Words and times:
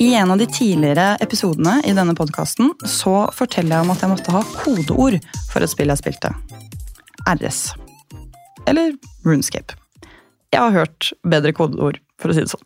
I 0.00 0.14
en 0.14 0.30
av 0.30 0.38
de 0.40 0.46
tidligere 0.48 1.18
episodene 1.20 1.74
i 1.84 1.90
denne 1.92 2.14
podkasten 2.16 2.70
så 2.88 3.26
forteller 3.36 3.74
jeg 3.74 3.84
om 3.84 3.90
at 3.92 4.00
jeg 4.00 4.08
måtte 4.08 4.32
ha 4.32 4.40
kodeord 4.62 5.18
for 5.50 5.60
et 5.60 5.68
spill 5.68 5.92
jeg 5.92 6.00
spilte. 6.00 6.30
RS. 7.28 7.58
Eller 8.70 8.94
Runescape. 9.28 9.76
Jeg 10.54 10.62
har 10.62 10.72
hørt 10.72 11.10
bedre 11.20 11.52
kodeord, 11.52 12.00
for 12.16 12.32
å 12.32 12.38
si 12.38 12.46
det 12.46 12.52
sånn. 12.54 12.64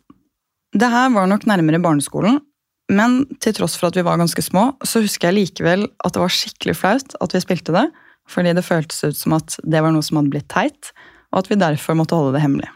Det 0.79 0.87
her 0.93 1.11
var 1.11 1.27
nok 1.27 1.43
nærmere 1.51 1.81
barneskolen, 1.83 2.39
men 2.87 3.25
til 3.43 3.57
tross 3.59 3.75
for 3.75 3.89
at 3.89 3.99
vi 3.99 4.07
var 4.07 4.21
ganske 4.21 4.45
små, 4.47 4.69
så 4.87 5.03
husker 5.03 5.33
jeg 5.33 5.39
likevel 5.41 5.89
at 6.07 6.15
det 6.15 6.23
var 6.23 6.31
skikkelig 6.31 6.79
flaut 6.79 7.19
at 7.19 7.35
vi 7.35 7.43
spilte 7.43 7.75
det, 7.75 7.89
fordi 8.31 8.55
det 8.55 8.63
føltes 8.63 9.03
ut 9.03 9.19
som 9.19 9.35
at 9.35 9.59
det 9.59 9.83
var 9.83 9.91
noe 9.91 10.07
som 10.07 10.21
hadde 10.21 10.31
blitt 10.37 10.47
teit, 10.55 10.95
og 11.35 11.43
at 11.43 11.51
vi 11.51 11.59
derfor 11.59 11.99
måtte 11.99 12.15
holde 12.15 12.37
det 12.39 12.47
hemmelig. 12.47 12.71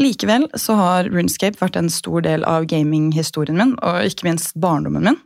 Likevel 0.00 0.48
så 0.58 0.76
har 0.78 1.10
Runescape 1.10 1.60
vært 1.60 1.76
en 1.78 1.90
stor 1.92 2.24
del 2.26 2.44
av 2.48 2.66
gaminghistorien 2.70 3.58
min, 3.58 3.76
og 3.84 4.08
ikke 4.08 4.28
minst 4.28 4.56
barndommen 4.60 5.06
min. 5.06 5.20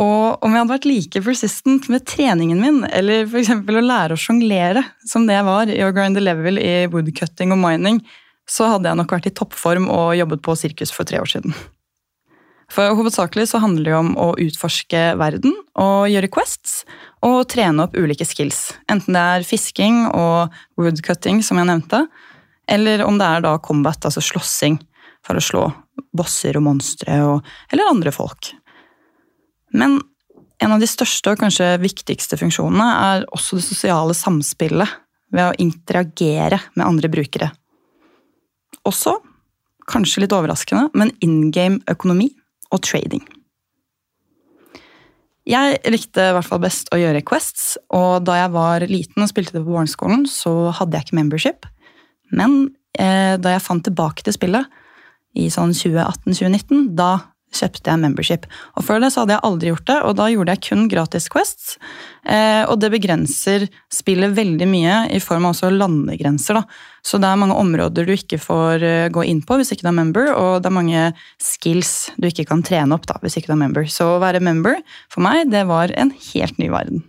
Og 0.00 0.40
om 0.40 0.54
jeg 0.54 0.62
hadde 0.62 0.72
vært 0.72 0.88
like 0.88 1.22
persistent 1.26 1.90
med 1.92 2.06
treningen 2.08 2.62
min, 2.62 2.80
eller 2.88 3.26
f.eks. 3.28 3.52
å 3.52 3.84
lære 3.84 4.16
å 4.16 4.20
sjonglere, 4.20 4.84
som 5.06 5.26
det 5.28 5.36
jeg 5.36 5.48
var 5.48 5.72
i 5.72 5.82
å 5.84 5.92
grinde 5.96 6.22
level 6.24 6.60
i 6.60 6.86
woodcutting 6.90 7.52
og 7.52 7.60
mining, 7.60 8.00
så 8.48 8.72
hadde 8.72 8.88
jeg 8.88 8.98
nok 8.98 9.12
vært 9.12 9.28
i 9.28 9.34
toppform 9.36 9.90
og 9.92 10.16
jobbet 10.18 10.42
på 10.46 10.56
sirkus 10.58 10.94
for 10.94 11.06
tre 11.06 11.20
år 11.20 11.30
siden. 11.30 11.54
For 12.70 12.94
Hovedsakelig 12.94 13.48
så 13.50 13.60
handler 13.62 13.88
det 13.88 13.96
om 13.98 14.10
å 14.18 14.28
utforske 14.38 14.98
verden 15.18 15.56
og 15.74 16.06
gjøre 16.10 16.30
quests, 16.32 16.84
og 17.26 17.42
trene 17.50 17.84
opp 17.84 17.96
ulike 17.98 18.24
skills. 18.24 18.70
Enten 18.90 19.16
det 19.18 19.24
er 19.34 19.46
fisking 19.46 20.04
og 20.06 20.54
woodcutting, 20.78 21.42
som 21.44 21.58
jeg 21.60 21.68
nevnte, 21.68 22.04
eller 22.70 23.04
om 23.04 23.18
det 23.20 23.26
er 23.26 23.44
da 23.44 23.56
combat, 23.62 24.06
altså 24.06 24.22
slåssing, 24.24 24.78
for 25.26 25.36
å 25.36 25.44
slå 25.44 25.66
bosser 26.16 26.56
og 26.56 26.64
monstre 26.64 27.12
eller 27.12 27.90
andre 27.90 28.12
folk. 28.14 28.52
Men 29.76 29.98
en 30.60 30.74
av 30.74 30.80
de 30.80 30.88
største 30.88 31.32
og 31.32 31.40
kanskje 31.40 31.74
viktigste 31.80 32.38
funksjonene 32.40 32.86
er 33.04 33.26
også 33.32 33.58
det 33.58 33.66
sosiale 33.66 34.16
samspillet 34.16 34.98
ved 35.34 35.46
å 35.46 35.58
interagere 35.62 36.58
med 36.74 36.86
andre 36.86 37.10
brukere. 37.12 37.50
Også, 38.88 39.14
kanskje 39.90 40.24
litt 40.24 40.34
overraskende, 40.34 40.88
men 40.96 41.12
in 41.24 41.50
game 41.54 41.80
økonomi 41.90 42.30
og 42.70 42.82
trading. 42.86 43.22
Jeg 45.48 45.80
likte 45.90 46.28
i 46.28 46.34
hvert 46.36 46.46
fall 46.46 46.60
best 46.62 46.90
å 46.94 46.98
gjøre 47.00 47.24
quests, 47.26 47.74
og 47.96 48.22
da 48.28 48.36
jeg 48.42 48.52
var 48.54 48.84
liten 48.86 49.24
og 49.24 49.30
spilte 49.30 49.56
det 49.56 49.64
på 49.64 49.72
barneskolen, 49.72 50.26
så 50.28 50.70
hadde 50.76 50.98
jeg 50.98 51.08
ikke 51.08 51.18
membership. 51.18 51.68
Men 52.36 52.62
eh, 52.98 53.36
da 53.40 53.56
jeg 53.56 53.64
fant 53.64 53.84
tilbake 53.86 54.26
til 54.26 54.36
spillet 54.36 54.80
i 55.38 55.46
sånn 55.52 55.74
2018-2019, 55.76 56.90
da 56.98 57.12
kjøpte 57.54 57.90
jeg 57.90 58.00
membership. 58.00 58.46
Og 58.78 58.86
Før 58.86 59.00
det 59.02 59.10
så 59.12 59.22
hadde 59.22 59.34
jeg 59.34 59.44
aldri 59.46 59.70
gjort 59.72 59.88
det, 59.88 59.96
og 60.06 60.14
da 60.20 60.28
gjorde 60.30 60.54
jeg 60.54 60.62
kun 60.68 60.86
gratis 60.90 61.26
Quests. 61.32 61.74
Eh, 62.22 62.62
og 62.62 62.78
det 62.82 62.92
begrenser 62.94 63.66
spillet 63.92 64.34
veldig 64.36 64.68
mye 64.70 64.96
i 65.10 65.20
form 65.22 65.48
av 65.48 65.56
også 65.56 65.72
landegrenser. 65.74 66.60
da. 66.60 66.64
Så 67.02 67.18
det 67.18 67.30
er 67.30 67.40
mange 67.40 67.58
områder 67.58 68.06
du 68.06 68.14
ikke 68.14 68.38
får 68.38 68.86
eh, 68.86 69.10
gå 69.10 69.26
inn 69.26 69.42
på 69.42 69.58
hvis 69.58 69.72
ikke 69.74 69.88
du 69.88 69.92
er 69.92 69.98
member, 69.98 70.32
og 70.34 70.62
det 70.62 70.70
er 70.70 70.78
mange 70.78 71.06
skills 71.42 72.12
du 72.18 72.30
ikke 72.30 72.46
kan 72.52 72.62
trene 72.66 72.94
opp 72.94 73.08
da, 73.10 73.18
hvis 73.22 73.40
ikke 73.40 73.50
du 73.50 73.56
er 73.58 73.64
member. 73.66 73.88
Så 73.90 74.14
å 74.14 74.20
være 74.22 74.42
member 74.44 74.78
for 75.10 75.24
meg, 75.26 75.50
det 75.50 75.66
var 75.70 75.94
en 75.98 76.14
helt 76.32 76.60
ny 76.62 76.70
verden. 76.70 77.02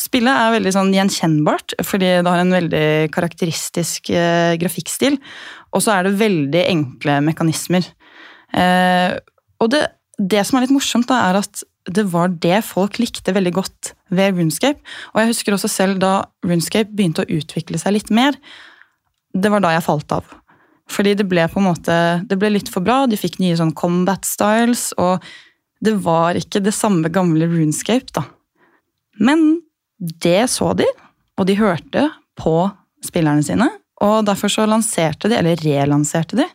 Spillet 0.00 0.34
er 0.34 0.54
veldig 0.56 0.72
sånn 0.74 0.94
gjenkjennbart, 0.94 1.76
fordi 1.86 2.08
det 2.18 2.30
har 2.30 2.40
en 2.42 2.54
veldig 2.56 2.86
karakteristisk 3.14 4.10
eh, 4.10 4.56
grafikkstil. 4.58 5.20
Og 5.74 5.84
så 5.84 5.94
er 5.94 6.06
det 6.06 6.18
veldig 6.18 6.64
enkle 6.66 7.20
mekanismer. 7.28 7.86
Eh, 8.58 9.14
og 9.62 9.70
det, 9.70 9.84
det, 10.18 10.42
som 10.46 10.58
er 10.58 10.66
litt 10.66 10.74
morsomt, 10.74 11.06
da, 11.10 11.20
er 11.28 11.38
at 11.44 11.62
det 11.94 12.06
var 12.10 12.32
det 12.42 12.62
folk 12.66 12.98
likte 12.98 13.34
veldig 13.36 13.52
godt 13.54 13.92
ved 14.14 14.38
Runescape. 14.38 14.80
Og 15.12 15.20
jeg 15.20 15.30
husker 15.30 15.54
også 15.54 15.70
selv 15.70 16.00
da 16.02 16.14
Runescape 16.46 16.90
begynte 16.90 17.22
å 17.22 17.30
utvikle 17.38 17.78
seg 17.78 17.94
litt 17.98 18.10
mer. 18.14 18.34
Det 19.34 19.52
var 19.52 19.62
da 19.62 19.74
jeg 19.74 19.86
falt 19.86 20.14
av. 20.16 20.26
Fordi 20.90 21.14
det 21.16 21.26
ble 21.28 21.44
på 21.48 21.60
en 21.60 21.68
måte, 21.68 21.98
det 22.28 22.38
ble 22.40 22.50
litt 22.56 22.70
for 22.72 22.84
bra. 22.84 23.04
De 23.08 23.18
fikk 23.20 23.38
nye 23.40 23.56
sånn 23.58 23.74
combat 23.76 24.26
styles, 24.26 24.90
og 25.00 25.22
det 25.84 25.94
var 26.04 26.38
ikke 26.40 26.62
det 26.64 26.74
samme 26.76 27.10
gamle 27.12 27.48
Runescape, 27.50 28.10
da. 28.16 28.24
Men 29.22 29.62
det 30.22 30.50
så 30.52 30.72
de, 30.78 30.86
og 31.38 31.48
de 31.48 31.58
hørte 31.58 32.08
på 32.40 32.54
spillerne 33.04 33.44
sine. 33.46 33.68
Og 34.04 34.24
derfor 34.26 34.52
så 34.52 34.66
lanserte 34.68 35.30
de, 35.30 35.38
eller 35.38 35.60
relanserte 35.64 36.38
de, 36.38 36.48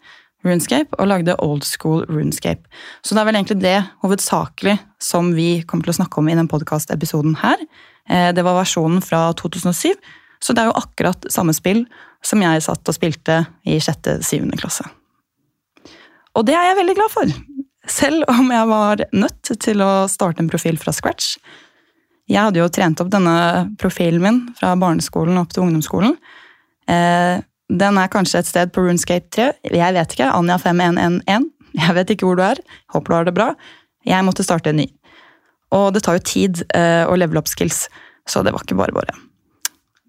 Runescape 0.45 0.95
og 0.95 1.09
lagde 1.11 1.35
old 1.43 1.65
school 1.67 2.05
Runescape. 2.07 2.63
Så 3.03 3.15
det 3.15 3.21
er 3.21 3.27
vel 3.27 3.39
egentlig 3.39 3.59
det 3.59 3.79
hovedsakelig 4.05 4.77
som 5.03 5.33
vi 5.35 5.65
kommer 5.67 5.87
til 5.87 5.95
å 5.95 5.99
snakke 5.99 6.21
om 6.21 6.29
i 6.31 6.37
den 6.37 6.47
podkast-episoden 6.51 7.35
her. 7.41 7.59
Eh, 8.07 8.29
det 8.35 8.45
var 8.47 8.55
versjonen 8.55 9.03
fra 9.03 9.25
2007, 9.39 9.97
så 10.39 10.55
det 10.55 10.63
er 10.63 10.71
jo 10.71 10.79
akkurat 10.79 11.27
samme 11.31 11.55
spill 11.55 11.83
som 12.25 12.43
jeg 12.43 12.63
satt 12.63 12.87
og 12.87 12.95
spilte 12.95 13.41
i 13.67 13.81
sjette-syvende 13.83 14.59
klasse. 14.59 14.87
Og 16.37 16.45
det 16.47 16.55
er 16.55 16.69
jeg 16.69 16.79
veldig 16.79 16.95
glad 16.95 17.11
for, 17.11 17.35
selv 17.99 18.31
om 18.31 18.51
jeg 18.53 18.71
var 18.71 19.03
nødt 19.11 19.53
til 19.59 19.83
å 19.83 19.91
starte 20.11 20.43
en 20.43 20.51
profil 20.51 20.79
fra 20.79 20.95
scratch. 20.95 21.35
Jeg 22.29 22.45
hadde 22.45 22.61
jo 22.61 22.69
trent 22.69 22.99
opp 23.01 23.09
denne 23.11 23.35
profilen 23.81 24.21
min 24.21 24.41
fra 24.59 24.75
barneskolen 24.77 25.39
opp 25.41 25.53
til 25.53 25.65
ungdomsskolen. 25.65 26.13
Eh, 26.89 27.41
den 27.69 27.97
er 28.01 28.11
kanskje 28.13 28.41
et 28.41 28.49
sted 28.49 28.73
på 28.73 28.83
Runescape 28.85 29.29
3. 29.33 29.49
Jeg 29.73 29.95
vet 29.97 30.13
ikke. 30.15 30.29
Anja5111. 30.33 31.49
Jeg 31.79 31.95
vet 31.97 32.13
ikke 32.13 32.29
hvor 32.29 32.37
du 32.39 32.45
er. 32.45 32.61
Håper 32.93 33.11
du 33.11 33.17
har 33.17 33.27
det 33.27 33.35
bra. 33.37 33.49
Jeg 34.05 34.25
måtte 34.25 34.45
starte 34.45 34.71
en 34.71 34.81
ny. 34.81 34.87
Og 35.75 35.91
det 35.93 36.03
tar 36.05 36.17
jo 36.17 36.25
tid 36.25 36.63
eh, 36.73 37.05
å 37.05 37.17
levele 37.17 37.41
opp 37.41 37.49
skills, 37.49 37.87
så 38.29 38.41
det 38.45 38.53
var 38.55 38.65
ikke 38.65 38.77
bare 38.79 38.95
bare. 38.95 39.13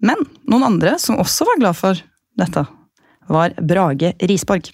Men 0.01 0.23
noen 0.49 0.65
andre 0.71 0.95
som 1.01 1.19
også 1.21 1.45
var 1.45 1.59
glad 1.61 1.77
for 1.77 2.01
dette, 2.41 2.63
var 3.29 3.53
Brage 3.61 4.15
Risborg. 4.25 4.71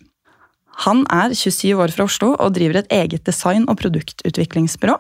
Han 0.85 1.03
er 1.11 1.33
27 1.35 1.73
år 1.75 1.91
fra 1.91 2.05
Oslo 2.07 2.31
og 2.37 2.53
driver 2.55 2.79
et 2.79 2.93
eget 2.93 3.25
design- 3.27 3.67
og 3.67 3.79
produktutviklingsbyrå. 3.81 4.95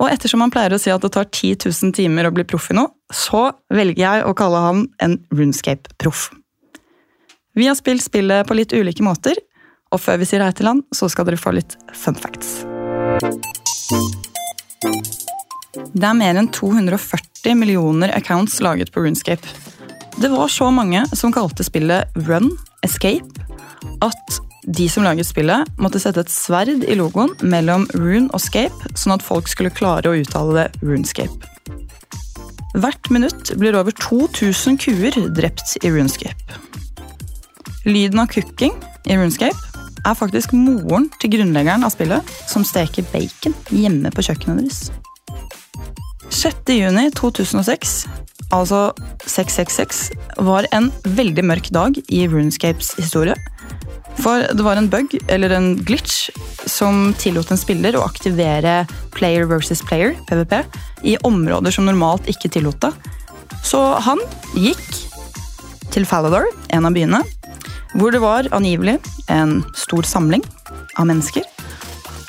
Og 0.00 0.08
ettersom 0.08 0.40
han 0.40 0.52
pleier 0.52 0.72
å 0.72 0.80
si 0.80 0.92
at 0.92 1.02
det 1.04 1.12
tar 1.12 1.28
10 1.28 1.66
000 1.68 1.92
timer 1.96 2.28
å 2.28 2.32
bli 2.32 2.46
proff 2.48 2.70
i 2.72 2.76
noe, 2.78 2.88
så 3.12 3.50
velger 3.72 4.00
jeg 4.00 4.24
å 4.24 4.34
kalle 4.36 4.62
han 4.64 4.86
en 5.04 5.18
runescape-proff. 5.28 6.30
Vi 7.58 7.66
har 7.68 7.76
spilt 7.76 8.04
spillet 8.04 8.48
på 8.48 8.56
litt 8.56 8.72
ulike 8.72 9.04
måter, 9.04 9.36
og 9.90 10.00
før 10.00 10.20
vi 10.22 10.28
sier 10.30 10.44
hei 10.44 10.52
til 10.56 10.70
han, 10.70 10.84
så 10.94 11.10
skal 11.10 11.28
dere 11.28 11.40
få 11.40 11.52
litt 11.52 11.76
fun 11.92 12.16
facts. 12.16 12.62
Det 15.90 16.06
er 16.06 16.16
mer 16.16 16.38
enn 16.40 16.48
240 16.54 17.58
millioner 17.58 18.14
accounts 18.16 18.60
laget 18.64 18.94
på 18.94 19.02
Runescape. 19.04 19.52
Det 20.20 20.30
var 20.32 20.48
så 20.52 20.70
mange 20.72 21.04
som 21.16 21.34
kalte 21.34 21.66
spillet 21.66 22.16
Run 22.28 22.52
Escape 22.86 23.59
de 24.66 24.88
som 24.92 25.04
laget 25.06 25.28
spillet, 25.28 25.68
måtte 25.80 26.00
sette 26.02 26.20
et 26.24 26.32
sverd 26.32 26.84
i 26.84 26.96
logoen 26.98 27.32
mellom 27.40 27.86
Rune 27.96 28.28
og 28.34 28.42
Scape, 28.42 28.92
sånn 28.98 29.16
at 29.16 29.24
folk 29.24 29.48
skulle 29.48 29.72
klare 29.72 30.10
å 30.10 30.18
uttale 30.20 30.56
det 30.58 30.66
Runescape. 30.84 31.48
Hvert 32.76 33.10
minutt 33.10 33.50
blir 33.58 33.74
over 33.78 33.94
2000 33.96 34.76
kuer 34.78 35.16
drept 35.34 35.74
i 35.82 35.90
Runescape. 35.90 36.60
Lyden 37.88 38.20
av 38.22 38.28
cooking 38.30 38.76
i 39.08 39.16
Runescape 39.16 39.56
er 40.06 40.16
faktisk 40.16 40.52
moren 40.56 41.08
til 41.20 41.32
grunnleggeren 41.34 41.84
av 41.84 41.92
spillet, 41.94 42.24
som 42.48 42.64
steker 42.64 43.06
bacon 43.12 43.56
hjemme 43.74 44.12
på 44.14 44.24
kjøkkenet 44.28 44.62
deres. 44.62 44.82
6.6.2006, 46.30 47.96
altså 48.54 48.82
666, 49.26 50.04
var 50.46 50.68
en 50.76 50.92
veldig 51.18 51.44
mørk 51.44 51.72
dag 51.74 51.98
i 52.06 52.26
Runescapes 52.30 52.94
historie. 53.00 53.34
For 54.18 54.44
det 54.52 54.64
var 54.64 54.76
en 54.76 54.90
bug, 54.90 55.14
eller 55.28 55.54
en 55.54 55.74
glitch, 55.86 56.30
som 56.66 57.12
tillot 57.18 57.50
en 57.50 57.60
spiller 57.60 57.96
å 57.96 58.04
aktivere 58.04 58.84
player 59.14 59.46
versus 59.48 59.82
player, 59.86 60.16
PVP, 60.28 60.58
i 61.06 61.16
områder 61.26 61.72
som 61.74 61.86
normalt 61.88 62.28
ikke 62.30 62.50
tillot 62.52 62.80
det. 62.82 62.92
Så 63.64 63.80
han 64.04 64.20
gikk 64.58 64.84
til 65.90 66.06
Falador, 66.06 66.46
en 66.70 66.86
av 66.86 66.94
byene, 66.94 67.22
hvor 67.98 68.14
det 68.14 68.22
var 68.22 68.48
angivelig 68.54 68.98
en 69.32 69.60
stor 69.74 70.06
samling 70.06 70.44
av 70.98 71.08
mennesker. 71.10 71.46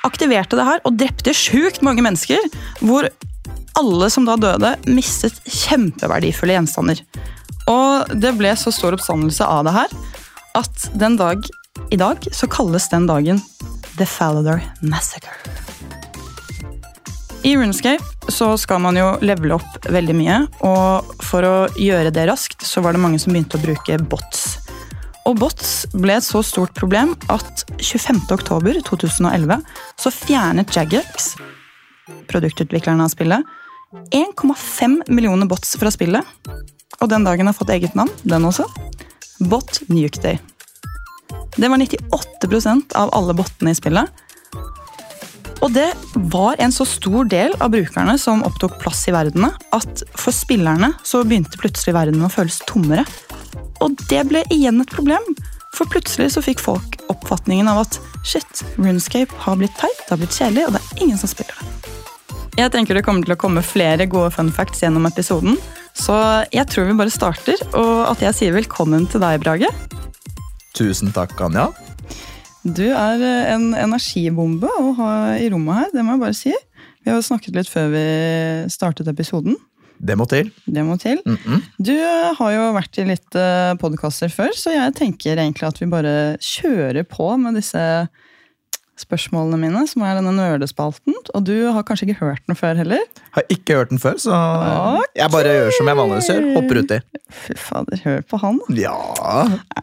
Aktiverte 0.07 0.57
det 0.57 0.65
her 0.65 0.81
og 0.87 0.97
drepte 0.97 1.35
sjukt 1.37 1.83
mange 1.85 2.01
mennesker, 2.05 2.41
hvor 2.81 3.09
alle 3.79 4.09
som 4.11 4.25
da 4.27 4.35
døde, 4.39 4.73
mistet 4.89 5.37
kjempeverdifulle 5.45 6.57
gjenstander. 6.57 7.03
Og 7.71 8.11
det 8.19 8.33
ble 8.39 8.51
så 8.57 8.73
stor 8.73 8.97
oppstandelse 8.97 9.45
av 9.45 9.67
det 9.67 9.75
her 9.75 9.93
at 10.57 10.87
den 10.99 11.15
dag 11.19 11.45
i 11.91 11.97
dag 11.97 12.27
så 12.31 12.47
kalles 12.47 12.89
den 12.89 13.07
dagen 13.07 13.41
The 13.97 14.05
Falador 14.05 14.61
Massacre. 14.81 15.31
I 17.43 17.57
Runescape 17.57 18.31
så 18.31 18.53
skal 18.57 18.79
man 18.79 18.95
jo 18.95 19.07
levele 19.25 19.57
opp 19.57 19.87
veldig 19.91 20.15
mye, 20.15 20.37
og 20.63 21.15
for 21.25 21.43
å 21.43 21.55
gjøre 21.75 22.13
det 22.13 22.27
raskt 22.29 22.63
så 22.63 22.83
var 22.85 22.95
det 22.95 23.01
mange 23.03 23.19
som 23.19 23.33
begynte 23.33 23.59
å 23.59 23.63
bruke 23.63 23.97
bots. 24.07 24.45
Og 25.27 25.35
bots 25.41 25.71
ble 25.91 26.15
et 26.15 26.25
så 26.25 26.39
stort 26.45 26.73
problem 26.77 27.15
at 27.33 27.65
25.10.2011 27.81 29.65
så 29.99 30.13
fjernet 30.13 30.71
Jagex, 30.77 31.33
produktutviklerne 32.31 33.03
av 33.03 33.11
spillet, 33.11 33.43
1,5 34.15 35.01
millioner 35.11 35.49
bots 35.49 35.75
fra 35.81 35.91
spillet. 35.91 36.23
Og 37.01 37.09
den 37.11 37.27
dagen 37.27 37.49
har 37.49 37.57
fått 37.57 37.73
eget 37.73 37.97
navn, 37.99 38.13
den 38.23 38.47
også. 38.47 38.69
Bot 39.49 39.81
Nuke 39.89 40.21
Day. 40.23 40.39
Det 41.55 41.69
var 41.69 41.77
98% 41.81 42.95
av 42.97 43.11
alle 43.15 43.35
bottene 43.37 43.73
i 43.73 43.77
spillet. 43.77 44.21
Og 45.61 45.69
det 45.75 45.91
var 46.33 46.57
en 46.59 46.73
så 46.73 46.85
stor 46.89 47.27
del 47.29 47.53
av 47.61 47.69
brukerne 47.73 48.15
som 48.19 48.41
opptok 48.47 48.79
plass 48.81 49.03
i 49.09 49.13
verdenen, 49.13 49.53
at 49.75 50.03
for 50.17 50.33
spillerne 50.33 50.89
så 51.05 51.21
begynte 51.27 51.59
plutselig 51.61 51.93
verden 51.95 52.25
å 52.25 52.31
føles 52.33 52.57
tommere. 52.69 53.05
Og 53.81 53.93
det 54.09 54.23
ble 54.29 54.41
igjen 54.53 54.81
et 54.81 54.93
problem, 54.93 55.21
for 55.77 55.89
plutselig 55.91 56.31
så 56.33 56.43
fikk 56.43 56.61
folk 56.63 56.97
oppfatningen 57.13 57.69
av 57.69 57.83
at 57.85 57.99
shit, 58.27 58.65
Runescape 58.77 59.37
har 59.45 59.59
blitt 59.59 59.77
teit, 59.79 60.01
det 60.01 60.15
har 60.15 60.21
blitt 60.21 60.37
kjedelig, 60.37 60.65
og 60.67 60.75
det 60.75 60.81
er 60.81 61.05
ingen 61.05 61.21
som 61.21 61.31
spiller 61.31 61.61
det. 61.61 61.69
Jeg 62.59 62.73
tenker 62.73 62.97
det 62.97 63.05
kommer 63.05 63.23
til 63.23 63.37
å 63.37 63.39
komme 63.39 63.63
flere 63.63 64.09
gode 64.11 64.33
fun 64.35 64.51
facts 64.53 64.81
gjennom 64.83 65.07
episoden, 65.07 65.55
så 65.97 66.17
jeg 66.51 66.67
tror 66.71 66.89
vi 66.89 66.97
bare 66.99 67.13
starter, 67.13 67.61
og 67.77 68.07
at 68.09 68.23
jeg 68.25 68.37
sier 68.37 68.57
velkommen 68.57 69.07
til 69.11 69.23
deg, 69.23 69.39
Brage. 69.45 69.69
Tusen 70.77 71.11
takk, 71.11 71.33
Anja. 71.43 71.69
Du 72.61 72.85
er 72.85 73.23
en 73.51 73.71
energibombe 73.73 74.69
å 74.79 74.93
ha 74.99 75.11
i 75.41 75.49
rommet 75.51 75.79
her, 75.79 75.91
det 75.95 76.05
må 76.05 76.15
jeg 76.15 76.23
bare 76.23 76.37
si. 76.37 76.53
Vi 77.01 77.11
har 77.11 77.23
snakket 77.25 77.57
litt 77.57 77.69
før 77.71 77.89
vi 77.91 78.05
startet 78.71 79.09
episoden. 79.09 79.57
Det 80.01 80.15
må 80.17 80.25
til. 80.29 80.49
Det 80.65 80.83
må 80.85 80.97
til. 80.97 81.19
Mm 81.25 81.37
-mm. 81.37 81.61
Du 81.77 81.95
har 82.37 82.51
jo 82.51 82.73
vært 82.73 82.97
i 82.97 83.05
litt 83.05 83.29
podkaster 83.79 84.29
før, 84.29 84.49
så 84.55 84.71
jeg 84.71 84.95
tenker 84.95 85.37
egentlig 85.37 85.67
at 85.67 85.81
vi 85.81 85.85
bare 85.85 86.37
kjører 86.37 87.03
på 87.03 87.37
med 87.37 87.55
disse 87.55 88.07
spørsmålene 88.99 89.57
mine, 89.61 89.81
som 89.89 90.03
er 90.05 90.17
denne 90.19 90.33
nerdespalten. 90.35 91.15
Og 91.33 91.45
du 91.47 91.55
har 91.73 91.85
kanskje 91.87 92.09
ikke 92.09 92.19
hørt 92.25 92.43
den 92.47 92.57
før 92.59 92.77
heller? 92.77 93.01
Har 93.35 93.45
ikke 93.49 93.77
hørt 93.79 93.89
den 93.89 94.01
før, 94.01 94.17
så 94.21 94.35
okay. 94.35 95.07
jeg 95.15 95.31
bare 95.33 95.55
gjør 95.55 95.71
som 95.77 95.91
jeg 95.91 95.99
vanligvis 96.01 96.29
gjør. 96.31 96.47
Hopper 96.57 96.81
uti. 96.81 96.99
Fy 97.31 97.57
fader, 97.57 98.03
hør 98.05 98.21
på 98.27 98.41
han. 98.43 98.59
Ja 98.75 98.97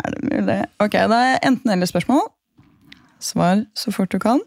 Er 0.04 0.14
det 0.14 0.22
mulig? 0.28 0.58
Ok, 0.78 0.98
da 1.12 1.20
er 1.32 1.38
enten 1.46 1.74
eller 1.74 1.90
spørsmål. 1.90 2.28
Svar 3.20 3.64
så 3.74 3.92
fort 3.94 4.12
du 4.12 4.18
kan. 4.22 4.40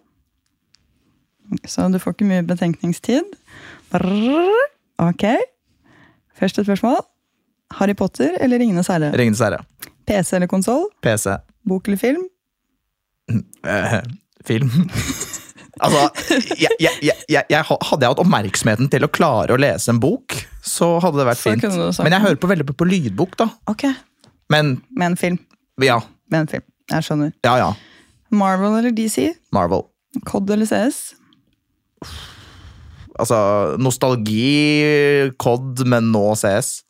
Så 1.67 1.87
du 1.91 1.99
får 1.99 2.15
ikke 2.15 2.29
mye 2.29 2.43
betenkningstid. 2.47 3.33
Ok. 5.01 5.25
Første 6.39 6.63
spørsmål. 6.63 7.01
Harry 7.71 7.95
Potter 7.95 8.37
eller 8.41 8.59
Ringenes 8.59 8.87
herre? 8.87 9.11
Ringenes 9.17 9.39
herre. 9.39 9.63
PC 10.07 10.33
eller 10.35 10.47
konsoll? 10.47 10.87
PC. 11.03 11.35
Bok 11.67 11.87
eller 11.87 11.97
film? 11.97 12.23
Film. 14.47 14.71
altså, 15.83 16.07
jeg, 16.57 16.73
jeg, 16.79 17.15
jeg, 17.29 17.45
hadde 17.51 18.01
jeg 18.05 18.11
hatt 18.11 18.23
oppmerksomheten 18.23 18.89
til 18.91 19.05
å 19.05 19.11
klare 19.11 19.55
å 19.55 19.59
lese 19.61 19.93
en 19.93 20.01
bok, 20.01 20.35
så 20.65 20.95
hadde 21.03 21.21
det 21.21 21.27
vært 21.29 21.41
Så 21.41 21.53
fint. 21.53 21.69
Men 22.05 22.15
jeg 22.17 22.25
hører 22.25 22.41
på 22.41 22.49
veldig 22.51 22.67
på, 22.71 22.77
på 22.81 22.89
lydbok, 22.89 23.38
da. 23.41 23.49
Ok, 23.71 23.88
Men 24.51 24.79
med 24.89 25.13
en 25.13 25.17
film. 25.19 25.39
ja, 25.83 26.01
Med 26.31 26.45
en 26.45 26.51
film. 26.57 26.67
Jeg 26.91 27.07
skjønner. 27.07 27.31
ja, 27.45 27.55
ja. 27.61 27.71
Marvel 28.31 28.77
eller 28.79 28.93
DC? 28.95 29.27
Marvel. 29.51 29.83
Cod 30.27 30.49
eller 30.51 30.67
CS? 30.67 31.13
Altså, 33.19 33.38
nostalgi, 33.77 35.31
COD, 35.39 35.83
men 35.91 36.07
nå 36.13 36.23
CS. 36.39 36.81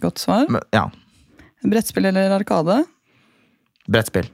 Godt 0.00 0.22
svar. 0.22 0.46
Men, 0.48 0.62
ja. 0.72 0.86
Brettspill 1.66 2.06
eller 2.08 2.32
Arkade? 2.38 2.78
Brettspill. 3.90 4.30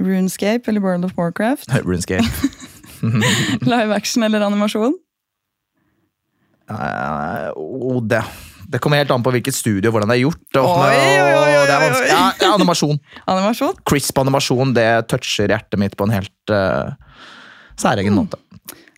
Runescape 0.00 0.70
eller 0.70 0.80
World 0.80 1.04
of 1.04 1.12
Warcraft? 1.18 1.70
Runescape. 1.88 2.24
Live 3.60 3.94
action 3.94 4.22
eller 4.22 4.40
animasjon? 4.40 4.96
Uh, 6.70 7.52
oh, 7.60 8.00
det, 8.02 8.22
det 8.72 8.80
kommer 8.80 9.02
helt 9.02 9.12
an 9.12 9.22
på 9.22 9.34
hvilket 9.34 9.54
studio 9.54 9.90
og 9.90 9.96
hvordan 9.96 10.10
det 10.10 10.16
er 10.16 10.22
gjort. 10.24 10.44
Oi, 10.56 10.64
oi, 10.64 11.34
oi, 11.36 11.50
det 11.68 11.74
er 11.74 11.82
vanskelig. 11.82 12.10
Ja, 12.10 12.52
animasjon. 12.54 13.00
Animasjon? 13.34 13.80
Crisp 13.90 14.20
animasjon 14.22 14.76
det 14.76 14.88
toucher 15.12 15.52
hjertet 15.52 15.80
mitt 15.80 15.98
på 16.00 16.08
en 16.08 16.14
helt 16.16 16.54
uh, 16.54 16.94
særegen 17.80 18.16
måte. 18.16 18.40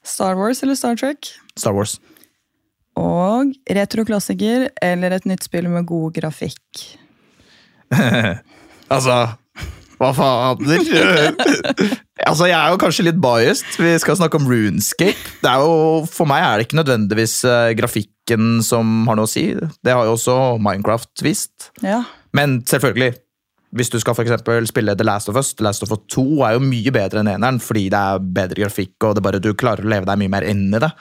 Star 0.07 0.39
Wars 0.39 0.63
eller 0.63 0.79
Star 0.79 0.95
Trek? 0.99 1.33
Star 1.59 1.75
Wars. 1.75 1.99
Og 2.97 3.51
retroklassiker 3.77 4.71
eller 4.85 5.19
et 5.19 5.27
nytt 5.29 5.45
spill 5.45 5.67
med 5.69 5.85
god 5.89 6.15
grafikk? 6.17 6.87
Altså 7.93 9.19
Hva 9.97 10.13
fader? 10.13 10.83
altså, 12.29 12.49
jeg 12.49 12.57
er 12.57 12.73
jo 12.73 12.81
kanskje 12.81 13.07
litt 13.09 13.21
biased. 13.23 13.79
Vi 13.81 13.95
skal 14.03 14.19
snakke 14.19 14.41
om 14.41 14.49
Runescape. 14.51 15.37
Det 15.41 15.51
er 15.51 15.65
jo, 15.65 16.03
for 16.11 16.29
meg 16.29 16.45
er 16.45 16.57
det 16.59 16.69
ikke 16.69 16.81
nødvendigvis 16.83 17.39
eh, 17.49 17.75
grafikken 17.79 18.59
som 18.67 19.07
har 19.09 19.17
noe 19.17 19.29
å 19.29 19.31
si. 19.31 19.49
Det 19.57 19.95
har 19.95 20.09
jo 20.09 20.17
også 20.19 20.37
Minecraft 20.61 21.25
visst. 21.25 21.71
Ja. 21.85 22.03
Men 22.37 22.61
selvfølgelig, 22.69 23.15
hvis 23.77 23.91
du 23.93 23.99
skal 24.01 24.17
for 24.17 24.27
eksempel 24.27 24.69
spille 24.69 24.95
The 24.97 25.07
Last 25.07 25.33
of 25.33 25.41
Us, 25.41 25.55
The 25.57 25.65
Last 25.65 25.85
of 25.85 25.93
Us 25.97 26.05
2 26.13 26.27
er 26.45 26.57
jo 26.57 26.65
mye 26.65 26.93
bedre 26.93 27.23
enn 27.23 27.33
eneren, 27.33 27.61
fordi 27.63 27.89
det 27.93 28.01
er 28.01 28.31
bedre 28.41 28.67
grafikk, 28.67 28.95
og 29.01 29.17
det 29.17 29.23
er 29.23 29.29
bare 29.31 29.43
du 29.43 29.53
klarer 29.57 29.85
å 29.85 29.93
leve 29.93 30.09
deg 30.09 30.21
mye 30.21 30.35
mer 30.37 30.47
inn 30.49 30.67
i 30.77 30.83
det. 30.83 30.93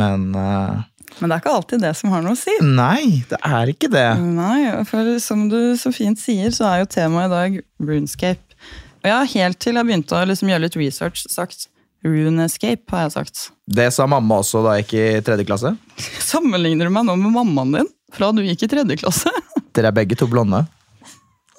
Men 0.00 0.28
eh, 0.40 0.84
Men 1.20 1.30
det 1.30 1.36
er 1.36 1.42
ikke 1.42 1.54
alltid 1.56 1.84
det 1.86 1.92
som 1.96 2.12
har 2.12 2.24
noe 2.24 2.34
å 2.36 2.40
si. 2.40 2.52
nei, 2.62 3.22
det 3.30 3.38
er 3.46 3.72
ikke 3.72 3.90
det. 3.92 4.08
Nei, 4.20 4.58
for 4.88 5.14
som 5.22 5.46
du 5.52 5.76
så 5.80 5.92
fint 5.94 6.20
sier, 6.20 6.52
så 6.54 6.66
er 6.68 6.82
jo 6.82 6.90
temaet 6.92 7.30
i 7.30 7.34
dag 7.34 7.56
Runescape. 7.80 8.58
Og 9.02 9.08
jeg 9.08 9.16
har 9.16 9.32
helt 9.36 9.60
til 9.62 9.78
jeg 9.78 9.88
begynte 9.88 10.18
å 10.18 10.26
liksom 10.26 10.50
gjøre 10.50 10.66
litt 10.66 10.78
research 10.80 11.24
sagt 11.30 11.68
Runescape, 12.06 12.84
har 12.92 13.06
jeg 13.06 13.14
sagt. 13.16 13.44
Det 13.66 13.88
sa 13.94 14.06
mamma 14.10 14.40
også 14.42 14.62
da 14.66 14.76
jeg 14.76 14.86
gikk 14.86 14.96
i 15.00 15.06
tredje 15.26 15.46
klasse. 15.48 15.72
Sammenligner 16.30 16.90
du 16.90 16.94
meg 16.94 17.06
nå 17.08 17.16
med 17.20 17.34
mammaen 17.34 17.78
din 17.78 17.92
fra 18.14 18.30
du 18.34 18.42
gikk 18.44 18.66
i 18.66 18.70
tredje 18.70 18.98
klasse? 19.00 19.32
Dere 19.76 19.90
er 19.90 19.96
begge 19.96 20.18
to 20.18 20.28
blonde. 20.30 20.62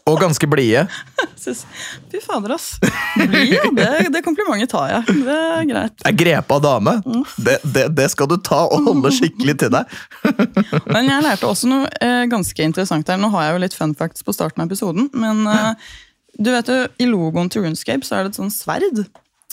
Og 0.07 0.19
ganske 0.21 0.47
blide. 0.49 0.85
Fy 2.11 2.19
fader, 2.23 2.53
ass. 2.55 2.77
Blid. 3.19 3.59
Det, 3.77 3.89
det 4.11 4.21
komplimentet 4.25 4.71
tar 4.71 4.89
jeg. 4.91 5.17
Det 5.27 5.35
er 5.37 5.67
greit. 5.69 6.01
Er 6.07 6.15
grepa 6.19 6.57
dame. 6.63 6.97
Det, 7.39 7.57
det, 7.63 7.85
det 7.95 8.07
skal 8.11 8.27
du 8.31 8.35
ta 8.43 8.63
og 8.67 8.83
holde 8.87 9.11
skikkelig 9.15 9.55
til 9.61 9.71
deg. 9.75 9.93
Men 10.95 11.07
jeg 11.11 11.23
lærte 11.27 11.47
også 11.47 11.69
noe 11.71 11.87
eh, 12.03 12.25
ganske 12.31 12.65
interessant 12.67 13.07
her. 13.11 13.19
Nå 13.21 13.29
har 13.35 13.47
jeg 13.49 13.55
jo 13.57 13.63
litt 13.67 13.77
fun 13.77 13.95
facts 13.99 14.25
på 14.27 14.35
starten 14.35 14.63
av 14.63 14.67
episoden, 14.71 15.07
men 15.15 15.43
eh, 15.51 15.93
du 16.37 16.51
vet 16.53 16.67
jo, 16.69 16.81
i 17.01 17.07
logoen 17.09 17.47
til 17.53 17.63
Runescape 17.65 18.05
så 18.05 18.17
er 18.19 18.27
det 18.27 18.35
et 18.35 18.41
sånn 18.43 18.53
sverd 18.53 19.05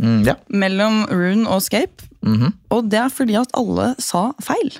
Mm, 0.03 0.25
ja. 0.27 0.33
mellom 0.51 1.05
Rune 1.07 1.45
og 1.55 1.61
Scape. 1.63 2.03
Mhm. 2.27 2.49
Og 2.75 2.89
det 2.91 2.99
er 2.99 3.13
fordi 3.15 3.37
at 3.39 3.53
alle 3.55 3.93
sa 4.03 4.25
feil. 4.43 4.73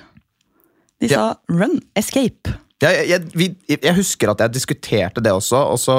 De 0.99 1.07
sa 1.07 1.21
Ja. 1.21 1.29
run, 1.47 1.77
escape. 1.95 2.51
Jeg, 2.85 3.05
jeg, 3.09 3.29
vi, 3.33 3.49
jeg 3.71 3.95
husker 3.97 4.31
at 4.31 4.45
jeg 4.45 4.55
diskuterte 4.55 5.23
det 5.23 5.33
også, 5.33 5.61
og 5.73 5.79
så 5.81 5.97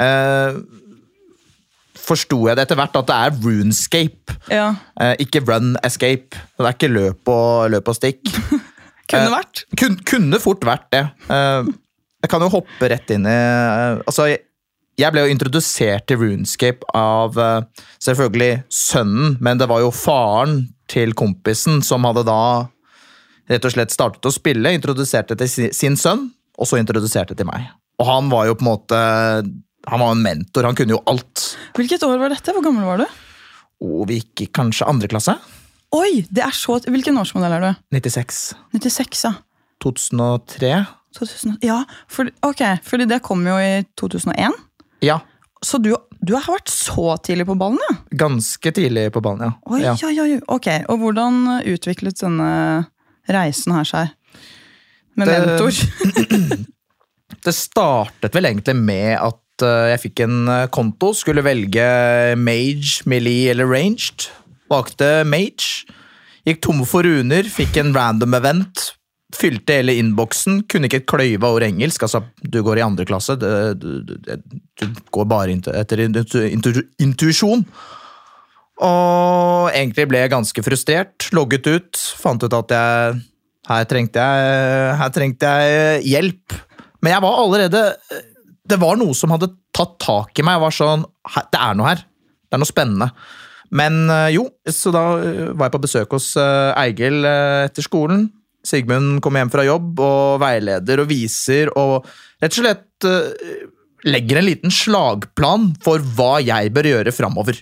eh, 0.00 0.60
forsto 2.00 2.40
jeg 2.48 2.56
det 2.56 2.64
etter 2.66 2.78
hvert 2.80 2.98
at 3.00 3.10
det 3.10 3.18
er 3.18 3.38
runescape, 3.44 4.36
Ja, 4.50 4.72
eh, 5.00 5.14
ikke 5.22 5.44
run 5.46 5.74
escape. 5.86 6.38
Det 6.56 6.66
er 6.66 6.76
ikke 6.76 6.92
løp 6.92 7.30
og, 7.30 7.70
løp 7.74 7.92
og 7.92 7.98
stikk. 7.98 8.22
kunne 9.10 9.30
Eh. 9.34 9.64
Kun, 9.78 9.96
kunne 10.06 10.38
fort 10.42 10.64
vært 10.66 10.86
det. 10.94 11.02
Eh, 11.30 11.70
jeg 12.20 12.30
kan 12.30 12.44
jo 12.44 12.52
hoppe 12.52 12.90
rett 12.92 13.10
inn 13.14 13.24
i 13.26 13.32
eh, 13.34 14.00
Altså, 14.04 14.28
jeg, 14.30 14.44
jeg 15.00 15.14
ble 15.14 15.24
jo 15.24 15.32
introdusert 15.32 16.06
til 16.08 16.20
runescape 16.20 16.86
av 16.96 17.38
eh, 17.40 17.86
selvfølgelig 18.02 18.64
sønnen, 18.70 19.38
men 19.40 19.60
det 19.60 19.70
var 19.70 19.82
jo 19.84 19.94
faren 19.94 20.60
til 20.90 21.14
kompisen 21.16 21.80
som 21.86 22.06
hadde 22.08 22.26
da 22.28 22.42
rett 23.50 23.66
og 23.66 23.74
slett 23.74 23.94
startet 23.94 24.28
å 24.28 24.32
spille, 24.34 24.72
introduserte 24.76 25.36
til 25.38 25.70
sin 25.74 25.98
sønn, 25.98 26.28
og 26.60 26.68
så 26.68 26.78
introduserte 26.80 27.36
til 27.36 27.48
meg. 27.48 27.70
Og 28.00 28.08
han 28.08 28.30
var 28.32 28.48
jo 28.48 28.56
på 28.56 28.64
en 28.64 28.70
måte 28.70 29.00
Han 29.90 30.00
var 30.00 30.14
en 30.14 30.22
mentor, 30.24 30.66
han 30.68 30.76
kunne 30.76 30.92
jo 30.92 31.00
alt. 31.08 31.44
Hvilket 31.76 32.02
år 32.04 32.18
var 32.20 32.32
dette? 32.32 32.52
Hvor 32.52 32.64
gammel 32.64 32.84
var 32.84 33.00
du? 33.00 33.06
Og 33.80 34.04
vi 34.10 34.18
gikk 34.20 34.50
kanskje 34.58 34.88
andre 34.88 35.08
klasse? 35.08 35.38
Oi, 35.96 36.20
det 36.28 36.42
er 36.44 36.52
så... 36.54 36.76
Hvilken 36.84 37.16
årsmodell 37.18 37.54
er 37.56 37.64
du? 37.64 37.70
96. 37.96 38.42
96, 38.76 39.22
ja. 39.24 39.32
2003? 39.80 40.74
2000, 41.16 41.56
ja, 41.64 41.80
for, 42.12 42.28
ok, 42.46 42.60
fordi 42.86 43.08
det 43.10 43.22
kom 43.26 43.42
jo 43.48 43.56
i 43.56 43.80
2001. 43.98 44.54
Ja. 45.02 45.16
Så 45.64 45.80
du, 45.82 45.90
du 46.20 46.34
har 46.36 46.46
vært 46.46 46.70
så 46.70 47.16
tidlig 47.24 47.48
på 47.48 47.56
ballen, 47.58 47.80
ja? 47.88 47.96
Ganske 48.22 48.72
tidlig 48.76 49.08
på 49.16 49.24
ballen, 49.24 49.48
ja. 49.48 49.56
Oi, 49.72 49.80
ja. 49.82 49.96
oi, 50.06 50.14
oi. 50.22 50.38
Ok, 50.52 50.68
og 50.92 51.02
hvordan 51.02 51.40
utviklet 51.72 52.20
denne 52.22 52.52
reisen 53.36 53.74
her 53.76 53.84
seg? 53.88 54.12
Med 55.16 55.28
Det- 55.28 55.38
mentor? 55.46 56.66
Det 57.44 57.54
startet 57.56 58.34
vel 58.36 58.48
egentlig 58.50 58.74
med 58.76 59.14
at 59.16 59.62
eh, 59.64 59.86
jeg 59.94 60.00
fikk 60.02 60.20
en 60.26 60.38
eh, 60.50 60.66
konto, 60.74 61.12
skulle 61.16 61.44
velge 61.46 61.84
mage, 62.36 63.00
melee 63.08 63.50
eller 63.54 63.70
ranged. 63.70 64.26
Valgte 64.70 65.22
mage. 65.24 65.86
Gikk 66.48 66.60
tom 66.64 66.82
for 66.88 67.06
runer, 67.06 67.46
fikk 67.48 67.78
en 67.80 67.94
random 67.96 68.34
event. 68.34 68.90
fylte 69.36 69.76
hele 69.78 69.94
innboksen. 70.00 70.64
Kunne 70.68 70.88
ikke 70.90 71.00
et 71.04 71.08
kløyva 71.08 71.52
ord 71.54 71.62
engelsk. 71.62 72.02
Altså, 72.02 72.20
du 72.42 72.60
går 72.66 72.80
i 72.80 72.84
andre 72.84 73.04
klasse. 73.06 73.36
Du, 73.38 73.46
du, 73.78 74.00
du, 74.10 74.86
går 75.14 75.28
bare 75.30 75.54
etter 75.80 76.02
intu- 76.08 76.48
intu- 76.50 76.82
intuisjon. 76.98 77.62
Og 78.80 79.70
egentlig 79.74 80.06
ble 80.08 80.22
jeg 80.22 80.32
ganske 80.32 80.64
frustrert. 80.64 81.28
Logget 81.36 81.68
ut. 81.68 82.00
Fant 82.20 82.42
ut 82.42 82.56
at 82.56 82.74
jeg 82.76 83.20
her 83.70 83.86
trengte 83.86 84.22
jeg, 84.24 84.94
her 84.98 85.12
trengte 85.14 85.50
jeg 85.62 86.04
hjelp. 86.08 86.56
Men 87.04 87.14
jeg 87.14 87.22
var 87.24 87.38
allerede 87.42 87.82
Det 88.70 88.78
var 88.80 88.98
noe 88.98 89.14
som 89.16 89.32
hadde 89.34 89.52
tatt 89.76 89.98
tak 90.02 90.40
i 90.40 90.44
meg. 90.46 90.58
Jeg 90.58 90.64
var 90.64 90.76
sånn 90.76 91.06
Det 91.52 91.60
er 91.60 91.78
noe 91.78 91.92
her. 91.92 92.02
Det 92.50 92.56
er 92.56 92.62
noe 92.62 92.70
spennende. 92.70 93.10
Men 93.70 94.02
øh, 94.10 94.28
jo, 94.34 94.44
så 94.66 94.90
da 94.90 95.04
øh, 95.22 95.50
var 95.54 95.68
jeg 95.68 95.74
på 95.76 95.82
besøk 95.84 96.14
hos 96.16 96.32
øh, 96.40 96.72
Eigil 96.74 97.22
etter 97.22 97.86
skolen. 97.86 98.26
Sigmund 98.66 99.20
kom 99.22 99.38
hjem 99.38 99.52
fra 99.52 99.62
jobb 99.64 100.00
og 100.04 100.40
veileder 100.42 101.04
og 101.04 101.08
viser 101.08 101.70
og 101.78 102.08
rett 102.42 102.50
og 102.50 102.58
slett 102.58 103.06
legger 104.04 104.40
en 104.40 104.44
liten 104.44 104.74
slagplan 104.74 105.70
for 105.84 106.02
hva 106.16 106.42
jeg 106.44 106.72
bør 106.74 106.88
gjøre 106.90 107.14
framover. 107.14 107.56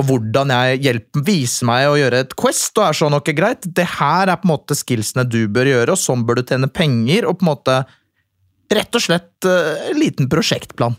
Og 0.00 0.06
hvordan 0.08 0.52
jeg 0.54 0.82
hjelper, 0.86 1.24
viser 1.26 1.68
meg 1.68 1.86
å 1.90 1.96
gjøre 2.00 2.22
et 2.24 2.36
quest, 2.38 2.72
og 2.78 2.86
er 2.86 2.96
sånn, 2.96 3.16
ok, 3.18 3.32
greit, 3.36 3.66
det 3.76 3.86
her 3.98 4.30
er 4.32 4.40
på 4.40 4.48
en 4.48 4.54
måte 4.54 4.76
skillsene 4.78 5.26
du 5.28 5.42
bør 5.52 5.68
gjøre, 5.68 5.94
og 5.94 6.00
sånn 6.00 6.24
bør 6.28 6.40
du 6.40 6.46
tjene 6.48 6.70
penger, 6.72 7.28
og 7.28 7.40
på 7.40 7.46
en 7.46 7.50
måte 7.52 7.80
rett 8.72 8.96
og 8.96 9.04
slett 9.04 9.48
øh, 9.48 9.90
en 9.90 10.00
liten 10.00 10.30
prosjektplan. 10.32 10.96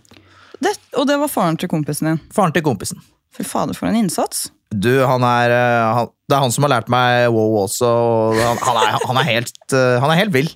Det, 0.63 0.75
og 0.99 1.07
det 1.09 1.17
var 1.19 1.31
faren 1.31 1.57
til 1.59 1.71
kompisen 1.71 2.11
din. 2.11 2.19
Faren 2.35 2.53
til 2.55 2.65
kompisen. 2.65 3.01
Fy 3.33 3.45
fader, 3.47 3.73
for 3.73 3.89
en 3.89 3.97
innsats. 3.97 4.45
Du, 4.73 4.91
han 5.05 5.25
er, 5.25 5.53
øh, 5.53 5.87
han, 5.97 6.13
det 6.29 6.37
er 6.37 6.45
han 6.45 6.53
som 6.53 6.67
har 6.67 6.75
lært 6.75 6.93
meg 6.93 7.27
wow 7.33 7.63
også, 7.63 7.89
og 7.89 8.37
han, 8.37 8.61
han, 8.61 8.79
er, 8.83 9.01
han, 9.07 9.19
er, 9.21 9.29
helt, 9.29 9.57
uh, 9.73 9.97
han 10.03 10.13
er 10.13 10.21
helt 10.21 10.35
vill. 10.35 10.53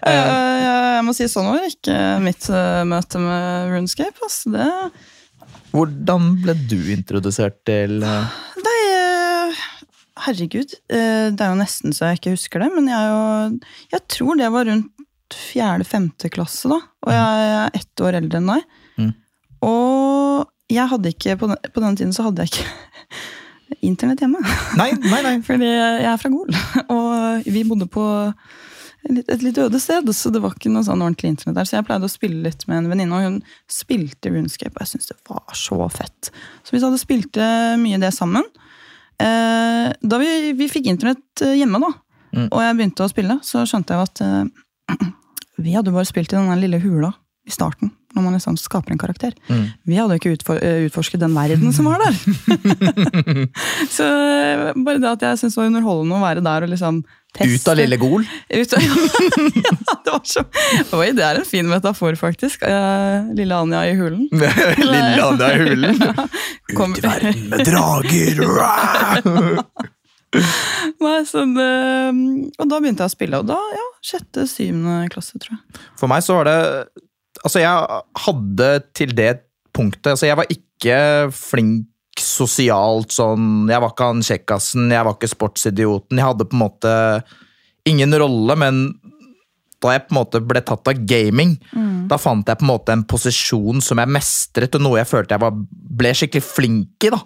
Jeg, 0.00 0.16
jeg, 0.16 0.90
jeg 1.00 1.06
må 1.06 1.14
si 1.16 1.26
sånn 1.28 1.48
var 1.50 1.64
ikke 1.68 1.96
mitt 2.24 2.46
eh, 2.48 2.82
møte 2.88 3.20
med 3.20 3.72
Runescape. 3.72 4.16
Altså. 4.24 4.52
Det, 4.54 4.68
Hvordan 5.70 6.30
ble 6.42 6.54
du 6.70 6.78
introdusert 6.92 7.60
til 7.68 8.00
øh, 8.02 8.38
Nei, 8.64 8.78
eh, 8.96 9.60
herregud. 10.26 10.74
eh, 10.90 11.28
Det 11.30 11.44
er 11.44 11.52
jo 11.52 11.58
nesten 11.60 11.94
så 11.96 12.10
jeg 12.10 12.20
ikke 12.20 12.34
husker 12.36 12.64
det, 12.64 12.70
men 12.74 12.88
jeg, 12.90 13.10
jo, 13.12 13.74
jeg 13.94 14.02
tror 14.16 14.40
det 14.40 14.50
var 14.54 14.66
rundt 14.70 14.96
fjerde-femte 15.30 16.30
klasse, 16.34 16.66
da. 16.72 16.80
Og 17.06 17.12
jeg 17.14 17.50
er 17.54 17.76
ett 17.78 18.02
år 18.02 18.16
eldre 18.18 18.40
enn 18.40 18.48
deg. 18.50 18.64
Mm. 18.98 19.12
Og 19.62 20.48
jeg 20.70 20.90
hadde 20.90 21.12
ikke, 21.14 21.36
på 21.38 21.50
den, 21.52 21.60
på 21.74 21.84
den 21.84 21.98
tiden 22.00 22.14
så 22.16 22.26
hadde 22.26 22.42
jeg 22.42 22.50
ikke 22.50 22.66
internett 23.92 24.24
hjemme. 24.24 24.42
Nei, 24.80 24.90
nei, 25.06 25.20
nei. 25.28 25.36
Fordi 25.46 25.70
jeg 25.70 26.08
er 26.10 26.18
fra 26.18 26.32
Gol, 26.34 26.50
og 26.96 27.46
vi 27.46 27.62
bodde 27.68 27.86
på 27.94 28.04
et 29.08 29.42
litt, 29.42 29.58
øde 29.58 29.80
sted, 29.80 30.08
så 30.14 30.30
det 30.32 30.42
var 30.44 30.52
ikke 30.56 30.70
noe 30.72 30.84
sånn 30.84 31.00
ordentlig 31.00 31.30
internett 31.32 31.56
der. 31.56 31.68
Så 31.68 31.78
jeg 31.78 31.86
pleide 31.88 32.04
å 32.08 32.12
spille 32.12 32.42
litt 32.44 32.66
med 32.68 32.82
en 32.82 32.90
venninne, 32.92 33.16
og 33.16 33.24
hun 33.24 33.38
spilte 33.70 34.28
Runescape, 34.32 34.74
og 34.76 34.84
jeg 34.84 34.92
syntes 34.92 35.08
det 35.12 35.16
var 35.30 35.56
så 35.56 35.78
fett. 35.94 36.30
Så 36.66 36.74
vi 36.76 36.82
hadde 36.84 37.00
spilt 37.00 37.40
eh, 37.40 37.76
mye 37.80 38.00
det 38.02 38.12
sammen. 38.16 38.44
Eh, 39.20 39.88
da 40.00 40.20
vi, 40.20 40.52
vi 40.56 40.68
fikk 40.72 40.90
internett 40.92 41.44
eh, 41.46 41.56
hjemme, 41.62 41.80
da, 41.82 41.92
Mm. 42.30 42.44
og 42.54 42.60
jeg 42.62 42.74
begynte 42.78 43.02
å 43.02 43.10
spille, 43.10 43.34
så 43.42 43.64
skjønte 43.66 43.90
jeg 43.90 44.06
at 44.06 44.20
vi 45.64 45.72
hadde 45.74 45.90
bare 45.90 46.06
spilt 46.06 46.30
i 46.30 46.36
den 46.36 46.60
lille 46.62 46.78
hula 46.78 47.08
i 47.42 47.50
starten, 47.50 47.90
når 48.14 48.22
man 48.22 48.36
liksom 48.36 48.54
skaper 48.60 48.94
en 48.94 49.00
karakter. 49.02 49.34
Mm. 49.48 49.64
Vi 49.90 49.96
hadde 49.98 50.14
jo 50.14 50.20
ikke 50.20 50.34
utfor, 50.36 50.60
utforsket 50.86 51.24
den 51.24 51.34
verden 51.34 51.72
som 51.74 51.88
var 51.90 51.98
der. 52.04 52.14
så 53.96 54.06
bare 54.78 55.00
det 55.02 55.10
at 55.10 55.26
jeg 55.26 55.40
syntes 55.40 55.56
det 55.56 55.62
var 55.64 55.70
underholdende 55.72 56.20
å 56.20 56.22
være 56.22 56.44
der 56.46 56.68
og 56.68 56.70
liksom 56.76 57.02
teste. 57.36 57.48
Ut 57.54 57.68
av 57.72 57.76
lille 57.78 57.96
Gol. 58.00 58.24
Ut 58.50 58.74
av, 58.76 58.82
ja, 58.86 59.74
det 60.04 60.14
var 60.14 60.22
så 60.28 60.44
Oi, 60.98 61.10
det 61.16 61.24
er 61.26 61.40
en 61.40 61.46
fin 61.48 61.68
metafor, 61.70 62.16
faktisk. 62.18 62.62
Eh, 62.66 63.30
Lille 63.38 63.56
Anja 63.56 63.84
i 63.90 63.94
hulen. 63.98 64.26
Lille 64.80 65.22
Anja 65.26 65.52
i 65.54 65.60
hulen. 65.64 66.00
Kom- 66.78 66.94
Ut 66.96 67.02
i 67.02 67.06
verden 67.06 67.46
med 67.52 67.64
drager! 67.68 68.42
Nei, 71.00 71.16
så 71.26 71.42
det, 71.42 71.70
og 72.62 72.68
da 72.70 72.78
begynte 72.78 73.02
jeg 73.02 73.10
å 73.10 73.14
spille, 73.16 73.40
og 73.42 73.48
da, 73.50 73.56
ja, 73.74 73.86
sjette, 74.12 74.44
syvende 74.50 75.00
klasse, 75.10 75.40
tror 75.42 75.56
jeg. 75.56 75.80
For 75.98 76.10
meg 76.10 76.22
så 76.26 76.36
var 76.40 76.50
det 76.50 76.58
Altså, 77.40 77.60
jeg 77.62 78.00
hadde 78.26 78.66
til 78.98 79.12
det 79.16 79.30
punktet 79.72 80.10
Altså, 80.12 80.26
jeg 80.28 80.36
var 80.36 80.50
ikke 80.52 80.96
flink 81.32 81.86
sosialt 82.24 83.14
sånn 83.14 83.68
Jeg 83.70 83.82
var 83.82 83.92
ikke 83.92 84.08
han 84.10 84.24
kjekkasen, 84.26 84.90
jeg 84.92 85.06
var 85.06 85.16
ikke 85.16 85.30
sportsidioten. 85.32 86.20
Jeg 86.20 86.26
hadde 86.26 86.48
på 86.48 86.56
en 86.56 86.64
måte 86.64 86.94
ingen 87.88 88.14
rolle, 88.20 88.56
men 88.60 88.80
da 89.80 89.94
jeg 89.94 90.04
på 90.06 90.12
en 90.12 90.18
måte 90.20 90.40
ble 90.44 90.60
tatt 90.60 90.90
av 90.92 91.04
gaming, 91.08 91.54
da 92.10 92.18
fant 92.20 92.48
jeg 92.48 92.60
på 92.60 92.66
en 92.66 92.72
måte 92.72 92.92
en 92.92 93.04
posisjon 93.08 93.80
som 93.84 94.00
jeg 94.02 94.12
mestret, 94.12 94.74
og 94.76 94.84
noe 94.84 94.98
jeg 95.00 95.08
følte 95.08 95.36
jeg 95.36 95.44
var, 95.44 95.54
ble 96.00 96.12
skikkelig 96.16 96.44
flink 96.44 97.06
i. 97.08 97.12
da. 97.14 97.20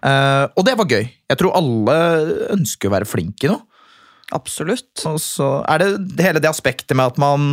Uh, 0.00 0.46
og 0.56 0.64
det 0.64 0.76
var 0.80 0.88
gøy. 0.88 1.04
Jeg 1.28 1.40
tror 1.40 1.58
alle 1.58 1.96
ønsker 2.54 2.88
å 2.88 2.94
være 2.94 3.08
flink 3.08 3.44
i 3.44 3.50
noe. 3.52 3.60
Absolutt. 4.32 4.94
Og 5.10 5.18
så 5.20 5.50
er 5.68 5.82
det 5.82 6.24
hele 6.24 6.40
det 6.42 6.48
aspektet 6.48 6.96
med 6.96 7.12
at 7.12 7.20
man 7.20 7.50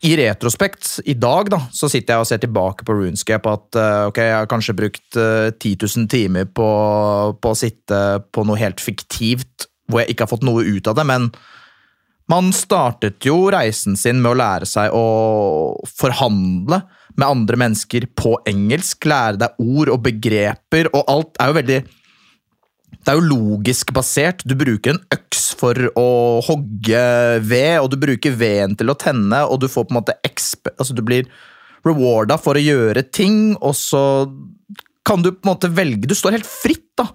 I 0.00 0.14
retrospekt, 0.16 0.94
i 1.04 1.12
dag, 1.12 1.50
da, 1.52 1.58
så 1.76 1.88
sitter 1.92 2.14
jeg 2.14 2.24
og 2.24 2.28
ser 2.30 2.40
tilbake 2.40 2.86
på 2.88 2.94
Runescape 2.96 3.52
at 3.52 3.76
eh, 3.76 4.04
ok, 4.08 4.20
jeg 4.24 4.36
har 4.38 4.48
kanskje 4.48 4.74
brukt 4.78 5.18
eh, 5.20 5.50
10 5.52 5.74
000 5.82 6.08
timer 6.08 6.46
på, 6.48 6.68
på 7.36 7.52
å 7.52 7.58
sitte 7.58 7.98
på 8.32 8.44
noe 8.48 8.56
helt 8.60 8.80
fiktivt 8.80 9.68
hvor 9.90 10.00
jeg 10.00 10.14
ikke 10.14 10.24
har 10.24 10.30
fått 10.30 10.46
noe 10.46 10.64
ut 10.64 10.88
av 10.88 10.96
det, 10.96 11.04
men 11.04 11.28
man 12.30 12.52
startet 12.54 13.26
jo 13.26 13.50
reisen 13.52 13.98
sin 13.98 14.22
med 14.22 14.32
å 14.32 14.38
lære 14.38 14.68
seg 14.70 14.94
å 14.94 15.04
forhandle 15.90 16.78
med 17.18 17.26
andre 17.26 17.58
mennesker 17.58 18.06
på 18.16 18.36
engelsk, 18.48 19.04
lære 19.10 19.40
deg 19.42 19.64
ord 19.64 19.90
og 19.92 20.04
begreper, 20.04 20.92
og 20.94 21.10
alt 21.10 21.40
er 21.42 21.50
jo 21.50 21.58
veldig 21.58 21.80
det 23.00 23.12
er 23.12 23.16
jo 23.16 23.28
logisk 23.30 23.94
basert. 23.96 24.42
Du 24.44 24.54
bruker 24.58 24.94
en 24.94 25.02
øks 25.14 25.50
for 25.60 25.76
å 25.98 26.08
hogge 26.44 27.04
ved, 27.46 27.78
og 27.80 27.88
du 27.92 27.96
bruker 28.00 28.36
veden 28.36 28.76
til 28.78 28.92
å 28.92 28.98
tenne, 28.98 29.44
og 29.48 29.62
du 29.62 29.68
får 29.72 29.88
på 29.88 29.94
en 29.94 30.00
måte 30.02 30.18
exp 30.26 30.68
altså 30.76 30.96
du 30.96 31.02
blir 31.06 31.28
rewarda 31.86 32.36
for 32.40 32.58
å 32.58 32.62
gjøre 32.62 33.06
ting, 33.08 33.54
og 33.56 33.72
så 33.78 34.02
kan 35.06 35.24
du 35.24 35.30
på 35.32 35.46
en 35.46 35.52
måte 35.54 35.70
velge 35.72 36.10
Du 36.10 36.14
står 36.14 36.36
helt 36.36 36.48
fritt 36.48 36.90
da, 37.00 37.06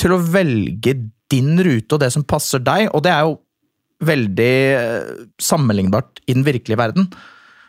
til 0.00 0.16
å 0.16 0.18
velge 0.18 0.96
din 1.30 1.54
rute 1.62 1.94
og 1.94 2.02
det 2.02 2.10
som 2.12 2.26
passer 2.26 2.62
deg, 2.62 2.88
og 2.90 3.04
det 3.06 3.12
er 3.14 3.28
jo 3.28 3.38
veldig 4.04 4.54
eh, 4.74 5.12
sammenlignbart 5.40 6.20
i 6.26 6.34
den 6.34 6.44
virkelige 6.44 6.80
verden. 6.80 7.06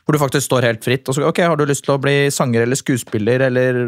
Hvor 0.06 0.14
du 0.14 0.22
faktisk 0.22 0.50
står 0.50 0.68
helt 0.68 0.84
fritt. 0.86 1.08
og 1.08 1.16
så, 1.16 1.24
ok, 1.30 1.40
Har 1.46 1.58
du 1.58 1.66
lyst 1.66 1.86
til 1.86 1.96
å 1.96 2.02
bli 2.02 2.28
sanger 2.34 2.66
eller 2.66 2.78
skuespiller, 2.78 3.46
eller 3.48 3.80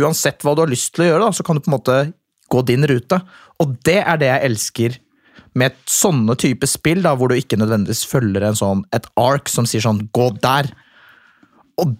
uansett 0.00 0.42
hva 0.42 0.54
du 0.54 0.62
har 0.64 0.70
lyst 0.70 0.94
til 0.94 1.04
å 1.04 1.10
gjøre, 1.10 1.26
da, 1.26 1.34
så 1.34 1.46
kan 1.46 1.58
du 1.58 1.62
på 1.62 1.70
en 1.70 1.76
måte 1.76 1.98
gå 2.50 2.62
din 2.66 2.86
rute. 2.86 3.20
Og 3.60 3.76
det 3.84 3.98
er 4.02 4.16
det 4.20 4.26
jeg 4.32 4.44
elsker 4.50 4.98
med 5.56 5.72
et 5.72 5.78
sånne 5.88 6.34
type 6.36 6.66
spill, 6.68 7.00
da, 7.02 7.14
hvor 7.16 7.28
du 7.32 7.34
ikke 7.38 7.56
nødvendigvis 7.56 8.04
følger 8.06 8.44
en 8.44 8.58
sånn, 8.58 8.82
et 8.92 9.06
ark 9.16 9.48
som 9.48 9.64
sier 9.64 9.80
sånn 9.80 10.08
'gå 10.12 10.26
der'. 10.40 10.68
Og 11.78 11.96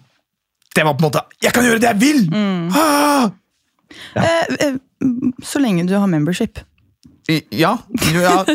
det 0.75 0.83
var 0.85 0.93
på 0.93 1.05
en 1.05 1.09
måte 1.11 1.21
'jeg 1.41 1.53
kan 1.53 1.63
gjøre 1.63 1.79
det 1.81 1.89
jeg 1.89 1.99
vil'! 1.99 2.29
Ah! 2.75 3.29
Ja. 4.15 4.21
Eh, 4.21 4.45
eh, 4.67 4.73
så 5.43 5.59
lenge 5.59 5.87
du 5.87 5.93
har 5.97 6.07
membership. 6.07 6.59
I- 7.29 7.43
Ja. 7.51 7.77
Du, 7.89 8.19
ja. 8.21 8.45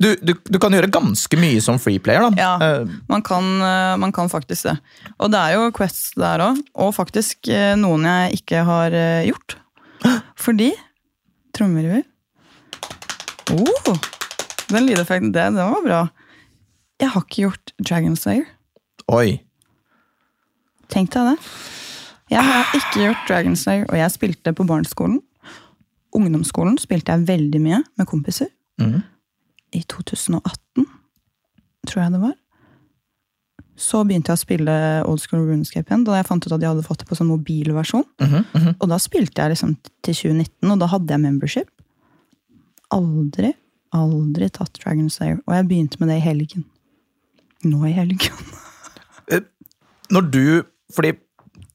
Du, 0.00 0.16
du, 0.22 0.32
du 0.50 0.58
kan 0.58 0.72
gjøre 0.72 0.90
ganske 0.90 1.36
mye 1.36 1.60
som 1.60 1.78
freeplayer, 1.78 2.30
da. 2.30 2.30
Ja. 2.38 2.80
Eh, 2.80 2.86
Man 3.08 3.22
kan, 3.22 3.44
eh, 3.60 3.96
man 3.96 4.12
kan 4.12 4.28
faktisk 4.28 4.62
det. 4.70 4.78
Og 5.20 5.30
det 5.32 5.38
er 5.40 5.54
jo 5.54 5.70
quests 5.72 6.12
der 6.16 6.38
òg, 6.40 6.62
og 6.74 6.94
faktisk 6.94 7.48
eh, 7.48 7.74
noen 7.76 8.04
jeg 8.04 8.40
ikke 8.42 8.64
har 8.64 8.90
gjort. 9.26 9.56
Fordi 10.42 10.72
Trommevirvel. 11.52 12.02
Oh, 13.52 13.96
den 14.72 14.86
lydeffekten, 14.88 15.32
det, 15.34 15.42
den 15.52 15.58
var 15.60 15.82
bra. 15.84 16.00
Jeg 17.00 17.10
har 17.12 17.24
ikke 17.26 17.42
gjort 17.42 17.72
Dragon 17.88 18.16
Slayer. 18.16 18.46
Oi. 19.12 19.42
Tenk 20.92 21.12
deg 21.12 21.32
det. 21.32 21.50
Jeg 22.32 22.46
har 22.46 22.72
ikke 22.78 23.02
gjort 23.02 23.28
Dragon 23.28 23.56
Slayer, 23.58 23.84
og 23.90 23.98
jeg 24.00 24.14
spilte 24.14 24.54
på 24.56 24.64
barneskolen. 24.64 25.20
Ungdomsskolen 26.16 26.78
spilte 26.80 27.12
jeg 27.12 27.28
veldig 27.28 27.60
mye 27.60 27.82
med 27.98 28.08
kompiser. 28.08 28.48
Mm. 28.80 29.02
I 29.76 29.82
2018, 29.88 30.86
tror 31.88 32.02
jeg 32.02 32.14
det 32.16 32.22
var. 32.22 32.36
Så 33.76 34.02
begynte 34.06 34.28
jeg 34.32 34.36
å 34.38 34.42
spille 34.42 34.72
Old 35.08 35.20
School 35.20 35.46
RuneScape 35.48 35.88
igjen, 35.88 36.04
da 36.04 36.18
jeg 36.18 36.26
fant 36.28 36.44
ut 36.46 36.52
at 36.52 36.60
de 36.60 36.66
hadde 36.68 36.84
fått 36.84 36.98
det 37.02 37.06
på 37.08 37.16
sånn 37.16 37.30
mobilversjon. 37.30 38.04
Mm 38.20 38.28
-hmm. 38.44 38.74
Og 38.80 38.88
da 38.88 38.98
spilte 38.98 39.42
jeg 39.42 39.50
liksom 39.50 39.76
til 40.02 40.14
2019, 40.14 40.70
og 40.70 40.78
da 40.78 40.86
hadde 40.86 41.10
jeg 41.10 41.20
membership. 41.20 41.68
Aldri, 42.90 43.54
aldri 43.94 44.48
tatt 44.50 44.78
Dragon 44.84 45.08
Slayer. 45.10 45.40
Og 45.46 45.54
jeg 45.54 45.68
begynte 45.68 45.96
med 46.00 46.08
det 46.08 46.16
i 46.16 46.26
helgen. 46.26 46.64
Nå 47.64 47.86
i 47.86 47.92
helgen. 47.92 48.32
Når 50.12 50.30
du 50.30 50.62
Fordi 50.94 51.12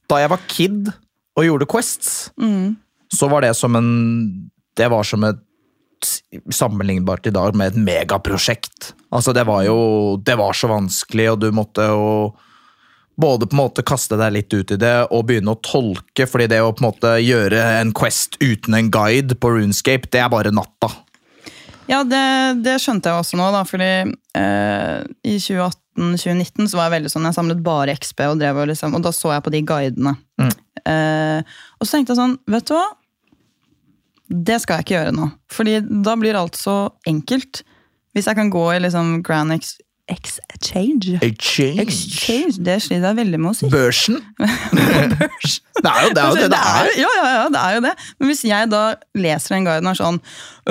da 0.08 0.16
jeg 0.22 0.30
var 0.30 0.40
kid 0.48 0.92
og 1.36 1.44
gjorde 1.44 1.66
quests, 1.66 2.30
Mm. 2.38 2.76
så 3.10 3.28
var 3.28 3.40
det 3.40 3.56
som 3.56 3.74
en 3.76 4.50
Det 4.76 4.88
var 4.90 5.02
som 5.02 5.24
et 5.24 5.38
sammenlignbart 6.54 7.26
i 7.26 7.34
dag 7.34 7.56
med 7.56 7.72
et 7.72 7.80
megaprosjekt. 7.80 8.92
Altså, 9.14 9.32
det 9.32 9.46
var 9.48 9.64
jo 9.64 10.18
Det 10.24 10.36
var 10.36 10.52
så 10.52 10.68
vanskelig, 10.70 11.30
og 11.32 11.40
du 11.40 11.50
måtte 11.54 11.88
jo 11.88 12.34
både 13.18 13.46
på 13.46 13.56
en 13.56 13.62
måte 13.64 13.82
kaste 13.82 14.14
deg 14.18 14.34
litt 14.36 14.54
ut 14.54 14.70
i 14.70 14.78
det 14.78 14.94
og 15.10 15.26
begynne 15.26 15.56
å 15.56 15.58
tolke, 15.64 16.26
fordi 16.30 16.46
det 16.52 16.60
å 16.62 16.70
på 16.70 16.84
en 16.84 16.86
måte 16.86 17.16
gjøre 17.18 17.64
en 17.80 17.90
Quest 17.96 18.38
uten 18.38 18.76
en 18.78 18.90
guide 18.94 19.34
på 19.42 19.50
Runescape, 19.56 20.06
det 20.12 20.22
er 20.22 20.30
bare 20.30 20.54
natta. 20.54 20.92
Ja, 21.88 22.02
det, 22.04 22.22
det 22.62 22.76
skjønte 22.82 23.10
jeg 23.10 23.24
også 23.24 23.38
nå, 23.40 23.48
da, 23.54 23.64
fordi 23.66 23.90
eh, 24.36 24.96
i 25.24 25.38
2018-2019 25.40 26.68
så 26.68 26.78
var 26.78 26.88
jeg 26.88 26.98
veldig 26.98 27.12
sånn, 27.14 27.26
jeg 27.26 27.38
samlet 27.38 27.62
bare 27.64 27.96
XP, 27.96 28.26
og 28.28 28.42
drev 28.42 28.60
og 28.60 28.68
liksom, 28.70 28.94
og 28.94 29.06
da 29.06 29.12
så 29.16 29.32
jeg 29.32 29.44
på 29.46 29.54
de 29.54 29.62
guidene. 29.66 30.14
Mm. 30.38 30.52
Eh, 30.84 31.54
og 31.80 31.88
så 31.88 31.96
tenkte 31.96 32.12
jeg 32.12 32.20
sånn, 32.20 32.36
vet 32.52 32.68
du 32.68 32.76
hva? 32.76 32.84
Det 34.28 34.60
skal 34.60 34.78
jeg 34.78 34.86
ikke 34.86 34.96
gjøre 34.98 35.16
nå, 35.16 35.30
fordi 35.52 35.80
da 36.04 36.14
blir 36.20 36.36
alt 36.36 36.56
så 36.58 36.78
enkelt. 37.08 37.62
Hvis 38.12 38.26
jeg 38.28 38.36
kan 38.36 38.50
gå 38.50 38.64
i 38.74 38.80
liksom 38.82 39.22
Grand 39.24 39.52
Ex 39.54 39.76
Exchange 40.08 41.18
Exchange. 41.22 41.82
Exchange, 41.82 42.64
det 42.64 42.78
sliter 42.82 43.10
jeg 43.10 43.16
veldig 43.18 43.40
med 43.44 43.50
å 43.50 43.56
si. 43.58 43.68
Børsen. 43.72 44.16
Børs. 45.18 45.58
Det 45.78 45.90
er 45.92 46.06
jo 46.08 46.10
det, 46.10 46.22
er 46.22 46.30
jo 46.32 46.38
det, 46.40 46.46
det 46.50 46.58
er. 46.58 46.88
Ja, 46.98 47.10
ja, 47.14 47.26
ja, 47.30 47.42
det 47.54 47.58
er 47.60 47.74
jo 47.76 47.82
det. 47.84 47.90
Men 48.18 48.30
hvis 48.32 48.40
jeg 48.48 48.70
da 48.72 48.80
leser 49.14 49.54
en 49.54 49.68
guiden 49.68 49.86
og 49.86 49.92
er 49.92 49.98
sånn 50.00 50.16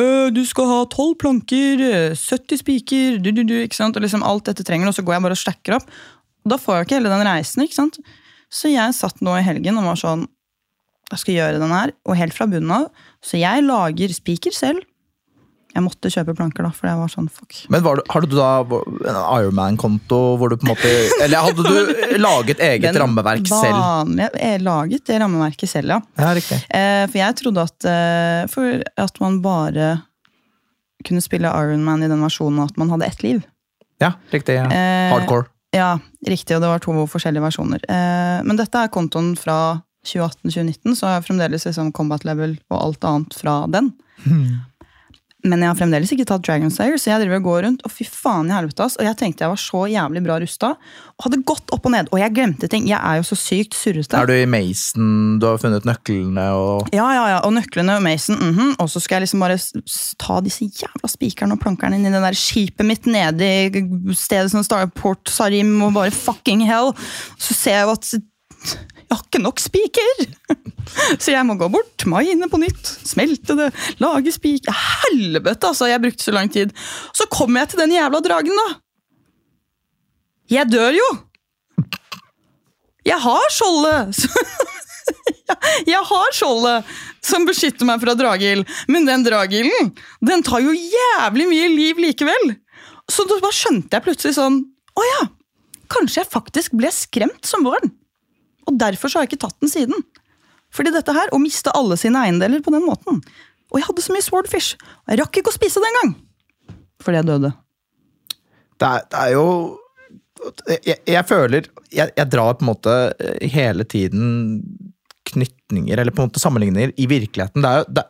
«Øh, 0.01 0.25
Du 0.35 0.41
skal 0.43 0.67
ha 0.67 0.79
12 0.83 1.13
planker, 1.21 1.83
øh, 1.87 2.17
70 2.17 2.59
spiker, 2.59 3.21
du, 3.23 3.29
du, 3.31 3.45
du, 3.47 3.53
ikke 3.61 3.77
sant? 3.77 3.95
Og 3.95 4.03
liksom 4.03 4.25
alt 4.27 4.49
dette 4.49 4.65
trenger, 4.67 4.89
og 4.91 4.97
så 4.97 5.05
går 5.07 5.15
jeg 5.15 5.23
bare 5.23 5.37
og 5.37 5.39
stacker 5.39 5.77
opp. 5.77 5.87
Da 6.43 6.57
får 6.59 6.81
jeg 6.81 6.87
ikke 6.89 6.99
hele 6.99 7.13
den 7.13 7.23
reisen. 7.29 7.63
ikke 7.63 7.77
sant? 7.77 8.01
Så 8.51 8.73
jeg 8.73 8.97
satt 8.99 9.23
nå 9.23 9.37
i 9.37 9.45
helgen 9.47 9.79
og 9.79 9.87
var 9.93 10.01
sånn 10.01 10.27
Jeg 11.11 11.19
skal 11.23 11.37
gjøre 11.37 11.59
den 11.61 11.71
her, 11.71 11.91
og 12.05 12.17
helt 12.19 12.35
fra 12.35 12.47
bunnen 12.51 12.71
av. 12.81 12.89
Så 13.23 13.39
jeg 13.39 13.63
lager 13.63 14.11
spiker 14.15 14.51
selv. 14.55 14.81
Jeg 15.77 15.83
måtte 15.85 16.09
kjøpe 16.09 16.33
planker, 16.33 16.65
da, 16.65 16.71
for 16.73 16.87
jeg 16.89 16.97
var 16.97 17.09
sånn 17.11 17.27
fuck. 17.29 17.53
Men 17.69 17.83
var 17.85 17.99
du, 17.99 18.01
hadde 18.09 18.29
du 18.31 18.35
da 18.35 18.47
en 18.65 19.17
Ironman-konto 19.43 20.17
hvor 20.39 20.49
du 20.49 20.55
på 20.57 20.65
en 20.65 20.71
måte 20.71 20.89
Eller 21.21 21.43
hadde 21.45 21.61
du 21.67 22.17
laget 22.23 22.63
eget 22.65 22.87
Den 22.87 22.97
rammeverk 23.03 23.45
selv? 23.45 23.75
vanlige- 23.77 24.41
Jeg 24.41 24.63
laget 24.65 25.05
det 25.05 25.19
rammeverket 25.21 25.69
selv, 25.69 25.93
ja. 25.93 25.99
Ja, 26.17 26.31
riktig. 26.33 26.57
Eh, 26.73 27.03
for 27.11 27.19
jeg 27.21 27.37
trodde 27.43 27.65
at, 27.69 27.85
eh, 27.91 28.47
for 28.49 28.81
at 29.05 29.21
man 29.21 29.37
bare 29.45 29.89
kunne 31.05 31.21
spille 31.21 31.51
Ironman 31.53 32.01
i 32.03 32.09
den 32.09 32.25
versjonen 32.25 32.63
at 32.65 32.75
man 32.81 32.89
hadde 32.95 33.05
ett 33.11 33.21
liv. 33.23 33.43
Ja, 34.01 34.13
riktig. 34.33 34.57
Ja. 34.57 34.65
Eh, 34.73 35.13
Hardcore. 35.13 35.45
Ja, 35.75 35.91
riktig, 36.25 36.55
og 36.57 36.63
det 36.63 36.71
var 36.73 36.79
to 36.81 36.95
forskjellige 37.11 37.43
versjoner. 37.43 37.83
Eh, 37.85 38.39
men 38.47 38.57
dette 38.57 38.81
er 38.81 38.89
kontoen 38.89 39.35
fra 39.37 39.59
2018-2019, 40.07 40.95
så 40.95 41.09
har 41.09 41.17
jeg 41.17 41.27
fremdeles 41.29 41.67
liksom 41.67 41.93
combat 41.95 42.25
level 42.27 42.57
og 42.71 42.79
alt 42.79 43.07
annet 43.11 43.37
fra 43.37 43.59
den. 43.71 43.93
Men 45.45 45.61
jeg 45.61 45.69
har 45.69 45.77
fremdeles 45.77 46.11
ikke 46.11 46.25
tatt 46.27 46.43
Dragon 46.47 46.71
Slayer, 46.73 46.97
så 46.99 47.11
jeg 47.11 47.21
driver 47.21 47.39
og 47.39 47.45
går 47.45 47.59
rundt, 47.67 47.83
og 47.85 47.91
fy 47.93 48.07
faen 48.09 48.49
i 48.49 48.55
helvete, 48.55 48.83
ass. 48.83 48.97
Og 48.97 49.05
jeg 49.05 49.17
tenkte 49.19 49.45
jeg 49.45 49.53
var 49.53 49.61
så 49.61 49.83
jævlig 49.91 50.23
bra 50.25 50.37
rusta, 50.41 50.71
og 51.13 51.27
hadde 51.27 51.39
gått 51.47 51.73
opp 51.75 51.85
og 51.87 51.93
ned. 51.93 52.09
Og 52.11 52.21
jeg 52.21 52.33
glemte 52.35 52.69
ting. 52.71 52.87
Jeg 52.89 52.97
er 52.97 53.19
jo 53.19 53.27
så 53.29 53.37
sykt 53.39 53.77
surrete. 53.77 54.17
Er 54.17 54.29
du 54.29 54.33
i 54.33 54.49
Mason, 54.49 55.37
du 55.41 55.47
har 55.47 55.61
funnet 55.61 55.87
nøklene 55.87 56.47
og 56.57 56.89
Ja, 56.95 57.05
ja, 57.15 57.23
ja, 57.35 57.39
og 57.45 57.53
nøklene 57.55 57.99
og 57.99 58.03
Mason, 58.05 58.39
mhm. 58.41 58.75
og 58.81 58.89
så 58.91 59.01
skal 59.03 59.19
jeg 59.19 59.27
liksom 59.27 59.45
bare 59.45 59.59
ta 60.23 60.39
disse 60.45 60.67
jævla 60.67 61.11
spikerne 61.11 61.55
og 61.55 61.63
plankerne 61.63 61.99
inn 61.99 62.09
i 62.09 62.13
det 62.13 62.23
der 62.23 62.37
skipet 62.37 62.87
mitt 62.87 63.07
nede 63.09 63.47
i 63.69 64.17
stedet 64.17 64.51
som 64.53 64.65
Starport 64.65 65.29
Sarim 65.31 65.77
og 65.85 65.93
bare 65.95 66.13
fucking 66.13 66.65
hell. 66.67 66.95
Så 67.37 67.53
ser 67.53 67.81
jeg 67.81 67.87
jo 67.87 67.95
at 67.95 68.96
jeg 69.07 69.15
har 69.15 69.23
ikke 69.23 69.39
nok 69.39 69.61
spiker! 69.63 70.23
Så 71.23 71.31
jeg 71.31 71.45
må 71.47 71.55
gå 71.59 71.69
bort, 71.71 72.03
mine 72.11 72.49
på 72.51 72.59
nytt, 72.59 72.89
smelte 73.07 73.55
det, 73.55 73.67
lage 74.03 74.33
spiker 74.35 74.75
Helvete, 74.75 75.69
altså! 75.69 75.87
Jeg 75.87 76.03
brukte 76.03 76.25
så 76.25 76.33
lang 76.35 76.51
tid. 76.51 76.73
Så 77.15 77.27
kommer 77.31 77.63
jeg 77.63 77.71
til 77.71 77.81
den 77.85 77.95
jævla 77.95 78.19
dragen, 78.23 78.59
da! 78.59 78.67
Jeg 80.51 80.67
dør 80.71 80.95
jo! 80.95 81.07
Jeg 83.07 83.19
har 83.23 83.53
skjoldet! 83.55 84.19
Jeg 85.87 85.99
har 86.03 86.33
skjoldet 86.35 86.89
som 87.23 87.45
beskytter 87.47 87.87
meg 87.87 88.01
fra 88.01 88.11
dragild, 88.19 88.65
men 88.91 89.07
den 89.07 89.23
dragilden 89.23 89.93
den 90.27 90.43
tar 90.43 90.59
jo 90.59 90.73
jævlig 90.75 91.45
mye 91.47 91.69
liv 91.71 92.01
likevel. 92.03 92.51
Så 93.07 93.23
da 93.29 93.51
skjønte 93.55 93.95
jeg 93.95 94.03
plutselig 94.03 94.35
sånn 94.35 94.57
Å 94.99 95.05
ja, 95.05 95.21
kanskje 95.93 96.19
jeg 96.19 96.31
faktisk 96.33 96.75
ble 96.75 96.91
skremt 96.91 97.47
som 97.47 97.63
barn. 97.63 97.93
Og 98.67 98.79
derfor 98.79 99.09
så 99.09 99.19
har 99.19 99.25
jeg 99.25 99.33
ikke 99.33 99.45
tatt 99.45 99.59
den 99.63 99.71
siden. 99.71 100.05
Fordi 100.75 100.91
dette 100.93 101.15
her, 101.15 101.31
Å 101.31 101.39
miste 101.41 101.73
alle 101.75 101.97
sine 101.99 102.25
eiendeler 102.25 102.63
på 102.63 102.73
den 102.75 102.85
måten. 102.85 103.21
Og 103.71 103.79
jeg 103.79 103.87
hadde 103.87 104.03
så 104.03 104.15
mye 104.15 104.23
swordfish, 104.23 104.75
og 104.79 105.11
jeg 105.11 105.19
rakk 105.21 105.39
ikke 105.39 105.51
å 105.51 105.57
spise 105.57 105.81
det 105.83 105.89
engang. 105.91 106.13
Fordi 107.03 107.19
jeg 107.19 107.27
døde. 107.27 107.51
Det 108.77 108.87
er, 108.87 109.07
det 109.11 109.23
er 109.23 109.33
jo 109.35 109.47
jeg, 110.85 110.99
jeg 111.09 111.25
føler 111.25 111.65
jeg, 111.89 112.11
jeg 112.13 112.29
drar 112.29 112.57
på 112.57 112.63
en 112.63 112.69
måte 112.69 112.93
hele 113.41 113.87
tiden 113.89 114.27
knytninger, 115.27 115.97
eller 115.97 116.13
på 116.13 116.21
en 116.21 116.29
måte 116.29 116.41
sammenligninger, 116.41 116.93
i 116.95 117.07
virkeligheten. 117.09 117.63
Det 117.63 117.71
er 117.71 117.81
jo 117.81 117.87
det, 117.97 118.05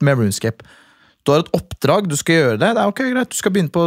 med 0.00 0.20
RuneScape. 0.20 0.64
Du 1.22 1.34
har 1.34 1.44
et 1.44 1.52
oppdrag, 1.56 2.08
du 2.08 2.16
skal 2.18 2.38
gjøre 2.38 2.60
det. 2.60 2.70
Det 2.70 2.82
er 2.82 2.92
ok, 2.92 3.02
greit, 3.12 3.32
du 3.32 3.38
skal 3.38 3.54
begynne 3.54 3.74
på 3.74 3.86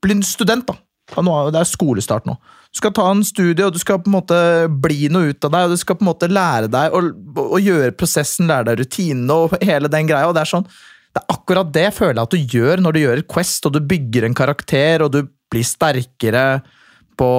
Bli 0.00 0.16
en 0.16 0.22
student, 0.24 0.64
da. 0.64 0.76
Det 1.12 1.60
er 1.60 1.68
skolestart 1.68 2.28
nå. 2.28 2.36
Du 2.70 2.78
skal 2.78 2.92
ta 2.94 3.08
en 3.10 3.24
studie, 3.26 3.66
og 3.66 3.74
du 3.74 3.80
skal 3.82 3.98
på 3.98 4.06
en 4.06 4.14
måte 4.14 4.36
bli 4.70 5.08
noe 5.10 5.32
ut 5.32 5.46
av 5.46 5.50
deg. 5.54 5.66
og 5.66 5.74
Du 5.74 5.80
skal 5.80 5.98
på 5.98 6.04
en 6.06 6.10
måte 6.12 6.30
lære 6.30 6.70
deg 6.70 6.94
å, 6.94 7.02
å 7.42 7.58
gjøre 7.58 7.96
prosessen, 7.98 8.46
lære 8.50 8.70
deg 8.70 8.84
rutinene 8.84 9.38
og 9.44 9.56
hele 9.58 9.90
den 9.90 10.10
greia. 10.10 10.28
og 10.30 10.36
Det 10.36 10.44
er 10.44 10.52
sånn, 10.52 10.68
det 11.10 11.22
er 11.22 11.34
akkurat 11.34 11.72
det 11.74 11.88
føler 11.96 12.20
jeg 12.20 12.28
at 12.28 12.36
du 12.36 12.58
gjør 12.58 12.82
når 12.84 12.94
du 12.94 13.00
gjør 13.02 13.22
et 13.22 13.30
Quest, 13.34 13.66
og 13.66 13.74
du 13.74 13.80
bygger 13.90 14.28
en 14.28 14.36
karakter, 14.38 15.02
og 15.02 15.10
du 15.16 15.24
blir 15.50 15.66
sterkere 15.66 16.44
på 17.20 17.30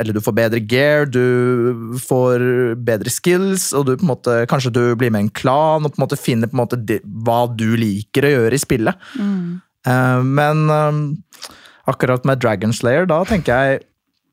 Eller 0.00 0.16
du 0.16 0.22
får 0.24 0.32
bedre 0.32 0.62
gear, 0.64 1.04
du 1.12 1.98
får 2.00 2.44
bedre 2.86 3.10
skills, 3.12 3.66
og 3.76 3.84
du 3.84 3.90
på 3.98 4.06
en 4.06 4.12
måte, 4.14 4.36
kanskje 4.48 4.72
du 4.72 4.80
blir 4.96 5.10
med 5.12 5.26
i 5.26 5.26
en 5.26 5.34
klan 5.34 5.84
og 5.84 5.92
på 5.92 6.00
en 6.00 6.04
måte 6.06 6.16
finner 6.16 6.48
på 6.48 6.56
en 6.56 6.62
måte 6.62 6.78
hva 7.26 7.42
du 7.52 7.74
liker 7.76 8.24
å 8.24 8.30
gjøre 8.32 8.56
i 8.56 8.62
spillet. 8.62 9.10
Eh, 9.86 10.22
men 10.24 10.62
eh, 10.72 11.50
akkurat 11.92 12.24
med 12.24 12.40
Dragon 12.40 12.72
Slayer, 12.72 13.04
da 13.10 13.20
tenker 13.28 13.52
jeg 13.52 13.84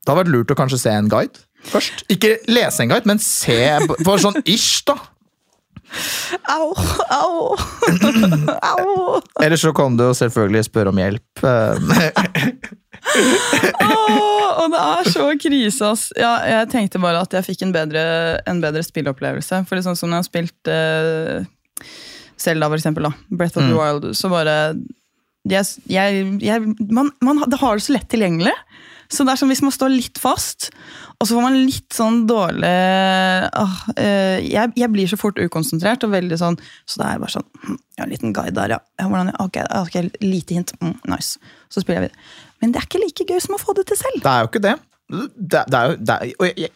det 0.04 0.12
hadde 0.12 0.20
vært 0.22 0.32
lurt 0.34 0.52
å 0.52 0.58
kanskje 0.58 0.78
se 0.84 0.92
en 0.92 1.08
guide 1.12 1.40
først. 1.64 2.04
Ikke 2.12 2.34
lese 2.52 2.84
en 2.84 2.90
guide, 2.92 3.08
men 3.08 3.20
se 3.24 3.56
for 4.04 4.20
sånn 4.20 4.36
ish, 4.44 4.82
da. 4.88 4.98
Au, 6.50 6.72
au, 7.14 7.54
au. 8.72 9.20
Eller 9.44 9.56
så 9.60 9.70
kan 9.76 9.96
du 9.96 10.04
selvfølgelig 10.16 10.64
spørre 10.66 10.92
om 10.92 10.98
hjelp. 11.00 11.44
oh, 11.44 11.78
Åh, 13.84 14.48
og 14.64 14.72
det 14.72 14.80
er 14.80 15.10
så 15.12 15.26
krise, 15.40 15.90
ass. 15.92 16.06
Ja, 16.18 16.34
jeg 16.48 16.70
tenkte 16.72 17.00
bare 17.02 17.22
at 17.24 17.34
jeg 17.36 17.46
fikk 17.48 17.64
en 17.66 17.74
bedre, 17.74 18.04
en 18.48 18.62
bedre 18.64 18.82
spillopplevelse. 18.86 19.62
For 19.68 19.84
sånn 19.84 19.98
som 19.98 20.10
når 20.10 20.16
jeg 20.18 20.24
har 20.24 20.28
spilt 20.30 20.72
uh, 20.72 21.86
Zelda, 22.40 22.68
for 22.70 22.78
eksempel, 22.80 23.08
da. 23.08 23.14
Breath 23.30 23.58
of 23.58 23.64
the 23.66 23.72
Mm. 23.74 23.78
Wild, 23.80 24.10
så 24.18 24.30
bare 24.32 24.56
jeg, 25.44 25.64
jeg, 25.92 26.24
jeg, 26.40 26.74
man, 26.88 27.10
man 27.24 27.42
det 27.52 27.60
har 27.60 27.76
det 27.76 27.84
så 27.84 27.94
lett 27.96 28.08
tilgjengelig. 28.12 28.54
Så 29.14 29.26
det 29.26 29.34
er 29.34 29.40
som 29.40 29.50
hvis 29.52 29.62
man 29.64 29.74
står 29.74 29.92
litt 29.92 30.18
fast, 30.20 30.70
og 31.18 31.28
så 31.28 31.36
får 31.36 31.44
man 31.44 31.58
litt 31.60 31.94
sånn 31.94 32.24
dårlig 32.28 32.70
åh, 33.60 33.76
eh, 33.94 34.38
jeg, 34.42 34.72
jeg 34.80 34.90
blir 34.92 35.10
så 35.10 35.18
fort 35.20 35.38
ukonsentrert 35.38 36.06
og 36.06 36.14
veldig 36.14 36.38
sånn 36.40 36.56
Så 36.58 36.98
det 37.00 37.06
er 37.06 37.20
bare 37.22 37.34
sånn 37.36 37.46
Jeg 37.62 38.00
har 38.00 38.08
en 38.08 38.14
liten 38.14 38.34
guide 38.34 38.56
der, 38.58 38.74
ja. 38.74 38.80
hvordan, 39.06 39.30
ok, 39.44 39.60
ok, 39.84 39.98
lite 40.24 40.58
hint. 40.58 40.74
Mm, 40.82 40.96
nice. 41.12 41.38
Så 41.70 41.84
spiller 41.84 42.02
jeg 42.02 42.08
videre. 42.08 42.24
Men 42.60 42.74
det 42.74 42.80
er 42.80 42.88
ikke 42.88 43.02
like 43.04 43.28
gøy 43.28 43.42
som 43.44 43.54
å 43.54 43.60
få 43.62 43.76
det 43.78 43.86
til 43.90 44.00
selv. 44.00 44.24
Det 44.24 44.32
er 44.32 44.42
jo 44.42 44.50
ikke 44.50 44.64
det. 44.64 44.74
Det, 45.36 45.62
det 45.70 45.78
er 45.78 45.92
jo 45.92 46.00
det 46.00 46.16
er, 46.16 46.72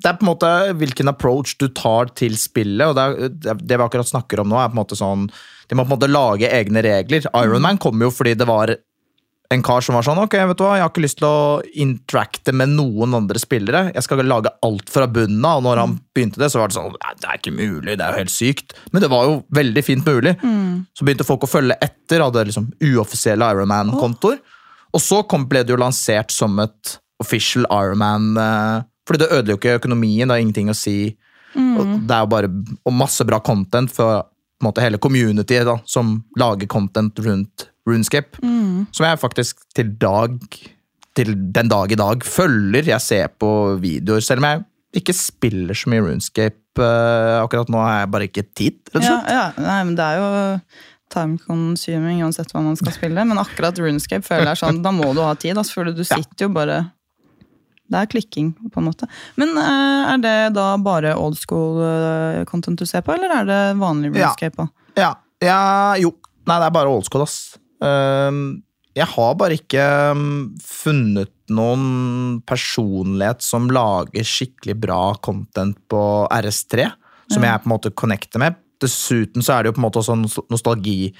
det 0.00 0.08
er 0.08 0.16
på 0.16 0.24
en 0.24 0.30
måte 0.30 0.50
hvilken 0.80 1.12
approach 1.12 1.56
du 1.60 1.68
tar 1.76 2.12
til 2.16 2.36
spillet. 2.40 2.86
og 2.88 2.96
det, 2.96 3.56
det 3.60 3.76
vi 3.76 3.84
akkurat 3.84 4.08
snakker 4.08 4.42
om 4.42 4.50
nå, 4.52 4.58
er 4.60 4.70
på 4.70 4.76
en 4.76 4.82
måte 4.82 4.98
sånn 4.98 5.26
De 5.68 5.76
må 5.76 5.84
på 5.84 5.92
en 5.92 5.96
måte 5.96 6.10
lage 6.10 6.50
egne 6.50 6.82
regler. 6.84 7.26
Ironman 7.36 7.80
kom 7.80 8.00
jo 8.02 8.10
fordi 8.14 8.34
det 8.38 8.48
var 8.48 8.74
en 9.50 9.62
kar 9.66 9.82
som 9.82 9.96
var 9.96 10.06
sånn 10.06 10.20
Ok, 10.22 10.36
vet 10.46 10.58
du 10.58 10.62
hva, 10.62 10.76
jeg 10.78 10.84
har 10.84 10.92
ikke 10.92 11.02
lyst 11.02 11.18
til 11.18 11.26
å 11.26 11.60
interacte 11.82 12.52
med 12.54 12.70
noen 12.76 13.16
andre 13.18 13.40
spillere. 13.42 13.88
Jeg 13.96 14.06
skal 14.06 14.22
lage 14.22 14.52
alt 14.66 14.92
fra 14.92 15.08
bunnen 15.10 15.42
av. 15.42 15.58
Og 15.58 15.66
når 15.66 15.80
han 15.82 15.96
begynte 16.14 16.38
det, 16.42 16.52
så 16.52 16.60
var 16.60 16.70
det 16.70 16.78
sånn 16.78 16.94
Det 16.94 17.26
er 17.26 17.40
ikke 17.40 17.56
mulig, 17.56 17.96
det 17.98 18.04
er 18.06 18.14
jo 18.14 18.22
helt 18.22 18.34
sykt. 18.34 18.76
Men 18.94 19.02
det 19.02 19.10
var 19.10 19.26
jo 19.26 19.40
veldig 19.58 19.84
fint 19.86 20.06
mulig. 20.06 20.36
Så 20.94 21.06
begynte 21.06 21.26
folk 21.26 21.46
å 21.46 21.50
følge 21.50 21.78
etter, 21.82 22.22
hadde 22.22 22.46
liksom 22.46 22.70
uoffisielle 22.92 23.50
Ironman-kontoer. 23.56 24.38
Og 24.94 25.02
så 25.02 25.22
kom, 25.26 25.48
ble 25.50 25.64
det 25.66 25.74
jo 25.74 25.80
lansert 25.82 26.30
som 26.34 26.54
et 26.62 26.94
official 27.22 27.66
Ironman. 27.74 28.30
Eh, 28.38 28.86
fordi 29.06 29.24
det 29.24 29.32
ødelegger 29.34 29.56
jo 29.56 29.60
ikke 29.60 29.78
økonomien, 29.82 30.28
det 30.28 30.36
har 30.36 30.44
ingenting 30.44 30.70
å 30.70 30.78
si. 30.78 31.16
Og 31.58 31.96
det 32.06 32.14
er 32.14 32.22
jo 32.22 32.30
bare 32.30 32.50
og 32.86 32.94
masse 32.94 33.26
bra 33.26 33.40
content 33.42 33.90
for 33.90 34.28
på 34.60 34.66
en 34.66 34.68
måte, 34.68 34.82
hele 34.84 34.98
communityet 35.00 35.64
da, 35.64 35.78
som 35.88 36.18
lager 36.38 36.68
content 36.68 37.16
rundt 37.24 37.70
Runescape. 37.90 38.40
Som 38.94 39.06
jeg 39.06 39.20
faktisk 39.20 39.64
til 39.76 39.90
dag 40.00 40.38
til 41.18 41.34
den 41.54 41.70
dag 41.70 41.92
i 41.92 41.98
dag 41.98 42.24
følger. 42.24 42.86
Jeg 42.86 43.02
ser 43.04 43.32
på 43.40 43.50
videoer, 43.82 44.22
selv 44.24 44.42
om 44.42 44.48
jeg 44.48 44.62
ikke 45.00 45.14
spiller 45.14 45.76
så 45.78 45.90
mye 45.92 46.04
Runescape 46.04 46.82
uh, 46.82 47.42
akkurat 47.42 47.70
nå. 47.70 47.82
har 47.82 48.00
jeg 48.00 48.12
bare 48.14 48.30
ikke 48.30 48.46
tid. 48.46 48.78
rett 48.90 49.02
og 49.02 49.06
slett. 49.06 49.28
ja, 49.34 49.44
nei, 49.58 49.82
men 49.86 49.98
det 49.98 50.06
er 50.06 50.20
jo 50.20 50.30
time 51.10 51.38
consuming 51.42 52.22
uansett 52.22 52.52
hva 52.54 52.62
man 52.64 52.78
skal 52.78 52.94
spille. 52.94 53.26
Men 53.26 53.42
akkurat 53.42 53.78
Runescape 53.82 54.26
føler 54.26 54.52
jeg 54.52 54.62
sånn, 54.62 54.80
da 54.84 54.94
må 54.94 55.12
du 55.14 55.22
ha 55.24 55.34
tid. 55.38 55.58
Altså, 55.58 55.80
for 55.80 55.90
du 55.90 56.02
sitter 56.06 56.46
jo 56.46 56.50
bare 56.54 56.80
Det 57.90 57.98
er 57.98 58.10
klikking, 58.10 58.52
på 58.70 58.82
en 58.82 58.86
måte. 58.86 59.10
Men 59.40 59.54
uh, 59.58 60.12
er 60.14 60.22
det 60.22 60.36
da 60.54 60.72
bare 60.78 61.16
old 61.18 61.38
school 61.38 61.80
eh, 61.82 62.44
content 62.46 62.78
du 62.78 62.86
ser 62.86 63.02
på, 63.02 63.16
eller 63.16 63.40
er 63.40 63.48
det 63.48 63.62
vanlig 63.80 64.12
Runescape 64.14 64.62
òg? 64.62 64.70
Ja, 64.98 65.16
ja, 65.42 65.62
jo. 65.98 66.14
Nei, 66.46 66.56
det 66.62 66.68
er 66.68 66.74
bare 66.74 66.90
old 66.90 67.06
school, 67.08 67.26
ass. 67.26 67.58
Ehm, 67.84 68.62
jeg 68.96 69.06
har 69.06 69.36
bare 69.38 69.56
ikke 69.58 69.84
um, 70.16 70.24
funnet 70.64 71.32
noen 71.50 72.40
personlighet 72.46 73.44
som 73.44 73.68
lager 73.72 74.26
skikkelig 74.26 74.76
bra 74.82 75.02
content 75.22 75.78
på 75.90 76.02
RS3, 76.26 76.88
som 77.30 77.46
jeg 77.46 77.62
på 77.62 77.70
en 77.70 77.74
måte 77.74 77.94
connecter 77.94 78.42
med. 78.42 78.58
Dessuten 78.82 79.44
så 79.44 79.56
er 79.56 79.62
det 79.62 79.70
jo 79.70 79.76
på 79.78 79.82
en 79.82 79.86
måte 79.86 80.02
også 80.02 80.18
nostalgi. 80.50 81.12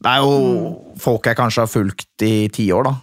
Det 0.00 0.08
er 0.08 0.24
jo 0.24 0.72
folk 1.00 1.28
jeg 1.28 1.36
kanskje 1.36 1.66
har 1.66 1.70
fulgt 1.70 2.24
i 2.24 2.48
ti 2.52 2.70
år, 2.72 2.88
da. 2.88 2.96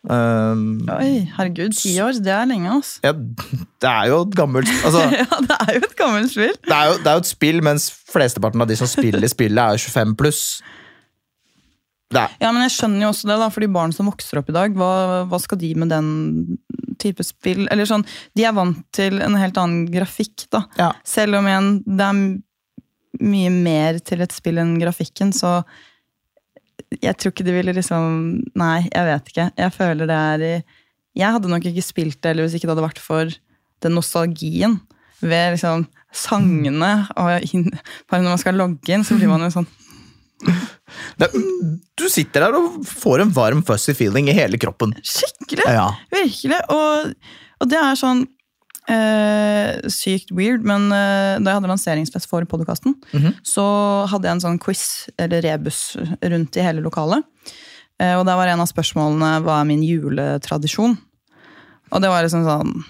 Um, 0.00 0.88
Oi, 0.88 1.26
herregud, 1.36 1.74
ti 1.76 1.92
år, 2.00 2.16
det 2.24 2.32
er 2.32 2.46
lenge, 2.48 2.70
altså. 2.72 3.02
ja, 3.04 3.10
det 3.12 3.88
er 3.90 4.06
jo 4.08 4.22
et 4.24 4.32
gammelt 4.32 4.70
altså, 4.80 5.02
ja, 5.20 5.40
det 5.44 5.58
er 5.58 5.74
jo 5.76 5.82
et 5.84 5.96
gammelt 5.98 6.30
spill. 6.32 6.54
det, 6.56 6.72
er 6.72 6.86
jo, 6.88 6.94
det 7.02 7.10
er 7.10 7.18
jo 7.18 7.24
et 7.26 7.28
spill, 7.28 7.60
mens 7.68 7.90
flesteparten 8.08 8.64
av 8.64 8.70
de 8.70 8.78
som 8.80 8.88
spiller 8.88 9.28
spillet, 9.28 9.60
er 9.60 9.76
jo 9.76 9.92
25 9.92 10.16
pluss. 10.16 10.40
Er, 12.10 12.32
Ja, 12.42 12.50
men 12.50 12.64
jeg 12.66 12.74
skjønner 12.74 13.04
jo 13.04 13.10
også 13.12 13.28
det, 13.30 13.36
da, 13.38 13.48
fordi 13.54 13.68
barn 13.70 13.92
som 13.94 14.08
vokser 14.10 14.40
opp 14.40 14.48
i 14.50 14.56
dag, 14.56 14.74
hva, 14.78 14.92
hva 15.30 15.38
skal 15.42 15.60
de 15.60 15.70
med 15.78 15.92
den 15.92 16.08
type 17.00 17.24
spill? 17.24 17.66
Eller 17.70 17.86
sånn, 17.88 18.04
De 18.36 18.44
er 18.44 18.56
vant 18.56 18.80
til 18.96 19.20
en 19.22 19.38
helt 19.38 19.58
annen 19.60 19.86
grafikk, 19.92 20.48
da. 20.52 20.64
ja. 20.80 20.90
Selv 21.06 21.38
om 21.38 21.46
igjen, 21.48 21.70
det 21.86 22.08
er 22.08 22.20
mye 23.20 23.52
mer 23.54 24.00
til 24.06 24.22
et 24.24 24.34
spill 24.34 24.58
enn 24.62 24.76
grafikken, 24.80 25.32
så 25.36 25.60
jeg 26.98 27.14
tror 27.20 27.30
ikke 27.34 27.46
de 27.46 27.54
ville 27.54 27.74
liksom 27.76 28.14
Nei, 28.58 28.88
jeg 28.88 29.06
vet 29.06 29.28
ikke. 29.30 29.46
Jeg 29.60 29.74
føler 29.76 30.08
det 30.10 30.16
er 30.16 30.42
i 30.42 30.54
Jeg 31.20 31.34
hadde 31.36 31.50
nok 31.52 31.66
ikke 31.70 31.84
spilt 31.84 32.18
det 32.22 32.32
eller 32.32 32.46
hvis 32.46 32.56
ikke 32.58 32.66
det 32.66 32.74
hadde 32.74 32.86
vært 32.88 33.02
for 33.02 33.30
den 33.84 33.94
nostalgien 33.94 34.80
ved 35.20 35.54
liksom 35.54 35.86
sangene. 36.16 36.90
Og 37.20 37.46
inn, 37.54 37.68
bare 38.10 38.24
når 38.24 38.34
man 38.34 38.42
skal 38.42 38.58
logge 38.58 38.94
inn, 38.94 39.06
så 39.06 39.18
blir 39.18 39.30
man 39.30 39.44
jo 39.46 39.52
sånn 39.60 39.68
du 41.96 42.06
sitter 42.10 42.46
der 42.46 42.56
og 42.58 42.80
får 42.88 43.22
en 43.24 43.32
varm, 43.36 43.62
fuzzy 43.66 43.94
feeling 43.96 44.28
i 44.30 44.36
hele 44.36 44.58
kroppen. 44.60 44.94
Skikkelig! 45.04 45.66
Ja. 45.68 45.88
Virkelig. 46.12 46.60
Og, 46.72 47.14
og 47.60 47.70
det 47.70 47.78
er 47.80 47.98
sånn 48.00 48.22
eh, 48.90 49.88
sykt 49.92 50.32
weird, 50.34 50.64
men 50.66 50.88
eh, 50.94 51.36
da 51.38 51.52
jeg 51.52 51.58
hadde 51.60 51.70
lanseringsfest 51.72 52.30
for 52.30 52.46
podkasten, 52.50 52.96
Mhm. 53.12 53.34
så 53.46 53.66
hadde 54.10 54.28
jeg 54.30 54.38
en 54.38 54.44
sånn 54.46 54.60
quiz, 54.62 54.84
eller 55.18 55.42
rebus, 55.46 55.96
rundt 56.22 56.56
i 56.56 56.64
hele 56.64 56.82
lokalet. 56.84 57.24
Eh, 58.00 58.14
og 58.16 58.24
der 58.26 58.36
var 58.40 58.48
en 58.48 58.60
av 58.64 58.70
spørsmålene 58.70 59.42
hva 59.44 59.60
er 59.60 59.68
min 59.68 59.84
juletradisjon. 59.84 60.96
Og 61.92 62.00
det 62.00 62.08
var 62.08 62.22
liksom 62.24 62.44
sånn 62.46 62.84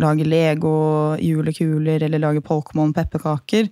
Lage 0.00 0.24
Lego 0.24 1.18
julekuler 1.20 2.00
eller 2.06 2.18
lage 2.18 2.40
Pokémon 2.40 2.94
pepperkaker. 2.96 3.66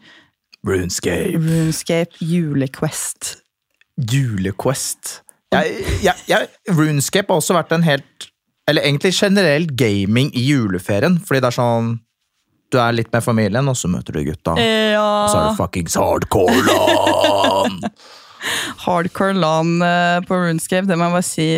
Runescape. 0.66 1.38
Runescape, 1.40 2.18
julequest. 2.20 3.36
Julequest. 4.00 5.20
Jeg, 5.52 5.80
jeg, 6.04 6.14
jeg, 6.30 6.48
Runescape 6.70 7.32
har 7.32 7.40
også 7.40 7.56
vært 7.56 7.72
en 7.74 7.82
helt 7.82 8.28
Eller 8.70 8.84
egentlig 8.86 9.10
generelt 9.16 9.72
gaming 9.76 10.28
i 10.38 10.44
juleferien. 10.46 11.16
Fordi 11.26 11.40
det 11.42 11.48
er 11.50 11.56
sånn 11.56 11.88
Du 12.70 12.78
er 12.78 12.94
litt 12.94 13.10
med 13.12 13.24
familien, 13.26 13.66
og 13.66 13.74
så 13.76 13.90
møter 13.90 14.14
du 14.14 14.20
gutta. 14.28 14.54
Og 14.54 14.60
så 14.60 14.62
er 14.62 14.92
Ja. 14.94 15.48
det 15.50 15.56
fuckings 15.58 15.96
hardcore 15.98 16.60
LAN! 16.68 17.80
Hardcore 18.86 19.34
LAN 19.36 19.82
eh, 19.84 20.20
på 20.24 20.38
Runescape, 20.38 20.86
det 20.88 20.96
må 20.96 21.08
jeg 21.10 21.12
bare 21.12 21.26
si. 21.26 21.48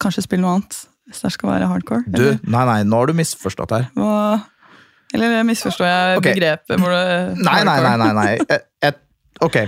Kanskje 0.00 0.22
spille 0.24 0.40
noe 0.46 0.54
annet, 0.56 0.78
hvis 1.10 1.20
det 1.26 1.32
skal 1.34 1.50
være 1.50 1.66
hardcore. 1.68 2.06
Du, 2.08 2.22
nei, 2.48 2.62
nei, 2.70 2.78
nå 2.88 3.02
har 3.02 3.10
du 3.10 3.18
misforstått 3.18 3.74
her. 3.74 3.84
Hva, 3.98 4.38
eller 5.14 5.42
misforstår 5.48 5.86
jeg 5.88 6.18
okay. 6.20 6.34
begrepet? 6.34 6.76
Hvor 6.80 6.92
det, 6.94 7.06
Nei, 7.44 7.60
nei, 7.68 7.78
nei. 7.84 7.96
nei, 8.00 8.12
nei. 8.18 8.32
Et, 8.48 8.66
et, 8.88 8.98
ok, 9.42 9.58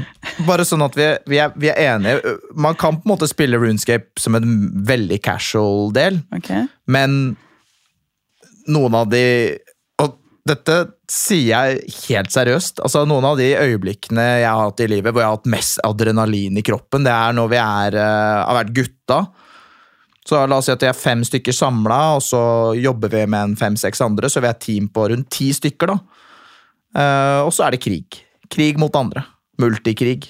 bare 0.49 0.65
sånn 0.69 0.85
at 0.87 0.97
vi, 0.99 1.09
vi, 1.31 1.41
er, 1.43 1.55
vi 1.61 1.71
er 1.73 1.81
enige. 1.95 2.37
Man 2.57 2.77
kan 2.81 2.99
på 3.01 3.09
en 3.09 3.15
måte 3.15 3.29
spille 3.31 3.61
Runescape 3.61 4.21
som 4.21 4.37
en 4.39 4.55
veldig 4.89 5.21
casual 5.25 5.93
del, 5.97 6.23
Ok. 6.37 6.51
men 6.87 7.37
noen 8.73 8.95
av 8.97 9.11
de 9.13 9.25
Og 10.01 10.15
dette 10.49 10.77
sier 11.11 11.51
jeg 11.51 11.95
helt 12.09 12.33
seriøst. 12.33 12.81
altså 12.81 13.03
Noen 13.09 13.27
av 13.29 13.37
de 13.41 13.51
øyeblikkene 13.53 14.25
jeg 14.41 14.49
har 14.49 14.63
hatt 14.71 14.81
i 14.81 14.89
livet 14.89 15.13
hvor 15.13 15.21
jeg 15.21 15.29
har 15.29 15.37
hatt 15.39 15.51
mest 15.53 15.81
adrenalin 15.85 16.57
i 16.57 16.65
kroppen, 16.65 17.05
det 17.05 17.13
er 17.13 17.37
når 17.37 17.51
vi 17.53 17.59
er, 17.61 17.99
eh, 18.01 18.41
har 18.45 18.57
vært 18.63 18.73
gutta. 18.77 19.19
Så 20.25 20.41
la 20.49 20.57
oss 20.57 20.71
si 20.71 20.73
at 20.73 20.81
vi 20.81 20.89
er 20.89 20.97
fem 20.97 21.21
stykker 21.27 21.53
samla, 21.53 21.99
og 22.17 22.23
så 22.25 22.41
jobber 22.81 23.13
vi 23.13 23.27
med 23.29 23.51
en 23.51 23.57
fem-seks 23.61 24.01
andre. 24.05 24.31
Så 24.33 24.41
vi 24.41 24.49
er 24.49 24.57
et 24.57 24.63
team 24.65 24.89
på 24.89 25.09
rundt 25.13 25.29
ti 25.35 25.51
stykker, 25.53 25.93
da. 25.93 25.99
Uh, 26.95 27.41
og 27.45 27.53
så 27.53 27.67
er 27.67 27.75
det 27.75 27.83
krig. 27.85 28.23
Krig 28.53 28.81
mot 28.81 28.95
andre. 28.97 29.27
Multikrig. 29.61 30.25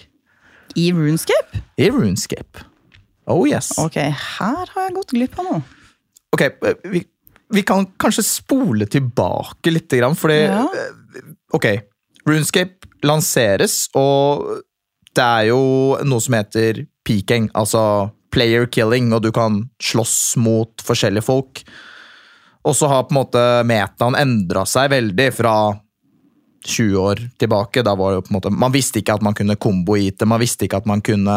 I 0.74 0.90
Runescape? 0.92 1.62
I 1.78 1.90
Runescape. 1.94 2.64
Oh 3.30 3.46
yes. 3.48 3.70
Ok, 3.80 3.96
her 4.00 4.64
har 4.74 4.88
jeg 4.88 4.96
gått 4.96 5.14
glipp 5.14 5.38
av 5.40 5.48
noe. 5.48 5.62
Ok, 6.34 6.42
vi, 6.90 7.04
vi 7.54 7.62
kan 7.66 7.86
kanskje 8.00 8.24
spole 8.26 8.88
tilbake 8.90 9.72
litt, 9.72 9.94
fordi 10.18 10.40
Ja. 10.42 10.64
Ok, 11.54 11.68
Runescape 12.26 12.88
lanseres, 13.06 13.84
og 13.94 14.64
det 15.14 15.22
er 15.22 15.50
jo 15.52 15.60
noe 16.02 16.20
som 16.24 16.34
heter 16.34 16.82
peaking, 17.06 17.46
altså 17.54 18.10
player 18.34 18.66
killing, 18.66 19.12
og 19.14 19.22
du 19.24 19.30
kan 19.34 19.62
slåss 19.82 20.34
mot 20.42 20.84
forskjellige 20.84 21.26
folk. 21.26 21.62
Og 22.64 22.76
så 22.76 22.88
har 22.90 23.06
på 23.06 23.14
en 23.14 23.20
måte 23.20 23.42
metaen 23.68 24.16
endra 24.18 24.64
seg 24.68 24.92
veldig 24.92 25.30
fra 25.36 25.56
20 26.64 26.96
år 26.96 27.20
tilbake. 27.38 27.84
Da 27.84 27.94
var 27.98 28.12
det 28.12 28.20
jo 28.20 28.26
på 28.26 28.32
en 28.32 28.38
måte, 28.38 28.50
Man 28.50 28.72
visste 28.72 29.00
ikke 29.00 29.18
at 29.18 29.24
man 29.24 29.36
kunne 29.36 29.58
kombo-ite, 29.60 30.26
man 30.26 30.40
visste 30.40 30.66
ikke 30.66 30.80
at 30.80 30.88
man 30.88 31.04
kunne 31.04 31.36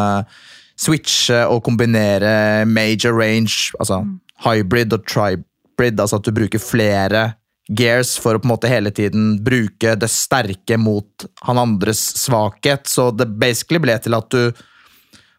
switche 0.78 1.42
og 1.50 1.64
kombinere 1.66 2.64
major 2.66 3.16
range, 3.18 3.74
altså 3.80 4.04
hybrid 4.46 4.94
og 4.94 5.04
tribrid, 5.10 5.98
altså 6.00 6.20
at 6.20 6.28
du 6.28 6.32
bruker 6.32 6.62
flere 6.62 7.32
gears 7.68 8.14
for 8.16 8.36
å 8.36 8.40
på 8.40 8.48
en 8.48 8.54
måte 8.54 8.70
hele 8.70 8.92
tiden 8.94 9.34
bruke 9.44 9.92
det 9.98 10.08
sterke 10.08 10.78
mot 10.80 11.26
han 11.44 11.60
andres 11.60 12.00
svakhet. 12.22 12.88
Så 12.88 13.10
det 13.12 13.28
basically 13.40 13.82
ble 13.82 13.98
til 14.00 14.16
at 14.16 14.30
du 14.32 14.64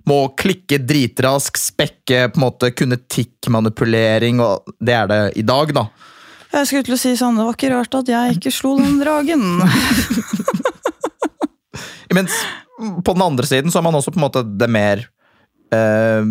må 0.09 0.19
klikke 0.39 0.79
dritrask, 0.81 1.59
spekke, 1.59 2.29
på 2.33 2.39
en 2.39 2.45
måte 2.45 2.71
kunne 2.75 2.97
tikkmanipulering, 3.11 4.41
og 4.43 4.71
det 4.81 4.95
er 4.95 5.11
det 5.11 5.19
i 5.41 5.45
dag, 5.45 5.73
da. 5.75 5.85
Jeg 6.49 6.65
skulle 6.65 6.87
til 6.87 6.95
å 6.95 6.99
si 6.99 7.13
sånn, 7.17 7.37
det 7.37 7.45
var 7.45 7.57
ikke 7.57 7.73
rart 7.75 7.99
at 7.99 8.09
jeg 8.09 8.39
ikke 8.39 8.53
slo 8.53 8.73
den 8.79 8.97
dragen. 9.01 9.43
Mens 12.17 12.33
på 12.79 13.13
den 13.13 13.21
andre 13.21 13.45
siden 13.45 13.69
så 13.69 13.79
har 13.79 13.85
man 13.85 13.99
også 13.99 14.13
på 14.15 14.17
en 14.17 14.25
måte 14.25 14.41
det 14.47 14.69
mer 14.71 15.03
eh, 15.75 16.25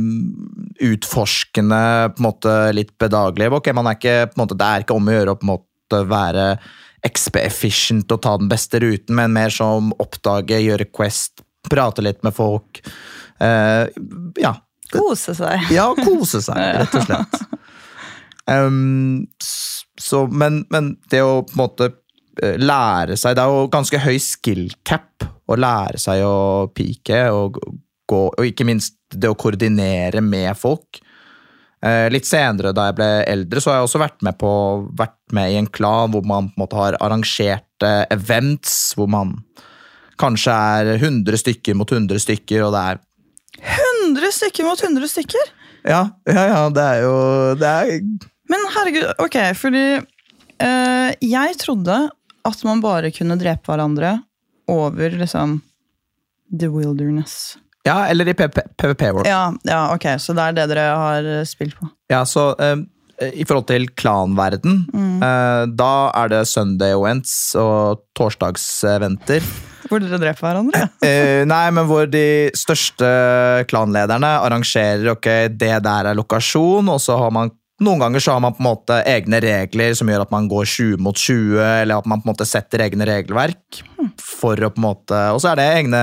utforskende, 0.88 1.80
på 2.16 2.22
en 2.22 2.26
måte 2.26 2.56
litt 2.74 2.94
bedagelige. 2.98 3.52
Ok, 3.60 3.70
man 3.76 3.90
er 3.90 3.98
ikke, 3.98 4.18
på 4.32 4.38
en 4.38 4.42
måte, 4.42 4.58
det 4.58 4.68
er 4.68 4.84
ikke 4.84 4.98
om 4.98 5.10
å 5.10 5.18
gjøre 5.18 5.34
å 5.34 5.38
på 5.38 5.46
en 5.46 5.54
måte 5.54 6.02
være 6.08 6.46
XP-efficient 7.06 8.10
og 8.10 8.24
ta 8.24 8.34
den 8.40 8.50
beste 8.50 8.80
ruten, 8.82 9.14
men 9.20 9.36
mer 9.36 9.54
som 9.54 9.92
oppdage, 10.02 10.58
gjøre 10.64 10.88
Quest, 10.90 11.44
prate 11.70 12.02
litt 12.02 12.24
med 12.26 12.34
folk. 12.34 12.82
Eh, 13.40 13.88
ja. 14.42 14.54
Kose 14.92 15.34
seg. 15.36 15.68
Ja, 15.74 15.90
kose 15.98 16.40
seg, 16.44 16.58
rett 16.80 16.94
og 16.96 17.06
slett. 17.06 17.40
Um, 18.48 19.26
så, 20.00 20.24
men, 20.32 20.62
men 20.72 20.94
det 21.12 21.20
å 21.20 21.42
på 21.44 21.52
en 21.52 21.60
måte 21.60 21.90
eh, 22.40 22.54
lære 22.56 23.18
seg 23.20 23.34
Det 23.36 23.42
er 23.42 23.50
jo 23.52 23.66
ganske 23.68 23.98
høy 24.00 24.14
skill 24.24 24.70
cap 24.88 25.26
å 25.48 25.58
lære 25.58 26.00
seg 26.00 26.22
å 26.24 26.70
pike, 26.72 27.20
og, 27.32 27.58
gå, 28.08 28.22
og 28.30 28.48
ikke 28.48 28.64
minst 28.68 28.96
det 29.12 29.28
å 29.28 29.36
koordinere 29.36 30.22
med 30.24 30.52
folk. 30.60 31.00
Uh, 31.84 32.08
litt 32.12 32.26
senere, 32.26 32.72
da 32.74 32.88
jeg 32.88 32.96
ble 32.98 33.08
eldre, 33.28 33.62
så 33.62 33.70
har 33.70 33.78
jeg 33.78 33.88
også 33.88 34.00
vært 34.02 34.24
med, 34.26 34.36
på, 34.40 34.50
vært 34.98 35.16
med 35.36 35.52
i 35.52 35.60
en 35.60 35.68
klan 35.70 36.12
hvor 36.12 36.24
man 36.26 36.50
på 36.50 36.58
en 36.58 36.64
måte 36.64 36.80
har 36.80 36.98
arrangert 37.04 37.86
events, 38.10 38.96
hvor 38.98 39.08
man 39.12 39.36
kanskje 40.18 40.52
er 40.52 40.90
100 40.96 41.38
stykker 41.44 41.76
mot 41.78 41.92
100 41.92 42.20
stykker, 42.24 42.64
og 42.66 42.74
det 42.74 42.82
er 42.92 43.00
100 43.62 44.32
stykker 44.32 44.66
mot 44.68 44.82
100 44.82 45.08
stykker? 45.08 45.54
Ja, 45.88 46.02
ja, 46.28 46.44
ja, 46.50 46.60
det 46.74 46.84
er 46.84 47.02
jo 47.04 47.14
det 47.58 47.68
er, 47.68 48.00
Men 48.48 48.66
herregud, 48.74 49.08
ok, 49.22 49.38
fordi 49.56 49.84
øh, 50.64 51.10
jeg 51.22 51.58
trodde 51.60 51.98
at 52.48 52.64
man 52.64 52.82
bare 52.82 53.12
kunne 53.14 53.38
drepe 53.40 53.68
hverandre 53.68 54.18
over 54.68 55.16
liksom 55.16 55.60
the 56.52 56.68
wilderness. 56.72 57.56
Ja, 57.86 58.06
eller 58.10 58.28
i 58.28 58.34
PVP 58.34 59.02
World. 59.14 59.28
Ja, 59.28 59.48
ja, 59.64 59.80
ok, 59.94 60.06
så 60.20 60.34
det 60.36 60.44
er 60.44 60.56
det 60.56 60.68
dere 60.72 60.86
har 60.98 61.28
eh, 61.38 61.44
spilt 61.48 61.76
på. 61.78 61.88
Ja, 62.12 62.24
så 62.28 62.50
øh, 62.60 62.84
I 63.32 63.44
forhold 63.44 63.66
til 63.70 63.88
klanverden, 63.98 64.84
eh, 64.94 65.64
da 65.78 65.94
er 66.14 66.32
det 66.32 66.42
Sunday 66.48 66.92
events 66.96 67.54
og 67.58 68.04
torsdagseventer. 68.18 69.44
Hvor 69.88 70.02
dere 70.02 70.20
dreper 70.20 70.44
hverandre? 70.44 70.88
Uh, 71.04 71.44
nei, 71.48 71.64
men 71.74 71.88
hvor 71.88 72.08
de 72.10 72.26
største 72.56 73.08
klanlederne 73.70 74.34
arrangerer 74.44 75.14
ok, 75.14 75.30
det 75.54 75.76
der 75.86 76.10
er 76.10 76.18
lokasjon, 76.18 76.92
og 76.92 77.00
så 77.02 77.18
har 77.22 77.34
man 77.34 77.54
noen 77.78 78.00
ganger 78.02 78.22
så 78.22 78.34
har 78.34 78.42
man 78.42 78.54
på 78.56 78.62
en 78.62 78.66
måte 78.66 78.96
egne 79.06 79.38
regler 79.42 79.92
som 79.94 80.08
gjør 80.10 80.24
at 80.24 80.32
man 80.34 80.48
går 80.50 80.66
20 80.66 81.02
mot 81.04 81.14
20, 81.14 81.60
eller 81.62 82.00
at 82.00 82.08
man 82.10 82.18
på 82.18 82.26
en 82.26 82.32
måte 82.32 82.46
setter 82.48 82.82
egne 82.88 83.06
regelverk. 83.06 83.82
for 84.18 84.58
å 84.58 84.70
på 84.70 84.80
en 84.80 84.86
måte, 84.86 85.18
Og 85.34 85.40
så 85.42 85.52
er 85.52 85.60
det 85.60 85.66
egne 85.76 86.02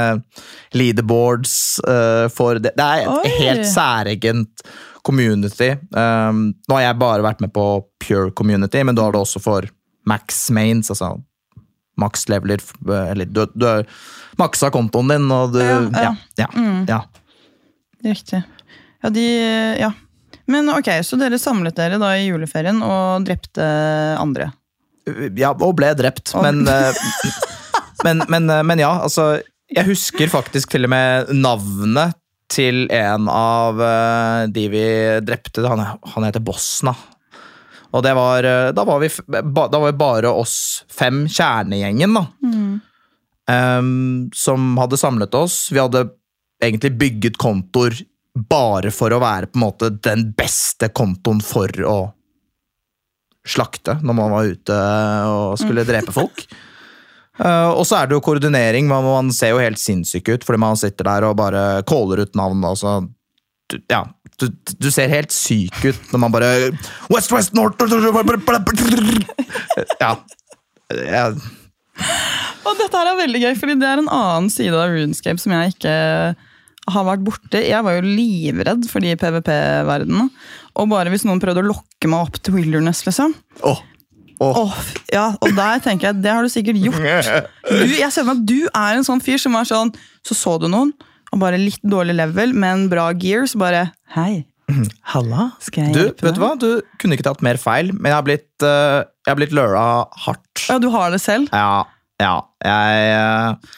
leaderboards 0.75 1.81
uh, 1.83 2.27
for 2.31 2.59
det. 2.59 2.71
Det 2.77 2.85
er 2.85 3.03
et 3.03 3.27
Oi. 3.27 3.33
helt 3.41 3.67
særegent 3.67 4.63
community. 5.05 5.75
Um, 5.91 6.55
nå 6.67 6.79
har 6.79 6.87
jeg 6.87 6.99
bare 7.01 7.25
vært 7.25 7.43
med 7.43 7.53
på 7.53 7.85
pure 8.01 8.31
community, 8.31 8.81
men 8.83 8.95
da 8.95 9.07
er 9.07 9.15
det 9.15 9.21
også 9.21 9.43
for 9.43 9.67
max 10.07 10.49
mains, 10.55 10.89
altså 10.93 11.17
max 11.97 12.27
leveler, 12.29 12.59
eh, 12.89 13.11
eller 13.11 13.25
du, 13.25 13.45
du 13.55 13.65
har 13.65 13.85
maksa 14.39 14.69
kontoen 14.73 15.13
din, 15.13 15.29
og 15.31 15.53
du 15.53 15.59
Ja, 15.61 15.79
Ja, 15.91 16.01
ja. 16.03 16.15
ja, 16.37 16.47
Mm. 16.55 16.85
ja. 16.89 17.01
Riktig. 18.03 18.43
Ja, 19.03 19.09
de 19.09 19.25
Ja. 19.79 19.91
Men 20.47 20.69
ok, 20.69 20.85
så 21.01 21.17
dere 21.17 21.39
samlet 21.41 21.73
dere 21.75 21.97
da 21.97 22.11
i 22.19 22.27
juleferien 22.29 22.77
og 22.85 23.23
drepte 23.25 23.65
andre? 24.21 24.51
Ja, 25.37 25.51
og 25.53 25.75
ble 25.77 25.93
drept, 25.97 26.35
Og- 26.35 26.43
men, 26.43 26.67
eh, 26.67 26.93
men, 28.03 28.21
men, 28.29 28.49
eh, 28.49 28.61
men 28.63 28.79
ja, 28.79 28.91
altså 29.01 29.41
Jeg 29.73 29.85
husker 29.87 30.27
faktisk 30.29 30.69
til 30.69 30.83
og 30.85 30.89
med 30.93 31.29
navnet 31.33 32.13
til 32.47 32.85
en 32.93 33.27
av 33.27 33.79
de 34.53 34.67
vi 34.69 34.85
drepte. 35.25 35.65
Han, 35.67 35.79
han 35.81 36.23
heter 36.27 36.39
Bosna. 36.45 36.93
Og 37.95 38.03
det 38.03 38.11
var 38.17 38.43
eh, 38.43 38.71
Da 38.75 38.83
var 38.87 38.99
vi, 39.03 39.09
da 39.31 39.67
var 39.79 39.85
vi 39.87 39.95
bare 39.99 40.33
oss 40.33 40.57
fem, 40.91 41.25
kjernegjengen, 41.31 42.17
da. 42.17 42.25
em, 43.51 44.29
som 44.35 44.75
hadde 44.81 44.99
samlet 44.99 45.37
oss. 45.37 45.69
Vi 45.71 45.79
hadde 45.79 46.07
egentlig 46.63 46.95
bygget 46.99 47.39
kontoer 47.41 47.97
bare 48.35 48.91
for 48.91 49.13
å 49.15 49.21
være 49.23 49.47
på 49.47 49.59
en 49.59 49.63
måte 49.63 49.89
den 50.03 50.29
beste 50.35 50.89
kontoen 50.91 51.39
for 51.43 51.71
å 51.87 51.97
slakte 53.45 53.99
når 54.01 54.17
man 54.17 54.33
var 54.33 54.49
ute 54.49 54.77
og 55.29 55.59
skulle 55.61 55.85
drepe 55.87 56.11
folk. 56.15 56.47
Uh, 57.35 57.75
og 57.75 57.83
så 57.87 57.99
er 57.99 58.07
det 58.07 58.15
jo 58.15 58.23
koordinering. 58.23 58.87
Man, 58.87 59.05
man 59.05 59.31
ser 59.35 59.53
jo 59.53 59.61
helt 59.61 59.79
sinnssyk 59.79 60.31
ut 60.31 60.45
fordi 60.47 60.61
man 60.63 60.79
sitter 60.79 61.07
der 61.07 61.27
og 61.27 61.37
bare 61.39 61.83
caller 61.87 62.23
ut 62.23 62.35
navn. 62.37 62.63
Altså, 62.67 62.97
ja, 63.91 64.05
du, 64.41 64.49
du 64.81 64.89
ser 64.91 65.11
helt 65.11 65.31
syk 65.33 65.77
ut 65.85 66.09
når 66.11 66.21
man 66.25 66.33
bare 66.33 66.49
West, 67.13 67.31
West, 67.31 67.53
North 67.55 67.79
Ja. 69.99 70.11
ja. 70.91 71.27
Og 72.65 72.75
dette 72.79 72.99
her 72.99 73.11
er 73.11 73.21
veldig 73.21 73.41
gøy, 73.45 73.53
fordi 73.59 73.77
det 73.79 73.87
er 73.87 74.01
en 74.01 74.11
annen 74.11 74.51
side 74.53 74.75
av 74.75 74.91
RuneScape 74.91 75.41
som 75.41 75.55
jeg 75.55 75.75
ikke 75.75 75.95
har 76.85 77.07
vært 77.07 77.25
borte. 77.25 77.61
Jeg 77.63 77.81
var 77.85 77.97
jo 77.97 78.05
livredd 78.05 78.85
for 78.89 79.01
de 79.01 79.15
PVP-verdenene. 79.17 80.27
Og 80.75 80.89
bare 80.91 81.11
hvis 81.13 81.25
noen 81.25 81.41
prøvde 81.41 81.63
å 81.63 81.69
lokke 81.71 82.09
meg 82.11 82.27
opp 82.27 82.39
til 82.43 82.57
Wilderness, 82.59 83.05
liksom. 83.07 83.33
Oh. 83.65 83.81
Oh. 84.43 84.65
oh. 84.65 84.79
ja, 85.13 85.29
og 85.39 85.53
der 85.55 85.79
tenker 85.83 86.09
jeg, 86.09 86.19
det 86.25 86.33
har 86.33 86.43
du 86.43 86.51
sikkert 86.51 86.81
gjort. 86.83 87.01
Du, 87.65 87.93
jeg 87.95 88.11
ser 88.11 88.21
for 88.21 88.33
meg 88.33 88.41
at 88.43 88.47
du 88.49 88.59
er 88.67 88.99
en 88.99 89.07
sånn 89.07 89.23
fyr 89.23 89.39
som 89.41 89.55
var 89.57 89.65
sånn, 89.69 89.93
så 90.25 90.37
så 90.37 90.57
du 90.61 90.67
noen, 90.69 90.91
og 91.35 91.41
bare 91.43 91.59
litt 91.59 91.83
dårlig 91.83 92.15
level, 92.15 92.55
men 92.55 92.87
bra 92.91 93.09
gear, 93.19 93.45
så 93.51 93.59
bare, 93.59 93.89
hei, 94.15 94.45
Halla. 95.11 95.51
skal 95.61 95.89
jeg 95.89 95.93
Du, 95.93 95.99
hjelpe 96.07 96.25
vet 96.25 96.37
du 96.37 96.41
hva? 96.41 96.53
Du 96.57 96.69
kunne 97.01 97.17
ikke 97.17 97.27
tatt 97.27 97.43
mer 97.45 97.59
feil, 97.61 97.91
men 97.93 98.09
jeg 98.09 98.17
har 98.17 98.25
blitt, 98.25 98.47
uh, 98.63 99.03
jeg 99.25 99.29
har 99.29 99.37
blitt 99.37 99.53
lura 99.55 99.83
hardt. 100.25 100.63
Ja, 100.69 100.79
du 100.81 100.89
har 100.93 101.13
det 101.13 101.21
selv. 101.21 101.51
Ja, 101.53 101.83
ja. 102.21 102.33
Jeg 102.65 103.11
eh, 103.11 103.75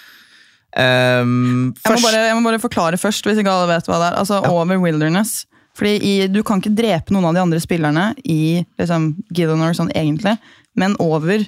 ehm, 0.84 1.74
Jeg 1.74 1.98
må, 1.98 2.00
bare, 2.06 2.24
jeg 2.30 2.38
må 2.38 2.46
bare 2.46 2.62
forklare 2.62 3.02
først, 3.02 3.28
hvis 3.28 3.41
ikke 3.41 3.52
alle 3.52 3.67
vet 3.74 3.89
hva 3.89 4.00
det 4.00 4.10
er. 4.12 4.17
Altså, 4.22 4.39
Ja. 4.46 4.54
Over 4.54 4.80
Wilderness. 4.80 5.46
Fordi 5.78 5.98
i, 6.02 6.13
Du 6.32 6.41
kan 6.46 6.62
ikke 6.62 6.76
drepe 6.78 7.13
noen 7.13 7.28
av 7.30 7.36
de 7.36 7.43
andre 7.43 7.60
spillerne 7.62 8.12
i 8.24 8.63
liksom, 8.80 9.12
Gillenor 9.34 9.76
sånn 9.78 9.91
egentlig, 9.98 10.38
men 10.78 10.96
over 11.04 11.43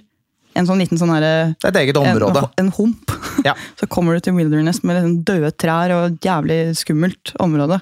en 0.57 0.67
sånn 0.67 0.81
liten 0.81 0.99
sånn 0.99 1.13
herre 1.13 1.53
Det 1.61 1.69
er 1.69 1.75
et 1.75 1.81
eget 1.85 1.99
en, 2.01 2.43
en 2.59 2.71
hump. 2.75 3.13
Ja. 3.47 3.55
Så 3.79 3.87
kommer 3.87 4.13
du 4.17 4.23
til 4.23 4.35
Wilderness 4.35 4.81
med 4.83 4.97
liksom 4.97 5.19
døde 5.27 5.51
trær 5.55 5.93
og 5.95 6.05
et 6.09 6.25
jævlig 6.25 6.59
skummelt 6.79 7.33
område. 7.39 7.79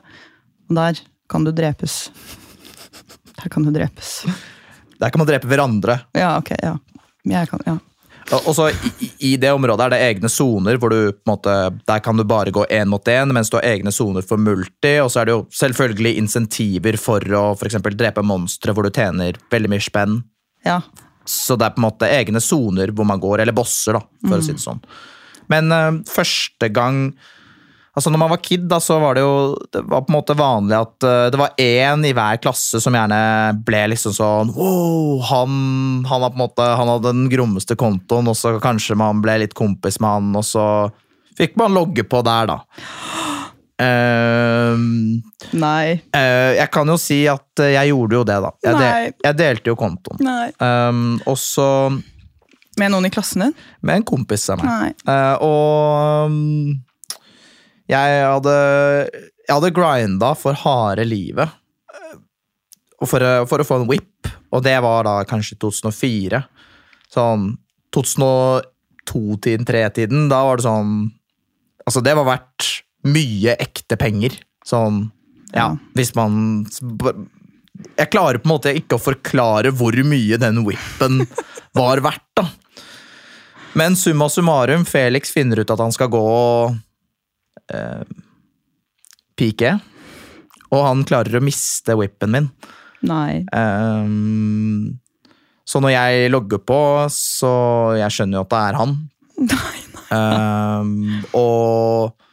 Og 0.69 0.77
der 0.77 1.01
kan 1.31 1.47
du 1.47 1.51
drepes. 1.55 2.07
Der 3.37 3.49
kan 3.53 3.65
du 3.65 3.71
drepes. 3.73 4.21
Der 4.97 5.09
kan 5.13 5.21
man 5.21 5.29
drepe 5.29 5.49
hverandre. 5.49 5.99
Ja, 6.17 6.35
ok, 6.39 6.53
ja. 6.61 6.77
Jeg 7.27 7.49
kan, 7.49 7.61
ja. 7.67 7.77
Og 8.43 8.51
så 8.55 8.67
i, 8.99 9.09
I 9.29 9.29
det 9.39 9.53
området 9.55 9.85
er 9.85 9.93
det 9.93 9.99
egne 10.03 10.29
soner, 10.31 10.75
hvor 10.81 10.91
du 10.91 11.13
på 11.13 11.29
en 11.29 11.31
måte, 11.31 11.53
der 11.87 12.01
kan 12.03 12.17
du 12.17 12.25
bare 12.27 12.51
gå 12.51 12.65
én 12.65 12.89
mot 12.91 13.07
én, 13.07 13.31
mens 13.33 13.49
du 13.49 13.55
har 13.55 13.67
egne 13.69 13.91
soner 13.95 14.25
for 14.25 14.41
multi. 14.41 14.97
Og 14.99 15.11
så 15.13 15.21
er 15.21 15.29
det 15.29 15.35
jo 15.37 15.43
selvfølgelig 15.61 16.15
insentiver 16.19 16.99
for 16.99 17.23
å 17.23 17.43
for 17.55 17.69
eksempel 17.69 17.95
drepe 17.95 18.25
monstre 18.25 18.75
hvor 18.75 18.87
du 18.87 18.91
tjener 18.91 19.39
veldig 19.53 19.73
mye 19.73 19.85
spenn. 19.89 20.21
ja. 20.67 20.81
Så 21.27 21.57
det 21.59 21.65
er 21.65 21.73
på 21.75 21.81
en 21.81 21.83
måte 21.89 22.07
egne 22.07 22.39
soner 22.39 22.91
hvor 22.95 23.03
man 23.03 23.19
går, 23.19 23.41
eller 23.43 23.51
bosser, 23.51 23.97
da, 23.97 23.99
for 24.29 24.37
å 24.39 24.45
si 24.45 24.53
det 24.55 24.61
sånn. 24.63 24.77
Men 25.51 25.73
uh, 25.73 25.89
første 26.09 26.71
gang 26.73 27.09
Altså 27.97 28.11
når 28.13 28.19
man 28.21 28.29
var 28.29 28.41
kid, 28.45 28.67
da, 28.69 28.77
så 28.77 28.99
var 29.01 29.17
det 29.17 29.23
jo 29.23 29.55
det 29.73 29.81
var 29.89 30.03
på 30.05 30.11
en 30.11 30.15
måte 30.19 30.35
vanlig 30.37 30.75
at 30.77 31.05
uh, 31.07 31.29
det 31.33 31.39
var 31.41 31.55
én 31.57 32.03
i 32.05 32.11
hver 32.13 32.37
klasse 32.43 32.77
som 32.83 32.93
gjerne 32.93 33.17
ble 33.65 33.79
liksom 33.89 34.13
sånn 34.13 34.51
Wow, 34.53 35.15
han, 35.25 35.55
han, 36.05 36.21
var 36.21 36.29
på 36.29 36.37
en 36.37 36.43
måte, 36.43 36.67
han 36.77 36.91
hadde 36.93 37.15
den 37.15 37.25
grommeste 37.31 37.73
kontoen, 37.79 38.29
og 38.29 38.37
så 38.37 38.53
kanskje 38.61 38.99
man 39.01 39.23
ble 39.25 39.39
litt 39.41 39.57
kompis 39.57 39.97
med 39.97 40.13
han, 40.13 40.29
og 40.37 40.45
så 40.45 40.67
fikk 41.41 41.57
man 41.57 41.73
logge 41.73 42.05
på 42.05 42.21
der, 42.25 42.53
da. 42.53 42.59
Uh, 43.77 44.77
Nei. 45.57 45.97
Uh, 46.13 46.53
jeg 46.57 46.69
kan 46.73 46.93
jo 46.93 46.99
si 47.01 47.23
at 47.29 47.65
jeg 47.65 47.91
gjorde 47.95 48.19
jo 48.19 48.23
det, 48.29 48.37
da. 48.45 48.53
Jeg, 48.65 48.77
del, 48.81 49.17
jeg 49.25 49.39
delte 49.41 49.73
jo 49.73 49.77
kontoen. 49.79 50.21
Um, 50.61 51.17
og 51.25 51.37
så 51.41 51.67
Med 52.77 52.91
noen 52.93 53.07
i 53.07 53.11
klassen 53.13 53.41
din? 53.47 53.53
med 53.81 53.95
en 54.01 54.05
kompis 54.05 54.49
av 54.53 54.61
meg. 54.61 54.93
Eh, 55.07 55.35
og 55.41 56.29
um, 56.29 56.75
jeg 57.89 58.17
hadde 58.27 58.55
Jeg 59.47 59.53
hadde 59.55 59.71
grinda 59.73 60.33
for 60.37 60.53
harde 60.63 61.05
livet. 61.07 61.49
eh, 61.93 62.17
for, 63.05 63.23
for 63.49 63.63
å 63.63 63.67
få 63.67 63.79
en 63.81 63.87
whip, 63.89 64.27
og 64.51 64.63
det 64.65 64.75
var 64.83 65.03
da 65.07 65.17
kanskje 65.29 65.57
2004. 65.61 66.43
Sånn 67.13 67.53
2002-tiden, 67.95 69.65
3-tiden, 69.67 70.27
da 70.31 70.41
var 70.47 70.57
det 70.59 70.65
sånn 70.67 70.97
Altså, 71.87 72.01
det 72.03 72.17
var 72.19 72.25
verdt 72.27 72.65
mye 73.07 73.53
ekte 73.63 73.95
penger. 73.99 74.33
Sånn 74.67 75.05
Ja, 75.55 75.69
Ja. 75.69 75.77
hvis 75.95 76.11
man 76.15 76.65
Jeg 77.97 78.09
klarer 78.11 78.41
på 78.41 78.49
en 78.49 78.51
måte 78.57 78.73
ikke 78.75 78.97
å 78.97 79.01
forklare 79.01 79.71
hvor 79.71 79.95
mye 80.03 80.37
den 80.41 80.63
whippen 80.65 81.21
var 81.77 82.01
verdt, 82.03 82.25
da. 82.35 82.43
Men 83.73 83.97
summa 83.99 84.29
summarum, 84.29 84.85
Felix 84.85 85.33
finner 85.33 85.59
ut 85.61 85.73
at 85.73 85.81
han 85.83 85.93
skal 85.93 86.09
gå 86.13 86.21
og 86.21 86.77
eh, 87.73 88.03
pike. 89.37 89.75
Og 90.71 90.83
han 90.83 91.03
klarer 91.07 91.39
å 91.39 91.43
miste 91.43 91.95
whippen 91.99 92.33
min. 92.33 92.49
Nei. 93.07 93.43
Um, 93.53 94.97
så 95.67 95.81
når 95.83 95.93
jeg 95.93 96.31
logger 96.31 96.63
på, 96.63 96.79
så 97.13 97.51
jeg 97.99 98.15
skjønner 98.15 98.39
jo 98.39 98.45
at 98.45 98.53
det 98.53 98.63
er 98.63 98.79
han. 98.81 98.95
Nei. 99.53 99.77
Ehm, 100.15 101.23
og 101.35 102.07
eh, 102.07 102.26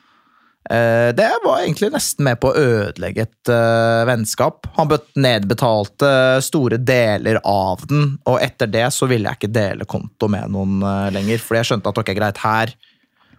det 0.64 1.26
var 1.44 1.58
egentlig 1.60 1.90
nesten 1.92 2.24
med 2.24 2.38
på 2.40 2.48
å 2.48 2.56
ødelegge 2.56 3.26
et 3.26 3.50
uh, 3.52 4.04
vennskap. 4.08 4.64
Han 4.78 4.88
bet- 4.88 5.10
nedbetalte 5.20 6.08
store 6.46 6.78
deler 6.80 7.36
av 7.44 7.82
den, 7.90 8.14
og 8.24 8.38
etter 8.40 8.70
det 8.72 8.86
så 8.96 9.04
ville 9.10 9.28
jeg 9.28 9.36
ikke 9.42 9.52
dele 9.52 9.84
konto 9.84 10.30
med 10.32 10.48
noen 10.54 10.78
uh, 10.80 11.10
lenger. 11.12 11.42
Fordi 11.44 11.60
jeg 11.60 11.68
skjønte 11.72 11.92
at 11.92 12.00
ok, 12.00 12.14
greit, 12.16 12.40
her 12.46 12.72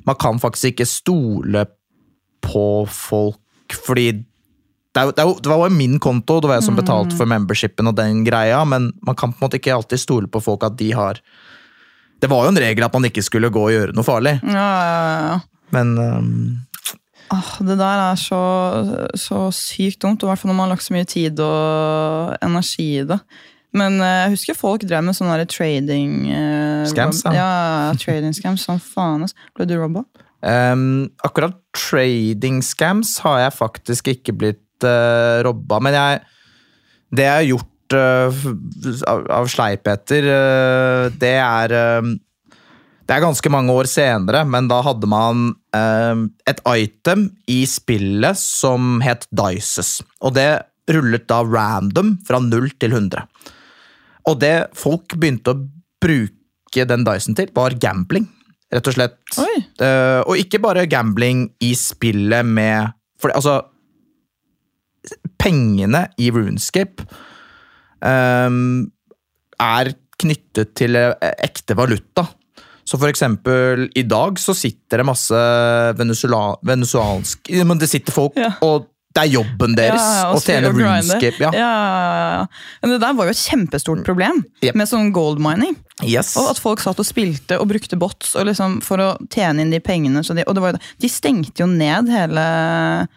Man 0.05 0.19
kan 0.21 0.37
faktisk 0.37 0.75
ikke 0.75 0.85
stole 0.85 1.63
på 2.45 2.85
folk, 2.93 3.73
fordi 3.87 4.11
det, 4.93 5.01
er 5.01 5.09
det, 5.09 5.23
er 5.25 5.31
det 5.41 5.49
var 5.49 5.63
jo 5.65 5.73
min 5.75 5.97
konto, 5.99 6.37
det 6.39 6.47
var 6.51 6.59
jeg 6.59 6.67
som 6.67 6.77
betalte 6.77 7.17
for 7.17 7.25
membershipen 7.27 7.89
og 7.89 7.95
den 7.97 8.21
greia, 8.23 8.59
men 8.69 8.91
man 9.03 9.17
kan 9.17 9.33
på 9.33 9.41
en 9.41 9.47
måte 9.47 9.57
ikke 9.57 9.73
alltid 9.73 9.99
stole 9.99 10.29
på 10.29 10.43
folk 10.45 10.61
at 10.63 10.77
de 10.77 10.91
har 10.95 11.17
Det 12.21 12.29
var 12.31 12.45
jo 12.45 12.53
en 12.53 12.61
regel 12.61 12.85
at 12.85 12.93
man 12.93 13.09
ikke 13.09 13.23
skulle 13.25 13.49
gå 13.51 13.63
og 13.65 13.73
gjøre 13.73 13.97
noe 13.97 14.05
farlig, 14.05 14.37
Ja, 14.45 14.69
ja, 14.85 15.17
ja. 15.33 15.39
men 15.75 15.97
ehm, 15.97 16.37
Ah, 17.33 17.55
det 17.65 17.77
der 17.79 18.01
er 18.11 18.19
så, 18.21 18.41
så 19.17 19.47
sykt 19.55 20.03
dumt, 20.03 20.23
i 20.23 20.29
hvert 20.29 20.39
fall 20.39 20.51
når 20.51 20.57
man 20.57 20.67
har 20.67 20.75
lagt 20.75 20.85
så 20.85 20.93
mye 20.93 21.07
tid 21.09 21.39
og 21.41 22.35
energi 22.45 22.89
i 22.99 23.05
det. 23.07 23.19
Men 23.75 23.97
eh, 23.99 24.19
jeg 24.23 24.35
husker 24.35 24.57
folk 24.57 24.85
drev 24.87 25.03
med 25.03 25.17
sånne 25.17 25.47
trading 25.51 26.29
eh, 26.31 26.83
Scams, 26.91 27.23
da. 27.25 27.33
Ja, 27.35 27.49
trading 27.99 28.35
scams. 28.35 28.63
Sånn 28.67 28.79
faen, 28.79 29.25
ass. 29.25 29.35
Ble 29.57 29.67
du 29.67 29.75
robba? 29.79 30.05
Um, 30.45 31.09
Akkurat 31.25 31.57
trading 31.73 32.61
scams 32.63 33.17
har 33.25 33.39
jeg 33.41 33.55
faktisk 33.55 34.11
ikke 34.13 34.35
blitt 34.37 34.85
uh, 34.85 35.41
robba, 35.45 35.79
men 35.81 35.95
jeg 35.95 36.19
Det 37.15 37.25
jeg 37.25 37.33
har 37.33 37.47
gjort 37.47 37.95
uh, 37.97 38.45
av, 39.09 39.23
av 39.39 39.49
sleipheter, 39.49 40.27
uh, 40.29 41.09
det 41.21 41.35
er 41.39 41.75
eh, 41.79 42.13
Det 43.05 43.13
er 43.13 43.21
ganske 43.21 43.49
mange 43.53 43.73
år 43.73 43.85
senere, 43.89 44.41
men 44.49 44.69
da 44.69 44.79
hadde 44.85 45.07
man 45.09 45.51
eh, 45.77 46.23
et 46.49 46.61
item 46.65 47.27
i 47.51 47.61
spillet 47.69 48.39
som 48.39 48.97
het 49.05 49.27
Dices. 49.29 49.99
Og 50.25 50.33
det 50.37 50.49
rullet 50.89 51.27
da 51.29 51.41
random 51.45 52.15
fra 52.25 52.39
0 52.41 52.71
til 52.81 52.95
100. 52.97 53.25
Og 54.29 54.39
det 54.41 54.55
folk 54.77 55.17
begynte 55.19 55.53
å 55.53 55.61
bruke 56.01 56.87
den 56.89 57.05
Dicen 57.07 57.37
til, 57.37 57.51
var 57.55 57.77
gambling. 57.81 58.25
Rett 58.73 58.89
og 58.89 58.97
slett. 58.97 59.19
Eh, 59.37 60.21
og 60.25 60.41
ikke 60.41 60.59
bare 60.63 60.87
gambling 60.89 61.45
i 61.63 61.71
spillet 61.77 62.45
med 62.45 62.91
For 63.21 63.31
altså 63.31 63.59
Pengene 65.39 66.07
i 66.17 66.31
Runescape 66.33 67.05
eh, 68.01 68.57
er 69.61 69.91
knyttet 70.19 70.73
til 70.81 70.97
eh, 70.97 71.13
ekte 71.45 71.77
valuta. 71.77 72.25
Så 72.85 72.99
for 73.01 73.09
eksempel 73.09 73.87
i 73.97 74.03
dag 74.05 74.37
så 74.37 74.53
sitter 74.55 75.01
det 75.01 75.05
masse 75.09 75.33
venezuelansk 75.97 77.49
Men 77.65 77.79
det 77.81 77.89
sitter 77.89 78.13
folk, 78.13 78.35
Ja. 78.37 78.51
og 78.61 78.87
det 79.15 79.23
er 79.23 79.31
jobben 79.31 79.75
deres 79.77 80.01
Ja, 80.01 80.33
å 80.35 80.39
tjene. 80.43 80.73
Runescape. 80.75 81.39
Ja. 81.39 81.51
Ja. 81.55 81.69
Ja. 82.35 82.47
Men 82.83 82.91
det 82.91 82.99
der 82.99 83.13
var 83.15 83.25
jo 83.25 83.31
et 83.31 83.37
kjempestort 83.39 84.03
problem 84.03 84.41
Yep. 84.61 84.75
med 84.75 84.87
sånn 84.89 85.13
gold 85.15 85.39
mining. 85.39 85.77
Yes. 86.03 86.33
Og 86.35 86.49
at 86.51 86.59
folk 86.59 86.81
satt 86.83 86.99
og 86.99 87.05
spilte 87.07 87.55
og 87.57 87.69
brukte 87.69 87.95
bots 87.97 88.35
og 88.35 88.45
liksom 88.49 88.81
for 88.83 88.97
å 88.99 89.17
tjene 89.31 89.61
inn 89.63 89.71
de 89.71 89.79
pengene. 89.79 90.19
Så 90.21 90.35
de, 90.35 90.43
og 90.45 90.53
det 90.55 90.61
var, 90.65 90.71
jo- 90.73 90.79
de 90.99 91.07
stengte 91.07 91.59
jo 91.63 91.65
ned 91.71 92.09
hele, 92.11 93.07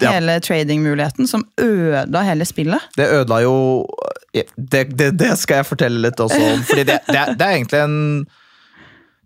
Ja. 0.00 0.10
hele 0.12 0.40
tradingmuligheten, 0.40 1.28
som 1.28 1.44
ødela 1.60 2.24
hele 2.24 2.44
spillet. 2.48 2.80
Det 2.96 3.10
ødela 3.12 3.42
jo 3.42 3.86
det, 4.32 4.96
det, 4.96 5.18
det 5.18 5.36
skal 5.38 5.56
jeg 5.60 5.66
fortelle 5.66 6.00
litt 6.00 6.16
også 6.16 6.40
om. 6.54 6.62
fordi 6.64 6.84
det, 6.88 7.00
det, 7.12 7.36
det 7.36 7.42
er 7.46 7.58
egentlig 7.58 7.82
en 7.84 8.26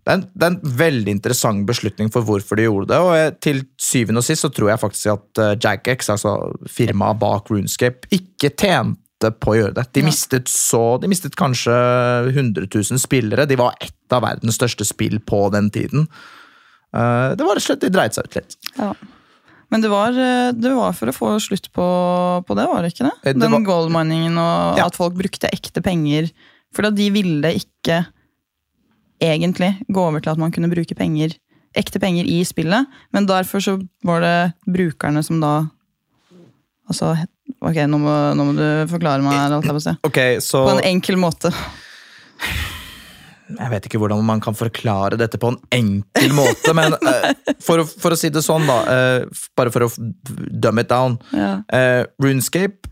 det 0.07 0.13
er, 0.13 0.19
en 0.21 0.29
det 0.39 0.45
er 0.47 0.53
en 0.53 0.77
veldig 0.79 1.11
interessant 1.17 1.65
beslutning 1.67 2.11
for 2.13 2.23
hvorfor 2.23 2.55
de 2.59 2.63
gjorde 2.67 2.87
det. 2.93 2.99
og 3.03 3.39
Til 3.43 3.59
syvende 3.81 4.21
og 4.21 4.27
sist 4.27 4.45
så 4.45 4.51
tror 4.53 4.71
jeg 4.71 4.79
faktisk 4.79 5.09
at 5.11 5.41
eh, 5.43 5.57
Jagex, 5.65 6.07
altså 6.13 6.37
firmaet 6.71 7.19
bak 7.19 7.51
Runescape, 7.51 8.07
ikke 8.15 8.53
tjente 8.55 9.31
på 9.41 9.51
å 9.51 9.57
gjøre 9.57 9.75
det. 9.75 9.85
De 9.97 10.05
mistet 10.05 10.47
så, 10.51 10.95
de 11.01 11.09
mistet 11.11 11.35
kanskje 11.35 11.75
100 12.31 12.69
000 12.71 13.01
spillere. 13.03 13.47
De 13.49 13.59
var 13.59 13.75
ett 13.83 14.15
av 14.15 14.23
verdens 14.23 14.55
største 14.55 14.87
spill 14.87 15.19
på 15.27 15.43
den 15.51 15.67
tiden. 15.75 16.07
Eh, 16.95 17.35
Det 17.35 17.43
var 17.43 17.57
rett 17.57 17.65
og 17.65 17.67
slett, 17.67 17.83
De 17.83 17.91
dreit 17.91 18.15
seg 18.15 18.29
ut 18.29 18.39
litt. 18.39 18.57
Ja. 18.79 18.93
Men 19.67 19.83
det 19.83 19.89
var, 19.91 20.15
eh, 20.15 20.53
det 20.55 20.71
var 20.71 20.93
for 20.95 21.11
å 21.11 21.15
få 21.15 21.33
slutt 21.43 21.67
på, 21.75 21.87
på 22.47 22.55
det, 22.55 22.67
var 22.71 22.85
det 22.85 22.93
ikke 22.93 23.09
det? 23.09 23.15
Eh, 23.25 23.33
det 23.33 23.41
Den 23.43 23.51
var- 23.51 23.67
gold 23.67 23.91
og 23.91 24.77
Ja. 24.77 24.85
at 24.85 24.95
folk 24.95 25.15
brukte 25.19 25.51
ekte 25.51 25.83
penger. 25.83 26.31
For 26.73 26.83
de 26.91 27.09
ville 27.11 27.51
ikke 27.59 28.05
egentlig 29.23 29.73
gå 29.87 30.03
over 30.03 30.23
til 30.23 30.33
at 30.33 30.41
man 30.41 30.53
kunne 30.53 30.69
bruke 30.71 30.95
penger, 30.97 31.35
ekte 31.77 32.01
penger 32.01 32.27
i 32.29 32.41
spillet. 32.47 32.87
Men 33.15 33.29
derfor 33.29 33.63
så 33.63 33.77
var 34.05 34.23
det 34.25 34.37
brukerne 34.67 35.23
som 35.25 35.41
da 35.43 35.55
Altså, 36.87 37.09
ok, 37.59 37.81
nå 37.91 37.97
må, 37.99 38.11
nå 38.39 38.43
må 38.47 38.53
du 38.55 38.63
forklare 38.87 39.19
meg, 39.19 39.33
her, 39.35 39.57
alt 39.57 39.65
jeg 39.67 39.75
må 39.75 39.81
si. 39.83 39.91
Okay, 40.07 40.37
så... 40.39 40.61
På 40.63 40.77
en 40.77 40.85
enkel 40.87 41.17
måte. 41.19 41.51
Jeg 43.47 43.71
vet 43.73 43.89
ikke 43.89 43.99
hvordan 43.99 44.23
man 44.23 44.39
kan 44.43 44.55
forklare 44.55 45.19
dette 45.19 45.35
på 45.35 45.51
en 45.51 45.57
enkel 45.75 46.31
måte, 46.37 46.71
men 46.79 46.95
uh, 46.95 47.27
for, 47.67 47.83
for 47.87 48.15
å 48.15 48.19
si 48.19 48.31
det 48.31 48.39
sånn, 48.45 48.63
da. 48.71 48.77
uh, 48.87 49.43
bare 49.59 49.73
for 49.75 49.83
å 49.83 49.91
dumb 49.99 50.79
it 50.79 50.87
down. 50.87 51.19
Ja. 51.35 51.57
uh, 51.75 52.07
Runescape 52.23 52.87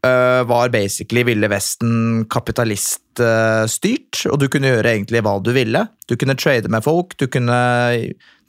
var 0.00 0.70
basically 0.72 1.20
Ville 1.28 1.48
Vesten 1.52 2.22
kapitaliststyrt, 2.32 4.22
og 4.30 4.38
du 4.40 4.46
kunne 4.48 4.70
gjøre 4.70 4.94
egentlig 4.94 5.20
hva 5.26 5.34
du 5.44 5.50
ville. 5.52 5.82
Du 6.08 6.14
kunne 6.16 6.38
trade 6.40 6.70
med 6.72 6.84
folk, 6.86 7.12
du 7.20 7.26
kunne 7.28 7.58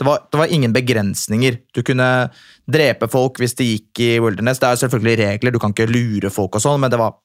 det 0.02 0.08
var, 0.08 0.24
det 0.32 0.40
var 0.40 0.54
ingen 0.54 0.74
begrensninger. 0.74 1.60
Du 1.76 1.84
kunne 1.86 2.08
drepe 2.72 3.10
folk 3.12 3.42
hvis 3.42 3.58
de 3.60 3.68
gikk 3.68 4.02
i 4.02 4.12
wilderness. 4.24 4.62
Det 4.64 4.70
er 4.70 4.80
selvfølgelig 4.86 5.18
regler, 5.20 5.54
du 5.54 5.60
kan 5.62 5.76
ikke 5.76 5.92
lure 5.92 6.32
folk 6.34 6.56
og 6.58 6.64
sånn, 6.64 6.80
men 6.82 6.94
det 6.94 7.02
var 7.02 7.20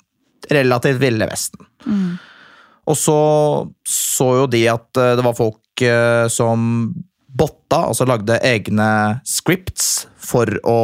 relativt 0.52 1.00
Ville 1.00 1.28
Vesten. 1.30 1.62
Og 2.86 2.98
så 2.98 3.20
så 3.88 4.28
jo 4.42 4.48
de 4.50 4.64
at 4.70 5.00
eh, 5.00 5.14
det 5.18 5.24
var 5.26 5.36
folk 5.36 5.84
eh, 5.84 6.26
som 6.32 6.90
botta, 7.36 7.82
altså 7.90 8.06
lagde 8.08 8.38
egne 8.44 8.88
scripts 9.28 10.06
for 10.16 10.48
å 10.64 10.78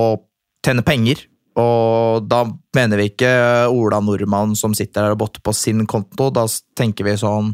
tjene 0.64 0.84
penger. 0.84 1.24
Og 1.60 2.28
da 2.28 2.44
mener 2.76 3.00
vi 3.00 3.10
ikke 3.10 3.32
Ola 3.72 4.00
Nordmann 4.00 4.54
som 4.58 4.76
sitter 4.76 5.06
der 5.06 5.16
og 5.16 5.22
botter 5.24 5.42
på 5.44 5.54
sin 5.56 5.84
konto. 5.90 6.30
Da 6.34 6.46
tenker 6.78 7.08
vi 7.08 7.16
sånn 7.20 7.52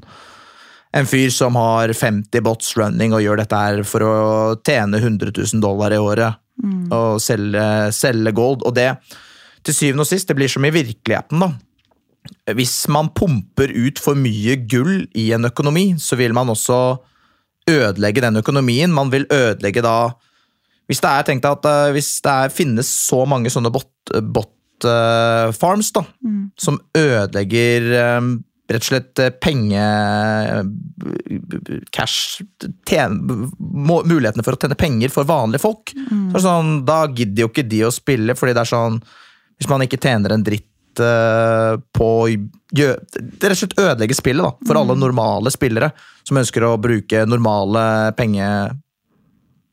en 0.99 1.09
fyr 1.09 1.29
som 1.35 1.57
har 1.59 1.93
50 1.93 2.45
bots 2.47 2.73
running 2.79 3.13
og 3.13 3.23
gjør 3.25 3.43
dette 3.43 3.61
her 3.61 3.83
for 3.85 4.05
å 4.07 4.13
tjene 4.65 5.03
100 5.03 5.35
000 5.37 5.65
dollar 5.65 5.95
i 5.95 6.01
året. 6.01 6.39
Og 6.95 7.21
selge, 7.23 7.65
selge 7.95 8.33
gold. 8.35 8.65
Og 8.67 8.75
det, 8.75 8.91
til 9.67 9.77
syvende 9.77 10.07
og 10.07 10.11
sist, 10.11 10.31
det 10.31 10.39
blir 10.39 10.51
som 10.51 10.65
i 10.67 10.75
virkeligheten, 10.75 11.43
da 11.43 11.53
hvis 12.57 12.89
man 12.93 13.11
pumper 13.17 13.71
ut 13.73 14.01
for 14.01 14.19
mye 14.19 14.57
gull 14.69 15.07
i 15.17 15.31
en 15.37 15.49
økonomi, 15.49 15.93
så 16.01 16.17
vil 16.19 16.35
man 16.37 16.51
også 16.53 16.99
ødelegge 17.69 18.25
den 18.25 18.41
økonomien. 18.41 18.93
Man 18.93 19.13
vil 19.13 19.27
ødelegge 19.33 19.85
da 19.85 20.13
Hvis 20.89 21.03
det 21.05 21.11
er 21.13 21.27
tenkt 21.29 21.49
at 21.49 21.67
uh, 21.69 21.89
hvis 21.95 22.15
det 22.25 22.35
er, 22.35 22.55
finnes 22.55 22.89
så 22.89 23.25
mange 23.29 23.53
sånne 23.53 23.73
bot, 23.73 23.91
bot 24.33 24.89
uh, 24.89 25.53
farms 25.57 25.93
da, 25.97 26.05
som 26.61 26.81
ødelegger 26.97 27.91
um, 28.19 28.37
rett 28.69 28.85
og 28.85 28.89
slett 28.91 29.21
eh, 29.23 29.31
penge 29.41 29.85
Cash 31.95 32.43
ten, 32.89 33.21
Mulighetene 33.59 34.45
for 34.45 34.57
å 34.57 34.61
tjene 34.61 34.79
penger 34.79 35.13
for 35.13 35.29
vanlige 35.29 35.63
folk. 35.63 35.95
Så 35.95 36.35
det 36.35 36.45
sånn, 36.45 36.75
da 36.89 36.99
gidder 37.09 37.47
jo 37.47 37.51
ikke 37.53 37.69
de 37.69 37.85
å 37.87 37.95
spille, 37.95 38.37
fordi 38.39 38.57
det 38.57 38.65
er 38.65 38.73
sånn 38.73 39.01
Hvis 39.59 39.71
man 39.71 39.85
ikke 39.85 40.01
tjener 40.03 40.35
en 40.35 40.45
dritt 40.45 41.01
eh, 41.01 41.81
på 41.97 42.11
Det 42.29 42.91
rett 42.93 43.55
og 43.55 43.61
slett 43.63 43.79
ødelegger 43.81 44.21
spillet 44.21 44.45
da, 44.45 44.53
for 44.69 44.81
alle 44.83 44.99
normale 44.99 45.53
spillere 45.55 45.91
som 46.29 46.41
ønsker 46.41 46.67
å 46.69 46.77
bruke 46.77 47.25
normale 47.25 48.13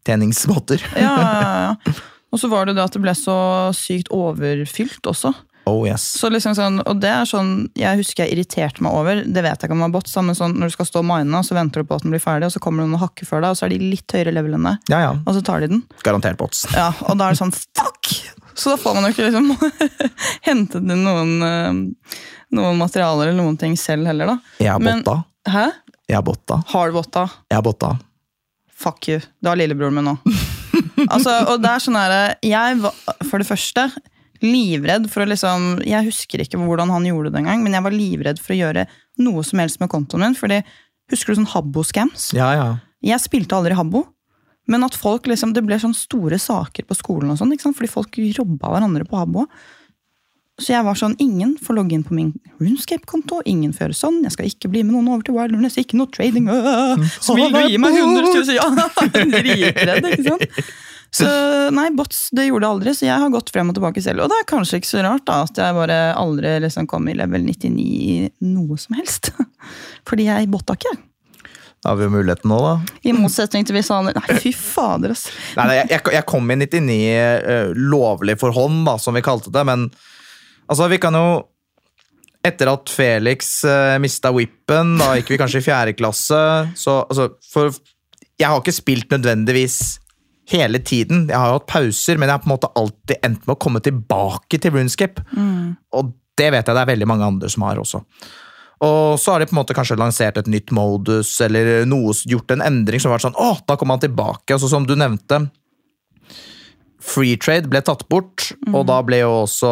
pengetjeningsmåter. 0.06 0.84
Ja, 0.96 1.16
ja, 1.18 1.76
ja. 1.90 1.94
Og 2.34 2.40
så 2.42 2.50
var 2.52 2.66
det 2.68 2.76
det 2.76 2.84
at 2.84 2.94
det 2.96 3.02
ble 3.04 3.14
så 3.16 3.36
sykt 3.76 4.10
overfylt 4.14 5.08
også. 5.08 5.32
Oh 5.66 5.82
yes. 5.88 6.04
Så 6.20 6.30
liksom 6.30 6.54
sånn, 6.54 6.76
og 6.86 7.00
det 7.02 7.10
er 7.10 7.26
sånn, 7.26 7.72
Jeg 7.74 7.98
husker 7.98 8.26
jeg 8.28 8.36
irriterte 8.36 8.84
meg 8.86 8.94
over, 8.94 9.24
det 9.26 9.42
vet 9.42 9.56
jeg 9.58 9.66
ikke 9.66 9.74
om 9.74 9.80
det 9.82 9.88
var 9.88 9.94
bots, 9.96 10.14
men 10.22 10.38
sånn, 10.38 10.54
når 10.62 10.70
du 10.70 10.74
skal 10.76 10.86
stå 10.92 11.02
og 11.02 11.08
mine, 11.10 11.40
så 11.48 11.56
venter 11.58 11.82
du 11.82 11.88
på 11.90 11.96
at 11.98 12.04
den 12.06 12.14
blir 12.14 12.22
ferdig, 12.22 12.46
og 12.46 12.54
så 12.54 12.62
kommer 12.62 12.84
det 12.84 12.90
noen 12.92 13.00
og 13.00 13.06
hakker 13.08 13.26
før 13.26 13.42
deg, 13.42 13.56
og 13.56 13.58
så 13.58 13.66
er 13.66 13.74
de 13.74 13.80
litt 13.82 14.14
høyere 14.14 14.34
level 14.36 14.54
enn 14.60 14.68
deg, 14.70 14.92
Ja, 14.94 15.00
ja. 15.08 15.16
og 15.26 15.34
så 15.34 15.42
tar 15.48 15.64
de 15.66 15.72
den. 15.74 15.82
Garantert 16.06 16.38
bots. 16.38 16.68
Ja, 16.76 16.92
Og 17.10 17.18
da 17.18 17.32
er 17.32 17.34
det 17.34 17.42
sånn 17.42 17.56
fuck! 17.56 18.12
Så 18.56 18.72
da 18.72 18.78
får 18.80 18.94
man 19.00 19.08
jo 19.08 19.16
ikke 19.16 19.26
liksom 19.32 19.50
hentet 20.48 20.78
inn 20.86 21.02
noen, 21.04 21.34
eh, 21.44 22.14
noen 22.56 22.78
materialer 22.80 23.32
eller 23.32 23.42
noen 23.42 23.58
ting 23.60 23.74
selv 23.80 24.06
heller, 24.12 24.36
da. 24.36 24.38
Jeg 24.62 24.70
har 24.76 24.86
botta. 24.86 25.18
Hæ? 25.50 25.66
Jeg 26.06 26.20
har 26.20 26.28
botta. 26.30 26.62
Har 26.76 26.92
du 26.94 27.00
botta? 27.00 27.26
Jeg 27.50 27.58
har 27.58 27.66
botta. 27.66 27.96
Fuck 28.76 29.10
you. 29.10 29.22
Det 29.40 29.52
har 29.52 29.60
lillebroren 29.60 29.96
min 29.96 30.10
nå. 30.10 30.18
altså, 31.14 31.32
og 31.52 31.62
det 31.64 31.72
er 31.72 31.84
sånn 31.84 31.98
her, 32.00 32.36
Jeg 32.44 32.80
var 32.84 32.96
for 33.30 33.42
det 33.42 33.48
første 33.48 33.88
livredd 34.44 35.06
for 35.08 35.24
å 35.24 35.30
liksom 35.30 35.78
Jeg 35.88 36.10
husker 36.10 36.44
ikke 36.44 36.60
hvordan 36.60 36.92
han 36.92 37.06
gjorde 37.08 37.32
det 37.32 37.40
engang, 37.40 37.64
men 37.64 37.78
jeg 37.78 37.86
var 37.86 37.96
livredd 37.96 38.42
for 38.44 38.56
å 38.56 38.60
gjøre 38.60 38.84
noe 39.24 39.46
som 39.48 39.62
helst 39.64 39.80
med 39.82 39.92
kontoen 39.94 40.26
min. 40.26 40.36
fordi 40.38 40.60
Husker 41.14 41.32
du 41.34 41.42
sånn 41.42 41.52
Habbo-scams? 41.54 42.32
Ja, 42.34 42.50
ja. 42.58 42.68
Jeg 43.06 43.22
spilte 43.22 43.54
aldri 43.58 43.78
Habbo. 43.78 44.08
Men 44.66 44.82
at 44.88 44.96
folk 44.98 45.28
liksom, 45.30 45.52
det 45.54 45.62
ble 45.66 45.78
sånn 45.78 45.94
store 45.94 46.40
saker 46.42 46.88
på 46.90 46.98
skolen, 46.98 47.30
og 47.30 47.38
sånn, 47.38 47.52
ikke 47.54 47.68
sant? 47.68 47.78
fordi 47.78 47.92
folk 47.92 48.18
robba 48.40 48.72
hverandre 48.74 49.06
på 49.06 49.20
Habbo. 49.20 49.44
Så 50.56 50.72
jeg 50.72 50.86
var 50.88 50.96
sånn, 50.96 51.18
ingen 51.20 51.58
får 51.60 51.76
logge 51.76 51.98
inn 51.98 52.04
på 52.08 52.16
min 52.16 52.32
RuneScape-konto. 52.62 53.42
Ingen 53.50 53.74
får 53.76 53.90
gjøre 53.90 53.98
sånn. 54.00 54.22
Jeg 54.24 54.36
skal 54.38 54.48
ikke 54.48 54.72
bli 54.72 54.86
med 54.88 54.96
noen 54.96 55.10
over 55.12 55.26
til 55.28 55.36
Wilderness. 55.36 55.76
Ikke 55.82 56.00
noe 56.00 56.08
trading. 56.16 56.48
Øh. 56.48 57.04
Så 57.20 57.36
vil 57.36 57.52
du 57.52 57.60
gi 57.66 57.80
meg 57.82 57.98
100 58.00 58.30
000? 58.32 58.54
Ja, 58.56 58.70
dritredd, 59.36 60.12
ikke 60.14 60.28
sant? 60.30 60.60
Så 61.16 61.28
nei, 61.72 61.86
bots 61.96 62.26
det 62.36 62.50
gjorde 62.50 62.68
jeg 62.68 62.76
aldri, 62.76 62.92
så 62.98 63.06
jeg 63.08 63.24
har 63.24 63.30
gått 63.32 63.52
frem 63.54 63.70
og 63.72 63.78
tilbake 63.78 64.02
selv. 64.04 64.26
Og 64.26 64.32
det 64.32 64.40
er 64.42 64.48
kanskje 64.50 64.82
ikke 64.82 64.90
så 64.90 65.04
rart 65.06 65.24
da, 65.30 65.38
at 65.46 65.60
jeg 65.62 65.76
bare 65.78 66.00
aldri 66.20 66.58
liksom 66.66 66.90
kom 66.92 67.08
i 67.08 67.16
level 67.16 67.46
99 67.46 67.86
i 67.86 68.16
noe 68.44 68.76
som 68.82 68.98
helst. 69.00 69.30
Fordi 70.10 70.26
jeg 70.28 70.50
botta 70.52 70.76
ikke. 70.76 70.92
Da 71.86 71.94
har 71.94 72.02
vi 72.02 72.08
jo 72.10 72.16
muligheten 72.18 72.52
nå, 72.52 72.58
da. 72.66 72.74
I 73.08 73.14
motsetning 73.16 73.64
til 73.64 73.78
hvis 73.78 73.94
han 73.94 74.10
Nei, 74.10 74.40
fy 74.42 74.52
fader, 74.58 75.14
altså. 75.16 75.32
Nei, 75.56 75.70
nei, 75.70 75.78
jeg, 75.94 76.02
jeg 76.18 76.28
kom 76.28 76.52
i 76.52 76.60
99 76.66 76.84
uh, 76.92 77.72
lovlig 77.94 78.36
for 78.42 78.56
hånd, 78.58 78.84
da, 78.90 78.98
som 79.00 79.16
vi 79.16 79.24
kalte 79.24 79.54
det, 79.56 79.64
men 79.70 79.88
altså, 80.68 80.90
vi 80.92 81.02
kan 81.02 81.18
jo 81.18 81.28
Etter 82.46 82.70
at 82.70 82.92
Felix 82.94 83.64
uh, 83.66 83.96
mista 83.98 84.30
whippen, 84.30 85.00
da 85.02 85.16
gikk 85.18 85.32
vi 85.34 85.38
kanskje 85.42 85.64
i 85.64 85.66
fjerde 85.66 85.96
klasse, 85.98 86.42
så 86.78 87.00
altså, 87.02 87.32
for 87.50 87.74
Jeg 88.38 88.52
har 88.52 88.60
ikke 88.62 88.76
spilt 88.76 89.16
nødvendigvis 89.16 89.80
hele 90.52 90.78
tiden, 90.78 91.24
jeg 91.32 91.40
har 91.40 91.50
jo 91.50 91.58
hatt 91.58 91.70
pauser, 91.72 92.20
men 92.20 92.30
jeg 92.30 92.36
har 92.36 92.44
på 92.44 92.50
en 92.50 92.54
måte 92.54 92.70
alltid 92.78 93.24
endt 93.26 93.48
med 93.48 93.56
å 93.56 93.62
komme 93.66 93.82
tilbake 93.82 94.60
til 94.62 94.76
Runescape. 94.76 95.24
Og 95.96 96.12
det 96.38 96.52
vet 96.54 96.68
jeg 96.68 96.76
det 96.76 96.84
er 96.84 96.92
veldig 96.92 97.08
mange 97.10 97.26
andre 97.32 97.50
som 97.50 97.66
har 97.66 97.80
også. 97.82 98.04
Og 98.86 99.16
så 99.20 99.32
har 99.32 99.42
de 99.42 99.48
på 99.48 99.56
en 99.56 99.62
måte 99.62 99.76
kanskje 99.76 99.98
lansert 99.98 100.38
et 100.38 100.52
nytt 100.52 100.74
modus, 100.76 101.32
eller 101.42 101.86
noe, 101.88 102.14
gjort 102.28 102.52
en 102.52 102.66
endring 102.66 103.02
som 103.02 103.10
har 103.10 103.18
vært 103.18 103.30
sånn 103.30 103.40
Å, 103.40 103.50
da 103.66 103.78
kommer 103.80 103.98
han 103.98 104.04
tilbake. 104.04 104.52
Altså, 104.52 104.70
som 104.72 104.88
du 104.88 104.94
nevnte, 105.00 105.46
free 107.06 107.40
trade 107.42 107.72
ble 107.72 107.82
tatt 107.86 108.06
bort, 108.12 108.52
og 108.74 108.86
da 108.90 109.00
ble 109.06 109.22
jo 109.24 109.32
også 109.46 109.72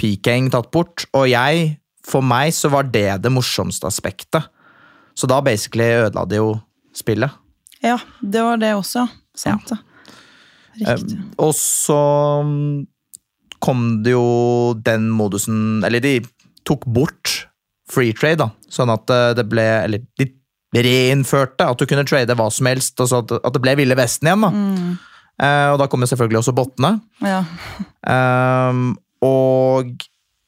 peaking 0.00 0.48
tatt 0.52 0.70
bort. 0.74 1.04
Og 1.16 1.28
jeg, 1.30 1.76
for 2.06 2.24
meg, 2.24 2.54
så 2.56 2.72
var 2.72 2.88
det 2.90 3.20
det 3.24 3.32
morsomste 3.32 3.88
aspektet. 3.88 4.48
Så 5.14 5.28
da 5.28 5.40
basically 5.44 5.90
ødela 6.06 6.24
de 6.28 6.40
jo 6.40 6.54
spillet. 6.96 7.32
Ja, 7.84 7.98
det 8.20 8.42
var 8.44 8.60
det 8.60 8.72
også. 8.76 9.06
Sant, 9.36 9.72
ja. 9.72 9.80
Riktig. 10.80 11.16
Um, 11.18 11.30
og 11.44 11.54
så 11.56 12.00
um, 12.44 12.86
kom 13.60 14.02
det 14.04 14.12
jo 14.14 14.72
den 14.86 15.08
modusen 15.12 15.82
Eller 15.84 16.00
de 16.00 16.12
tok 16.68 16.86
bort 16.86 17.32
free 17.90 18.14
trade, 18.16 18.38
da. 18.44 18.50
Sånn 18.70 18.92
at 18.92 19.10
uh, 19.10 19.32
det 19.36 19.44
ble 19.50 19.66
Eller 19.84 20.04
de 20.20 20.30
reinnførte 20.86 21.66
at 21.66 21.80
du 21.80 21.88
kunne 21.90 22.06
trade 22.06 22.36
hva 22.38 22.46
som 22.54 22.68
helst. 22.70 22.94
Altså 23.02 23.24
at, 23.24 23.34
at 23.42 23.54
det 23.56 23.62
ble 23.64 23.74
Ville 23.80 23.98
Vesten 23.98 24.30
igjen, 24.30 24.46
da. 24.46 24.50
Mm. 24.54 24.90
Uh, 25.40 25.68
og 25.72 25.78
da 25.80 25.88
kom 25.90 26.04
jo 26.04 26.10
selvfølgelig 26.10 26.42
også 26.42 26.54
bottene. 26.54 26.92
Ja. 27.24 27.40
Um, 28.04 28.92
og 29.26 30.04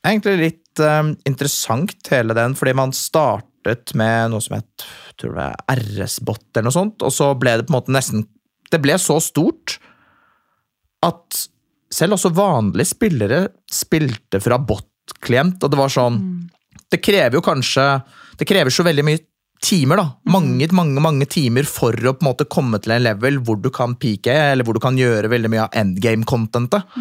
egentlig 0.06 0.36
litt 0.40 0.82
um, 0.82 1.14
interessant 1.28 2.12
hele 2.12 2.36
den, 2.36 2.56
fordi 2.58 2.74
man 2.76 2.94
startet 2.96 3.92
med 3.98 4.32
noe 4.32 4.42
som 4.42 4.58
het 4.58 4.86
tror 5.20 5.36
det 5.36 5.38
var 5.38 5.78
RS-bot 5.78 6.44
eller 6.56 6.68
noe 6.68 6.74
sånt, 6.74 7.02
og 7.04 7.14
så 7.14 7.32
ble 7.38 7.56
det 7.58 7.66
på 7.68 7.74
en 7.74 7.78
måte 7.78 7.94
nesten 7.94 8.26
Det 8.72 8.80
ble 8.80 8.96
så 9.00 9.18
stort 9.20 9.78
at 11.04 11.42
selv 11.92 12.16
også 12.16 12.32
vanlige 12.32 12.92
spillere 12.94 13.40
spilte 13.70 14.40
fra 14.40 14.56
bot-klient, 14.58 15.60
og 15.62 15.72
det 15.72 15.80
var 15.80 15.92
sånn 15.92 16.18
Det 16.90 17.02
krever 17.02 17.38
jo 17.38 17.44
kanskje 17.44 17.86
Det 18.38 18.48
krever 18.48 18.72
så 18.72 18.86
veldig 18.86 19.04
mye 19.06 19.22
timer, 19.62 20.00
da. 20.00 20.06
Mange, 20.32 20.66
mange 20.74 21.02
mange 21.04 21.26
timer 21.30 21.66
for 21.68 21.94
å 21.94 22.14
på 22.16 22.24
en 22.24 22.28
måte 22.28 22.48
komme 22.50 22.80
til 22.82 22.96
en 22.96 23.04
level 23.04 23.38
hvor 23.46 23.60
du 23.62 23.70
kan 23.74 23.94
peake, 24.00 24.34
eller 24.52 24.66
hvor 24.66 24.76
du 24.76 24.82
kan 24.82 24.98
gjøre 24.98 25.30
veldig 25.32 25.50
mye 25.52 25.64
av 25.66 25.78
endgame-contentet. 25.82 26.98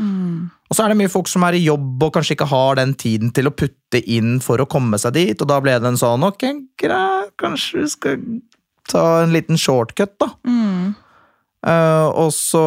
Og 0.72 0.78
så 0.78 0.86
er 0.86 0.94
det 0.94 1.00
mye 1.02 1.12
folk 1.12 1.28
som 1.28 1.44
er 1.48 1.58
i 1.58 1.66
jobb 1.66 2.06
og 2.06 2.14
kanskje 2.16 2.38
ikke 2.38 2.52
har 2.54 2.80
den 2.80 2.94
tiden 2.96 3.34
til 3.36 3.50
å 3.50 3.56
putte 3.56 4.00
inn 4.00 4.38
for 4.44 4.62
å 4.62 4.70
komme 4.72 5.00
seg 5.02 5.18
dit, 5.18 5.42
og 5.42 5.50
da 5.52 5.60
ble 5.64 5.76
det 5.82 5.92
en 5.92 6.00
sånn 6.00 6.24
ok, 6.30 6.48
greit, 6.80 7.34
kanskje 7.42 7.82
vi 7.82 7.92
skal 7.92 8.26
ta 8.92 9.06
en 9.24 9.34
liten 9.36 9.60
shortcut, 9.60 10.16
da. 10.22 10.32
Mm. 10.48 10.94
Uh, 11.62 12.08
og 12.24 12.32
så 12.34 12.64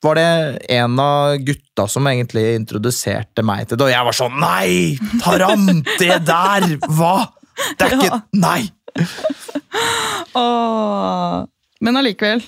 var 0.00 0.16
det 0.16 0.28
en 0.72 0.94
av 1.02 1.34
gutta 1.44 1.84
som 1.90 2.06
egentlig 2.08 2.54
introduserte 2.56 3.44
meg 3.44 3.68
til 3.68 3.80
det, 3.80 3.88
og 3.88 3.92
jeg 3.92 4.06
var 4.08 4.16
sånn 4.16 4.38
Nei! 4.40 4.70
Taram! 5.20 5.68
Det 6.00 6.22
der! 6.28 6.70
Hva?! 6.88 7.14
Det 7.76 7.86
er 7.86 7.96
ikke 7.98 8.20
Nei! 8.46 8.62
Åh. 10.40 11.44
Men 11.80 11.96
allikevel, 12.00 12.42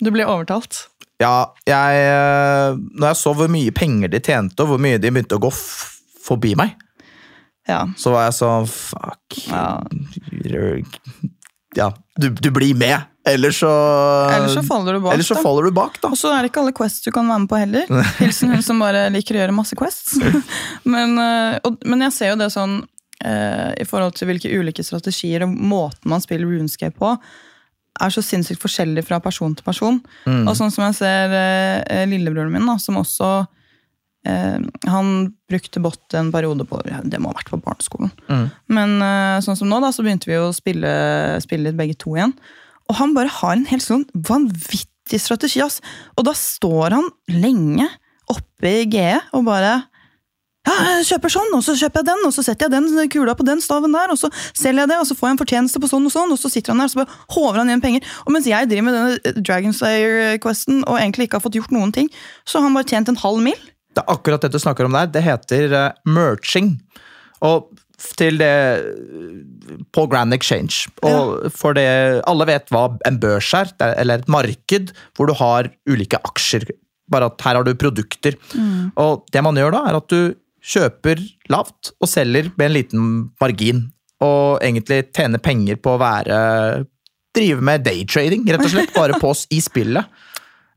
du 0.00 0.10
ble 0.14 0.26
overtalt. 0.28 0.84
Ja, 1.18 1.50
jeg 1.66 2.02
eh, 2.06 2.76
Når 2.94 3.08
jeg 3.10 3.18
så 3.18 3.32
hvor 3.34 3.48
mye 3.50 3.72
penger 3.74 4.12
de 4.12 4.20
tjente, 4.22 4.62
og 4.62 4.70
hvor 4.72 4.82
mye 4.82 5.00
de 5.02 5.10
begynte 5.10 5.38
å 5.38 5.42
gå 5.42 5.50
forbi 5.52 6.54
meg, 6.58 6.76
Ja. 7.68 7.82
så 8.00 8.12
var 8.14 8.28
jeg 8.28 8.38
sånn 8.38 8.68
Fuck. 8.70 9.40
ja. 9.48 9.74
Ja, 11.76 11.90
du, 12.16 12.30
du 12.32 12.48
blir 12.50 12.74
med. 12.78 13.02
Ellers 13.28 13.58
så 13.60 13.68
Ellers 14.32 14.54
så 14.56 14.62
faller 14.64 14.96
du 14.96 15.02
bak. 15.04 15.12
Ellers 15.12 15.28
så 15.28 15.36
faller 15.36 15.68
du 15.68 15.74
bak, 15.76 15.98
da. 16.00 16.08
Og 16.14 16.16
så 16.16 16.30
er 16.32 16.42
det 16.42 16.48
ikke 16.52 16.62
alle 16.62 16.72
quests 16.72 17.04
du 17.04 17.10
kan 17.12 17.28
være 17.28 17.42
med 17.44 17.50
på 17.50 17.58
heller. 17.60 17.90
Hilsen 18.22 18.54
hun 18.54 18.64
som 18.64 18.80
bare 18.80 19.04
liker 19.12 19.36
å 19.36 19.42
gjøre 19.42 19.54
masse 19.56 19.76
quests. 19.78 20.16
men, 20.94 21.18
eh, 21.20 21.58
og, 21.68 21.76
men 21.84 22.06
jeg 22.06 22.14
ser 22.16 22.32
jo 22.32 22.38
det 22.40 22.48
sånn 22.54 22.80
i 23.18 23.84
forhold 23.88 24.14
til 24.14 24.28
hvilke 24.30 24.50
ulike 24.54 24.84
strategier 24.86 25.42
og 25.42 25.50
måten 25.50 26.12
man 26.12 26.22
spiller 26.22 26.46
runescape 26.46 26.94
på, 27.00 27.16
er 27.98 28.14
så 28.14 28.22
sinnssykt 28.24 28.62
forskjellig 28.62 29.04
fra 29.06 29.20
person 29.22 29.54
til 29.56 29.66
person. 29.66 30.00
Og 30.46 30.56
sånn 30.58 30.72
som 30.74 30.86
jeg 30.86 30.98
ser 31.00 31.34
eh, 31.36 32.04
lillebroren 32.10 32.52
min, 32.54 32.68
da, 32.68 32.76
som 32.82 33.00
også 33.00 33.30
eh, 34.28 34.58
Han 34.90 35.10
brukte 35.50 35.82
bot 35.82 36.16
en 36.18 36.32
periode 36.34 36.66
på 36.68 36.80
ja, 36.88 37.00
Det 37.02 37.20
må 37.22 37.32
ha 37.32 37.38
vært 37.38 37.52
på 37.52 37.60
barneskolen. 37.64 38.12
Mm. 38.28 38.46
Men 38.78 38.96
eh, 39.04 39.40
sånn 39.44 39.58
som 39.58 39.70
nå, 39.70 39.80
da, 39.84 39.92
så 39.94 40.06
begynte 40.06 40.30
vi 40.30 40.38
å 40.40 40.52
spille, 40.56 40.92
spille 41.44 41.70
litt 41.70 41.78
begge 41.78 41.98
to 41.98 42.14
igjen. 42.16 42.36
Og 42.88 43.00
han 43.00 43.14
bare 43.16 43.32
har 43.40 43.56
en 43.56 43.68
helt 43.68 43.84
sånn 43.84 44.06
vanvittig 44.14 45.20
strategi. 45.20 45.62
ass. 45.64 45.82
Og 46.16 46.28
da 46.28 46.36
står 46.36 46.96
han 46.96 47.10
lenge 47.32 47.88
oppe 48.28 48.74
i 48.82 48.88
GE 48.92 49.14
og 49.36 49.46
bare 49.48 49.80
ja, 50.68 50.76
jeg 50.98 51.06
kjøper 51.08 51.32
sånn, 51.32 51.54
og 51.56 51.64
så 51.64 51.74
kjøper 51.80 52.02
jeg 52.02 52.08
den, 52.10 52.26
og 52.28 52.34
så 52.36 52.44
setter 52.46 52.68
jeg 52.68 52.74
den 52.76 53.10
kula 53.12 53.34
på 53.38 53.46
den 53.48 53.62
staven 53.64 53.94
der, 53.96 54.12
og 54.12 54.20
så 54.20 54.30
selger 54.52 54.84
jeg 54.84 54.92
det, 54.92 55.00
og 55.00 55.08
så 55.08 55.16
får 55.18 55.28
jeg 55.28 55.36
en 55.36 55.42
fortjeneste 55.42 55.82
på 55.82 55.90
sånn 55.90 56.08
og 56.10 56.14
sånn, 56.14 56.34
og 56.34 56.40
så 56.40 56.52
sitter 56.52 56.74
han 56.74 56.82
der 56.82 56.90
og 56.90 56.94
så 56.94 57.02
bare 57.02 57.18
håver 57.36 57.62
han 57.62 57.72
igjen 57.72 57.84
penger. 57.84 58.12
Og 58.26 58.36
mens 58.36 58.48
jeg 58.50 58.70
driver 58.70 58.86
med 58.88 58.98
denne 58.98 59.34
Dragonslayer-questen 59.40 60.84
og 60.84 61.00
egentlig 61.00 61.28
ikke 61.28 61.40
har 61.40 61.46
fått 61.48 61.58
gjort 61.58 61.74
noen 61.74 61.94
ting, 61.96 62.12
så 62.44 62.60
har 62.60 62.68
han 62.68 62.78
bare 62.78 62.90
tjent 62.92 63.12
en 63.12 63.20
halv 63.24 63.44
mil. 63.48 63.68
Det 63.96 64.04
er 64.04 64.14
akkurat 64.14 64.44
det 64.44 64.52
du 64.54 64.60
snakker 64.62 64.86
om 64.86 64.94
der. 64.94 65.10
Det 65.10 65.24
heter 65.24 65.74
uh, 65.74 65.84
merching. 66.06 66.76
Og 67.44 67.70
til 68.14 68.38
det 68.38 68.82
På 69.94 70.06
Grand 70.10 70.34
Exchange. 70.34 70.86
Og 71.02 71.50
for 71.54 71.74
det 71.74 71.88
Alle 72.30 72.46
vet 72.48 72.70
hva 72.74 72.84
en 73.08 73.18
børs 73.20 73.50
er, 73.58 73.72
er, 73.82 73.96
eller 73.98 74.22
et 74.22 74.30
marked 74.30 74.92
hvor 75.16 75.30
du 75.30 75.34
har 75.38 75.70
ulike 75.88 76.20
aksjer. 76.30 76.68
Bare 77.10 77.30
at 77.32 77.42
her 77.42 77.58
har 77.58 77.66
du 77.66 77.74
produkter. 77.74 78.36
Og 79.00 79.24
det 79.32 79.42
man 79.42 79.58
gjør 79.58 79.74
da, 79.74 79.82
er 79.88 79.98
at 79.98 80.12
du 80.12 80.34
kjøper 80.64 81.20
lavt 81.52 81.92
og 82.00 82.10
selger 82.10 82.50
med 82.56 82.66
en 82.68 82.76
liten 82.76 83.10
margin. 83.40 83.86
Og 84.24 84.58
egentlig 84.64 85.12
tjener 85.14 85.38
penger 85.42 85.78
på 85.78 85.94
å 85.94 86.00
være 86.02 86.38
Drive 87.36 87.60
med 87.62 87.84
daytrading, 87.84 88.46
rett 88.48 88.64
og 88.64 88.72
slett. 88.72 88.94
Bare 88.96 89.18
på 89.20 89.28
oss 89.30 89.44
i 89.54 89.60
spillet. 89.62 90.08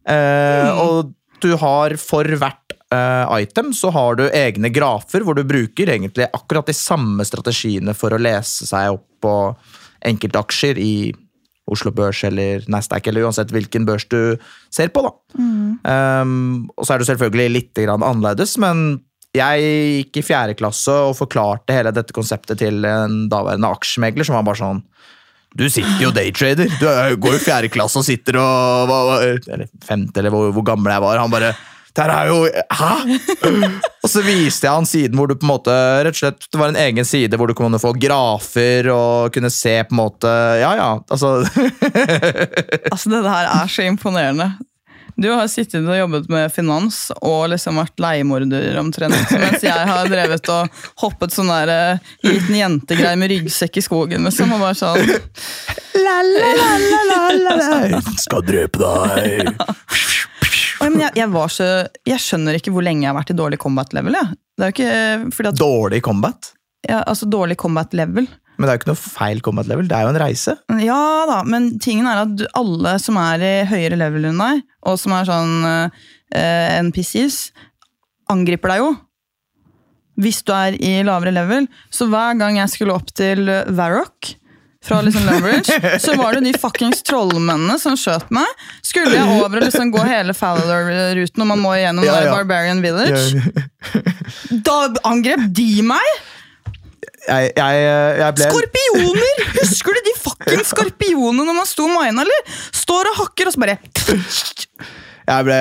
Eh, 0.05 0.67
Og 0.84 1.13
du 1.41 1.55
har 1.57 1.95
for 1.97 2.27
hvert 2.27 2.75
eh, 2.93 3.32
item 3.41 3.71
så 3.73 3.89
har 3.95 4.19
du 4.19 4.25
egne 4.27 4.69
grafer 4.69 5.23
hvor 5.25 5.38
du 5.38 5.45
bruker 5.47 5.89
egentlig 5.89 6.27
akkurat 6.36 6.67
de 6.69 6.75
samme 6.77 7.25
strategiene 7.25 7.95
for 7.97 8.13
å 8.13 8.19
lese 8.21 8.67
seg 8.69 8.97
opp 8.97 9.07
på 9.23 9.34
enkeltaksjer 10.05 10.77
i 10.82 10.93
Oslo 11.71 11.93
Børs 11.95 12.23
eller 12.27 12.65
Nasdaq, 12.69 13.07
eller 13.07 13.23
uansett 13.25 13.51
hvilken 13.53 13.86
børs 13.88 14.05
du 14.11 14.36
ser 14.73 14.91
på. 14.91 15.05
da. 15.05 15.11
Um, 15.88 16.67
og 16.75 16.84
så 16.84 16.93
er 16.95 17.01
det 17.01 17.07
selvfølgelig 17.07 17.53
litt 17.53 17.73
grann 17.79 18.03
annerledes, 18.03 18.57
men 18.59 18.99
jeg 19.38 19.67
gikk 20.03 20.19
i 20.19 20.25
fjerde 20.27 20.55
klasse 20.59 20.91
og 21.07 21.15
forklarte 21.15 21.75
hele 21.75 21.93
dette 21.95 22.15
konseptet 22.15 22.59
til 22.59 22.84
en 22.88 23.25
daværende 23.32 23.69
aksjemegler 23.71 24.27
som 24.27 24.36
var 24.36 24.47
bare 24.49 24.59
sånn 24.59 24.82
Du 25.55 25.65
sitter 25.71 26.03
jo 26.03 26.11
daytrader. 26.15 26.71
Du 26.79 26.88
går 27.23 27.38
i 27.38 27.43
fjerde 27.43 27.71
klasse 27.71 27.99
og 27.99 28.07
sitter 28.07 28.39
og 28.39 28.91
Eller 29.23 29.67
femte, 29.84 30.19
eller 30.19 30.32
hvor, 30.32 30.51
hvor 30.55 30.67
gammel 30.67 30.91
jeg 30.93 31.03
var. 31.03 31.21
Han 31.23 31.32
bare 31.32 31.53
det 31.91 32.05
her 32.05 32.11
er 32.15 32.29
jo 32.29 32.38
Hæ?! 32.71 32.91
Og 34.01 34.09
så 34.09 34.21
viste 34.23 34.67
jeg 34.67 34.73
han 34.73 34.88
siden 34.88 35.17
hvor 35.19 35.27
du 35.27 35.36
på 35.36 35.43
en 35.43 35.51
måte 35.51 35.73
rett 36.05 36.15
og 36.15 36.19
slett, 36.21 36.45
Det 36.47 36.59
var 36.61 36.71
en 36.71 36.79
egen 36.79 37.07
side 37.07 37.36
hvor 37.38 37.51
du 37.51 37.55
kunne 37.57 37.82
få 37.84 37.91
grafer 37.99 38.88
og 38.93 39.34
kunne 39.36 39.51
se 39.51 39.75
på 39.84 39.95
en 39.95 39.99
måte 39.99 40.32
Ja, 40.61 40.71
ja, 40.79 40.89
altså 41.11 41.41
Altså, 42.91 43.11
det 43.11 43.21
her 43.27 43.49
er 43.51 43.71
så 43.71 43.86
imponerende. 43.88 44.53
Du 45.16 45.28
har 45.32 45.47
sittet 45.51 45.86
og 45.86 45.97
jobbet 45.97 46.30
med 46.32 46.51
finans 46.53 47.12
og 47.20 47.49
liksom 47.51 47.80
vært 47.82 47.99
leiemorder 48.01 48.78
omtrent, 48.80 49.16
mens 49.32 49.64
jeg 49.66 49.88
har 49.89 50.07
drevet 50.09 50.49
og 50.53 50.82
hoppet 51.03 51.34
sånn 51.36 51.51
der 51.51 51.72
eh, 51.74 52.12
liten 52.28 52.55
jentegreie 52.57 53.18
med 53.20 53.32
ryggsekk 53.34 53.78
i 53.82 53.84
skogen, 53.86 54.24
liksom, 54.28 54.53
og 54.55 54.64
bare 54.64 54.78
sånn 54.78 55.01
la, 56.01 56.18
la, 56.24 56.70
la, 57.12 57.20
la, 57.41 57.55
la. 57.91 58.01
Skal 58.26 58.45
drepe 58.47 58.82
deg. 58.82 59.51
Jeg, 60.82 61.12
jeg 61.14 61.30
var 61.30 61.51
så 61.53 61.66
Jeg 62.09 62.18
skjønner 62.24 62.57
ikke 62.57 62.72
hvor 62.74 62.82
lenge 62.86 63.05
jeg 63.05 63.12
har 63.12 63.18
vært 63.20 63.34
i 63.34 63.38
dårlig 63.38 63.59
combat 63.62 63.91
level, 63.93 64.18
jeg. 64.18 64.34
Det 64.57 64.66
er 64.66 64.72
jo 64.72 64.76
ikke 64.78 65.36
fordi 65.36 65.51
at 65.51 65.59
Dårlig 65.62 66.01
combat. 66.05 66.51
ja, 66.89 67.03
Altså, 67.05 67.28
dårlig 67.30 67.57
combat 67.62 67.93
level. 67.97 68.28
Men 68.62 68.68
det 68.68 68.72
er 68.72 68.78
jo 68.78 68.82
ikke 68.84 68.91
noe 68.91 69.01
feil 69.01 69.39
combat 69.41 69.70
level. 69.72 69.88
Det 69.89 69.97
er 69.97 70.05
jo 70.05 70.12
en 70.14 70.20
reise. 70.22 70.53
Ja 70.86 71.01
da, 71.26 71.39
men 71.49 71.72
tingen 71.82 72.05
er 72.05 72.22
at 72.28 72.43
alle 72.59 72.91
som 73.01 73.18
er 73.18 73.41
i 73.41 73.53
høyere 73.66 73.97
level 73.97 74.28
enn 74.30 74.41
deg, 74.41 74.62
og 74.86 74.99
som 75.01 75.16
er 75.18 75.26
sånn 75.26 75.55
eh, 75.66 76.76
NPCs, 76.86 77.39
angriper 78.30 78.76
deg 78.76 78.84
jo. 78.84 78.91
Hvis 80.22 80.43
du 80.45 80.53
er 80.53 80.78
i 80.78 80.99
lavere 81.07 81.34
level. 81.34 81.66
Så 81.89 82.05
hver 82.12 82.38
gang 82.38 82.59
jeg 82.59 82.70
skulle 82.70 82.93
opp 82.93 83.09
til 83.18 83.49
Varrock, 83.74 84.36
fra 84.86 85.01
liksom 85.05 85.26
Leverage, 85.26 85.99
så 86.05 86.16
var 86.18 86.34
det 86.34 86.41
de 86.47 86.57
fuckings 86.57 87.03
trollmennene 87.05 87.78
som 87.82 87.97
skjøt 87.99 88.32
meg. 88.34 88.49
Skulle 88.86 89.14
jeg 89.14 89.38
over 89.38 89.59
og 89.59 89.66
liksom 89.68 89.91
gå 89.93 90.05
hele 90.09 90.34
Fowler-ruten, 90.38 91.43
og 91.43 91.49
man 91.53 91.62
må 91.62 91.76
gjennom 91.78 92.05
Ja, 92.05 92.18
ja. 92.26 92.34
Barbarian 92.34 92.82
Village, 92.82 93.41
da 94.68 94.78
angrep 95.07 95.45
de 95.53 95.70
meg! 95.86 96.14
Jeg, 97.28 97.51
jeg, 97.53 97.82
jeg 98.22 98.36
ble 98.38 98.47
Skorpioner! 98.49 99.41
Husker 99.59 99.97
du 99.97 100.05
de 100.07 100.13
fucking 100.17 100.63
skorpionene 100.65 101.45
når 101.45 101.57
man 101.59 101.67
sto 101.69 101.86
og 101.86 101.93
mina, 101.93 102.26
eller? 102.26 102.53
Står 102.76 103.11
og 103.11 103.19
hakker, 103.22 103.49
og 103.49 103.55
så 103.55 103.61
bare 103.61 103.78
Jeg 105.30 105.47
ble 105.47 105.59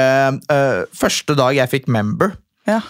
uh, 0.48 0.84
Første 0.96 1.36
dag 1.38 1.58
jeg 1.60 1.72
fikk 1.74 1.90
member 1.92 2.32
Ja. 2.68 2.80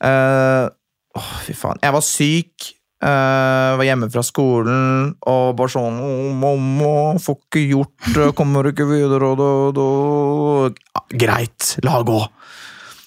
Uh, 0.00 0.70
Åh, 1.18 1.32
fy 1.42 1.56
faen. 1.58 1.80
Jeg 1.82 1.96
var 1.96 2.06
syk 2.06 2.70
Uh, 3.00 3.78
var 3.80 3.86
hjemme 3.86 4.10
fra 4.12 4.20
skolen 4.20 5.14
og 5.24 5.54
bare 5.56 5.72
sånn 5.72 5.94
«Å, 6.04 6.08
'Mamma, 6.36 7.14
får 7.16 7.38
ikke 7.38 7.62
gjort 7.70 8.10
det, 8.12 8.26
kommer 8.36 8.68
ikke 8.68 8.84
videre', 8.84 9.30
og 9.32 9.80
og. 9.80 10.76
Ja, 10.92 11.02
Greit, 11.22 11.78
la 11.80 12.02
gå. 12.04 12.18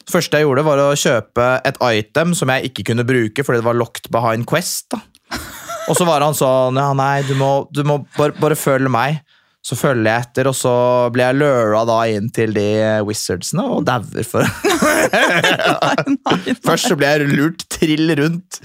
Det 0.01 0.15
første 0.15 0.41
jeg 0.41 0.47
gjorde, 0.47 0.65
var 0.65 0.81
å 0.81 0.97
kjøpe 0.97 1.45
et 1.61 1.77
item 1.93 2.33
som 2.33 2.49
jeg 2.49 2.71
ikke 2.71 2.87
kunne 2.89 3.05
bruke 3.05 3.45
fordi 3.45 3.61
det 3.61 3.67
var 3.69 3.77
locked 3.77 4.09
behind 4.09 4.49
Quest. 4.49 4.89
da. 4.89 5.03
Og 5.89 5.97
så 5.97 6.07
var 6.07 6.23
han 6.23 6.35
sånn 6.37 6.79
Ja, 6.79 6.91
nei, 6.97 7.23
du 7.27 7.35
må, 7.39 7.53
du 7.73 7.83
må 7.87 8.01
bare, 8.17 8.35
bare 8.39 8.57
følge 8.59 8.91
meg. 8.91 9.21
Så 9.63 9.77
følger 9.79 10.09
jeg 10.09 10.25
etter, 10.25 10.47
og 10.51 10.55
så 10.59 10.71
blir 11.15 11.29
jeg 11.29 11.39
lura 11.39 11.85
da 11.87 12.01
inn 12.11 12.25
til 12.35 12.51
de 12.51 12.65
wizardsene 13.07 13.63
og 13.77 13.85
dauer 13.87 14.25
for 14.27 14.43
Nei, 15.85 16.17
nei. 16.17 16.55
Først 16.65 16.89
så 16.91 16.97
blir 16.99 17.13
jeg 17.13 17.29
lurt 17.31 17.63
trill 17.71 18.11
rundt, 18.19 18.59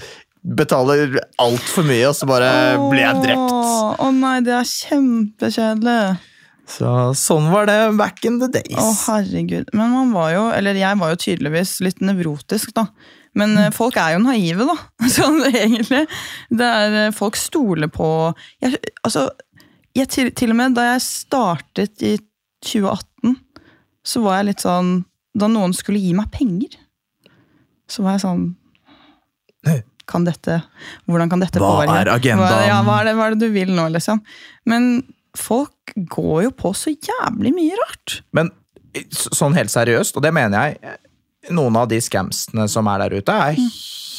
betaler 0.59 1.15
altfor 1.39 1.87
mye, 1.87 2.09
og 2.09 2.17
så 2.19 2.27
bare 2.27 2.49
blir 2.89 3.05
jeg 3.05 3.23
drept. 3.23 3.55
Å 3.55 3.93
oh 3.95 4.11
nei, 4.15 4.39
det 4.43 4.57
er 4.57 4.67
kjempekjedelig. 4.67 6.01
Så 6.69 6.89
sånn 7.17 7.47
var 7.49 7.65
det 7.69 7.77
back 7.97 8.19
in 8.27 8.41
the 8.43 8.49
days. 8.51 8.77
Å, 8.77 8.91
herregud. 9.07 9.71
Men 9.73 9.95
man 9.95 10.11
var 10.13 10.33
jo, 10.35 10.43
eller 10.53 10.77
jeg 10.77 10.99
var 10.99 11.15
jo 11.15 11.21
tydeligvis 11.23 11.77
litt 11.85 12.03
nevrotisk, 12.03 12.75
da. 12.75 12.89
Men 13.37 13.57
eh, 13.57 13.69
folk 13.75 13.97
er 14.01 14.15
jo 14.15 14.23
naive, 14.23 14.65
da. 14.69 14.77
Sånn 15.17 15.41
egentlig. 15.49 16.05
Det 16.49 16.71
er, 16.81 16.97
eh, 17.05 17.13
folk 17.15 17.37
stoler 17.39 17.91
på 17.93 18.09
jeg, 18.63 18.79
Altså, 19.03 19.27
jeg, 19.97 20.09
til, 20.13 20.31
til 20.37 20.53
og 20.53 20.59
med 20.61 20.77
da 20.77 20.91
jeg 20.93 21.05
startet 21.05 22.05
i 22.05 22.15
2018, 22.65 23.37
så 24.05 24.23
var 24.23 24.39
jeg 24.39 24.49
litt 24.49 24.63
sånn 24.63 24.89
Da 25.37 25.47
noen 25.51 25.73
skulle 25.75 26.01
gi 26.01 26.11
meg 26.17 26.31
penger, 26.33 26.73
så 27.89 28.03
var 28.05 28.17
jeg 28.17 28.25
sånn 28.25 28.49
kan 30.09 30.25
dette, 30.25 30.61
Hvordan 31.05 31.29
kan 31.29 31.43
dette 31.43 31.61
Hva 31.61 31.83
er 31.85 32.09
agendaen? 32.09 32.41
Hva, 32.41 32.63
ja, 32.65 32.79
hva, 32.85 32.99
er 33.01 33.09
det, 33.09 33.15
hva 33.19 33.27
er 33.27 33.35
det 33.35 33.45
du 33.45 33.53
vil 33.53 33.73
nå, 33.77 33.89
liksom? 33.93 34.23
Men 34.69 35.03
folk 35.37 35.93
går 36.09 36.47
jo 36.47 36.53
på 36.57 36.71
så 36.77 36.93
jævlig 36.93 37.51
mye 37.53 37.77
rart. 37.77 38.19
Men 38.35 38.49
sånn 39.13 39.53
helt 39.57 39.71
seriøst, 39.71 40.17
og 40.17 40.25
det 40.25 40.33
mener 40.35 40.71
jeg, 40.71 40.97
noen 41.47 41.79
av 41.79 41.87
de 41.91 41.99
scamsene 42.03 42.67
som 42.71 42.87
er 42.91 43.05
der 43.05 43.19
ute, 43.19 43.35
er 43.35 43.59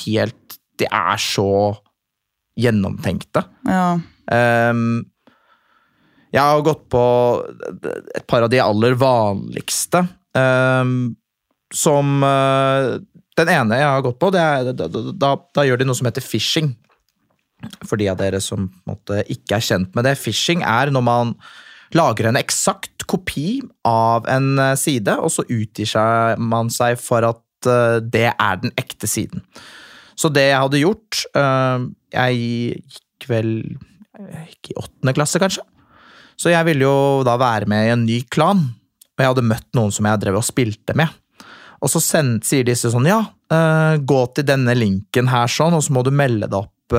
helt 0.05 0.59
De 0.81 0.87
er 0.89 1.21
så 1.21 1.77
gjennomtenkte. 2.61 3.43
Ja. 3.69 3.99
Um, 4.73 5.03
jeg 6.31 6.41
har 6.41 6.63
gått 6.65 6.87
på 6.93 7.03
et 8.17 8.25
par 8.31 8.47
av 8.47 8.53
de 8.53 8.61
aller 8.63 8.97
vanligste. 8.99 10.07
Um, 10.33 11.17
som 11.75 12.23
uh, 12.25 12.97
Den 13.37 13.51
ene 13.51 13.79
jeg 13.81 13.91
har 13.91 14.05
gått 14.05 14.19
på, 14.23 14.31
det 14.35 14.41
er, 14.41 14.71
da, 14.73 14.87
da, 14.89 15.03
da, 15.13 15.35
da 15.57 15.65
gjør 15.67 15.81
de 15.81 15.89
noe 15.89 15.99
som 15.99 16.09
heter 16.09 16.25
phishing. 16.25 16.73
For 17.85 18.01
de 18.01 18.09
av 18.09 18.19
dere 18.21 18.41
som 18.41 18.71
måtte, 18.89 19.21
ikke 19.29 19.59
er 19.59 19.67
kjent 19.67 19.93
med 19.97 20.09
det. 20.09 20.17
Phishing 20.21 20.65
er 20.65 20.93
når 20.95 21.05
man 21.05 21.35
lager 21.97 22.31
en 22.31 22.39
eksakt 22.39 23.07
kopi 23.11 23.61
av 23.87 24.29
en 24.31 24.55
eh, 24.59 24.77
side, 24.79 25.17
og 25.19 25.33
så 25.35 25.47
utgir 25.51 25.95
man 26.39 26.71
seg 26.73 26.99
for 27.03 27.27
at 27.27 27.69
eh, 27.69 27.99
det 28.03 28.29
er 28.33 28.61
den 28.63 28.75
ekte 28.81 29.11
siden. 29.11 29.45
Så 30.19 30.31
det 30.33 30.51
jeg 30.51 30.61
hadde 30.61 30.83
gjort 30.83 31.23
eh, 31.39 31.85
Jeg 32.13 32.41
gikk 32.41 33.29
vel 33.31 33.53
gikk 34.21 34.73
i 34.73 34.77
åttende 34.77 35.15
klasse, 35.17 35.41
kanskje. 35.41 35.65
Så 36.41 36.53
jeg 36.53 36.67
ville 36.69 36.85
jo 36.85 37.23
da 37.25 37.39
være 37.41 37.69
med 37.71 37.87
i 37.87 37.93
en 37.95 38.03
ny 38.05 38.19
klan, 38.33 38.67
og 39.17 39.23
jeg 39.23 39.31
hadde 39.31 39.49
møtt 39.49 39.69
noen 39.77 39.93
som 39.95 40.09
jeg 40.09 40.21
drev 40.21 40.39
og 40.41 40.45
spilte 40.45 40.97
med. 40.99 41.09
Og 41.81 41.89
så 41.89 42.03
send, 42.05 42.43
sier 42.45 42.67
disse 42.69 42.91
sånn 42.93 43.09
Ja, 43.09 43.23
gå 43.97 44.19
til 44.37 44.45
denne 44.49 44.75
linken 44.77 45.31
her 45.33 45.49
sånn, 45.49 45.77
og 45.77 45.85
så 45.85 45.95
må 45.97 46.03
du 46.05 46.11
melde 46.13 46.51
deg 46.51 46.59
opp. 46.59 46.97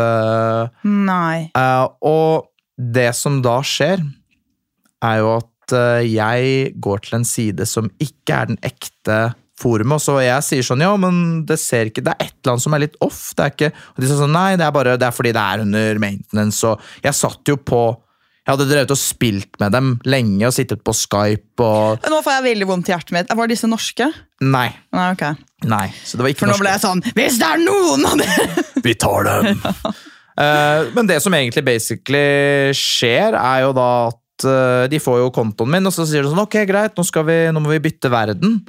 Nei. 0.82 1.52
Og 2.10 2.50
det 2.82 3.12
som 3.18 3.38
da 3.46 3.60
skjer, 3.66 4.02
er 5.06 5.22
jo 5.22 5.30
at 5.38 5.76
eh, 5.78 6.10
jeg 6.10 6.74
går 6.84 7.06
til 7.06 7.20
en 7.20 7.28
side 7.28 7.68
som 7.70 7.89
ikke 8.02 8.38
er 8.38 8.52
den 8.52 8.60
ekte 8.66 9.22
forumet. 9.62 9.97
Og 9.97 10.04
så 10.04 10.20
jeg 10.24 10.45
sier 10.45 10.68
sånn, 10.68 10.84
ja, 10.86 10.91
men 10.99 11.41
det 11.49 11.60
ser 11.62 11.91
ikke, 11.91 12.04
det 12.06 12.16
er 12.16 12.28
et 12.28 12.38
eller 12.41 12.56
annet 12.56 12.66
som 12.66 12.78
er 12.78 12.86
litt 12.86 13.02
off. 13.06 13.24
Det 13.38 13.45
er 13.45 13.56
ikke, 13.56 13.74
og 13.93 14.02
de 14.02 14.10
sier 14.10 14.22
sånn, 14.22 14.36
nei, 14.36 14.54
det 14.60 14.68
er 14.68 14.76
bare 14.76 14.95
det 14.99 15.10
er 15.10 15.16
fordi 15.16 15.34
det 15.38 15.43
er 15.43 15.66
under 15.66 16.02
maintenance. 16.02 16.62
Og 16.68 17.06
jeg 17.06 17.18
satt 17.18 17.54
jo 17.54 17.60
på 17.62 17.84
Jeg 18.41 18.56
hadde 18.56 18.66
drevet 18.72 18.91
og 18.91 18.97
spilt 18.97 19.60
med 19.62 19.70
dem 19.76 19.89
lenge 20.10 20.47
og 20.47 20.54
sittet 20.56 20.80
på 20.82 20.95
Skype 20.97 21.62
og 21.62 22.08
Nå 22.10 22.22
får 22.26 22.39
jeg 22.39 22.45
veldig 22.47 22.68
vondt 22.72 22.89
i 22.89 22.93
hjertet 22.95 23.14
mitt. 23.14 23.34
Var 23.38 23.52
disse 23.52 23.70
norske? 23.70 24.08
Nei. 24.41 24.66
Nei, 24.97 25.04
ok. 25.14 25.22
Nei. 25.70 25.84
Så 26.02 26.18
det 26.18 26.26
var 26.26 26.34
ikke 26.34 26.47
For 26.47 26.49
nå 26.49 26.56
ble 26.58 26.72
jeg 26.74 26.82
sånn 26.82 27.04
Hvis 27.06 27.38
det 27.38 27.45
er 27.45 27.62
noen 27.62 28.08
av 28.10 28.18
dere! 28.18 28.66
Vi 28.88 28.95
tar 28.97 29.30
dem! 29.30 29.62
Eh, 30.41 30.86
men 30.95 31.06
det 31.10 31.18
som 31.22 31.34
egentlig 31.36 31.62
basically 31.68 32.72
skjer, 32.74 33.36
er 33.36 33.66
jo 33.66 33.74
da 33.76 33.88
at 34.08 34.20
eh, 34.48 34.89
de 34.92 35.00
får 35.02 35.22
jo 35.22 35.34
kontoen 35.36 35.72
min, 35.74 35.88
og 35.88 35.96
så 35.96 36.06
sier 36.10 36.26
de 36.26 36.32
sånn 36.32 36.44
Ok, 36.44 36.60
greit, 36.70 36.96
nå, 36.98 37.06
skal 37.08 37.26
vi, 37.28 37.39
nå 37.54 37.64
må 37.64 37.74
vi 37.74 37.82
bytte 37.84 38.12
verden. 38.14 38.62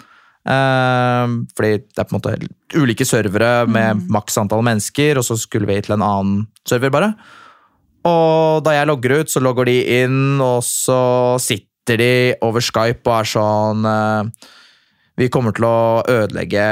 Uh, 0.43 1.47
fordi 1.55 1.77
det 1.85 2.01
er 2.03 2.07
på 2.09 2.16
en 2.16 2.18
måte 2.18 2.33
ulike 2.75 3.07
servere 3.07 3.62
med 3.70 4.09
maks 4.11 4.41
antall 4.43 4.64
mennesker, 4.66 5.20
og 5.20 5.27
så 5.27 5.37
skulle 5.39 5.68
vi 5.70 5.79
til 5.87 5.95
en 5.95 6.03
annen 6.03 6.41
server, 6.66 6.91
bare. 6.91 7.12
Og 8.09 8.64
da 8.66 8.75
jeg 8.75 8.89
logger 8.91 9.20
ut, 9.20 9.31
så 9.31 9.43
logger 9.43 9.70
de 9.70 9.77
inn, 10.03 10.41
og 10.43 10.64
så 10.66 11.39
sitter 11.43 12.01
de 12.01 12.11
over 12.43 12.62
Skype 12.62 13.07
og 13.07 13.14
er 13.20 13.29
sånn 13.31 13.87
uh, 13.87 14.51
Vi 15.18 15.29
kommer 15.35 15.55
til 15.55 15.66
å 15.66 16.03
ødelegge, 16.11 16.66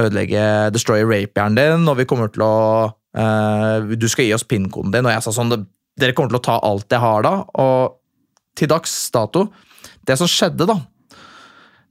ødelegge 0.00 0.44
Destroyer 0.74 1.08
Rapieren 1.08 1.56
din, 1.56 1.88
og 1.88 1.98
vi 2.00 2.08
kommer 2.08 2.32
til 2.32 2.44
å 2.44 2.54
uh, 2.92 3.96
Du 3.96 4.08
skal 4.12 4.28
gi 4.28 4.36
oss 4.36 4.46
pin-koden 4.48 4.92
din. 4.92 5.08
Og 5.08 5.12
jeg 5.12 5.24
sa 5.24 5.32
sånn 5.32 5.52
Dere 5.54 6.16
kommer 6.16 6.32
til 6.32 6.40
å 6.40 6.44
ta 6.44 6.56
alt 6.66 6.90
jeg 6.92 7.00
har 7.00 7.24
da. 7.24 7.36
Og 7.62 8.00
til 8.54 8.70
dags 8.70 8.92
dato 9.14 9.48
Det 10.06 10.16
som 10.20 10.28
skjedde, 10.30 10.66
da, 10.68 10.76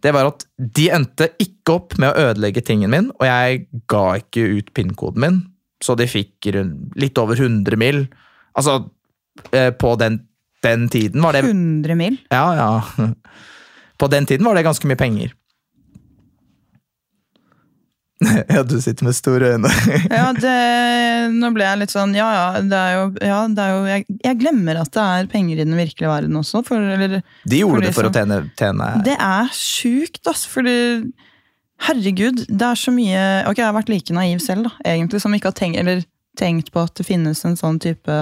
det 0.04 0.12
var 0.14 0.28
at 0.30 0.44
de 0.58 0.90
endte 0.94 1.30
ikke 1.42 1.78
opp 1.78 1.96
med 2.02 2.12
å 2.12 2.28
ødelegge 2.30 2.64
tingen 2.66 2.92
min, 2.92 3.10
og 3.16 3.26
jeg 3.28 3.64
ga 3.90 4.04
ikke 4.20 4.44
ut 4.60 4.72
pin-koden 4.76 5.24
min, 5.24 5.40
så 5.84 5.96
de 6.00 6.08
fikk 6.10 6.52
litt 7.00 7.20
over 7.22 7.40
100 7.40 7.80
mil. 7.80 8.04
Altså, 8.60 8.82
eh, 9.56 9.72
på 9.72 9.94
den, 10.02 10.20
den 10.66 10.90
tiden 10.92 11.24
var 11.24 11.36
det 11.36 11.46
100 11.48 11.98
mil? 12.00 12.20
Ja, 12.34 12.46
ja. 12.60 12.70
På 14.02 14.10
den 14.12 14.26
tiden 14.28 14.46
var 14.46 14.58
det 14.58 14.66
ganske 14.66 14.88
mye 14.90 15.00
penger. 15.00 15.32
Ja, 18.56 18.64
du 18.64 18.76
sitter 18.82 19.08
med 19.08 19.16
store 19.18 19.54
øyne. 19.56 19.72
Ja, 20.20 20.30
det, 20.36 20.54
nå 21.34 21.50
ble 21.56 21.66
jeg 21.68 21.82
litt 21.84 21.94
sånn 21.94 22.14
Ja, 22.18 22.28
ja, 22.36 22.62
det 22.62 22.80
er 22.80 22.96
jo, 22.98 23.04
ja, 23.22 23.40
det 23.50 23.66
er 23.66 23.74
jo 23.76 23.82
jeg, 23.90 24.06
jeg 24.24 24.40
glemmer 24.42 24.80
at 24.84 24.92
det 24.96 25.04
er 25.04 25.30
penger 25.32 25.62
i 25.62 25.66
den 25.68 25.78
virkelige 25.80 26.12
verden 26.12 26.40
også. 26.40 26.64
For, 26.68 26.80
eller, 26.96 27.20
De 27.50 27.62
gjorde 27.62 27.80
For 27.82 27.88
det 27.88 27.94
for 27.98 28.10
å 28.10 28.12
liksom- 28.14 28.18
tjene, 28.20 28.40
tjene 28.60 28.90
det 29.08 29.18
er 29.20 29.52
sjukt, 29.58 30.22
altså. 30.30 30.50
Fordi 30.54 30.78
Herregud, 31.84 32.46
det 32.48 32.64
er 32.70 32.78
så 32.80 32.94
mye 32.96 33.22
Ok, 33.50 33.58
jeg 33.60 33.66
har 33.68 33.76
vært 33.76 33.90
like 33.92 34.14
naiv 34.16 34.40
selv, 34.44 34.70
da, 34.70 34.76
egentlig, 34.94 35.20
som 35.24 35.34
ikke 35.36 35.50
har 35.52 35.58
tenkt, 35.58 35.80
eller, 35.82 36.04
tenkt 36.40 36.72
på 36.74 36.82
at 36.86 36.94
det 36.98 37.06
finnes 37.06 37.44
en 37.46 37.58
sånn 37.60 37.80
type 37.84 38.20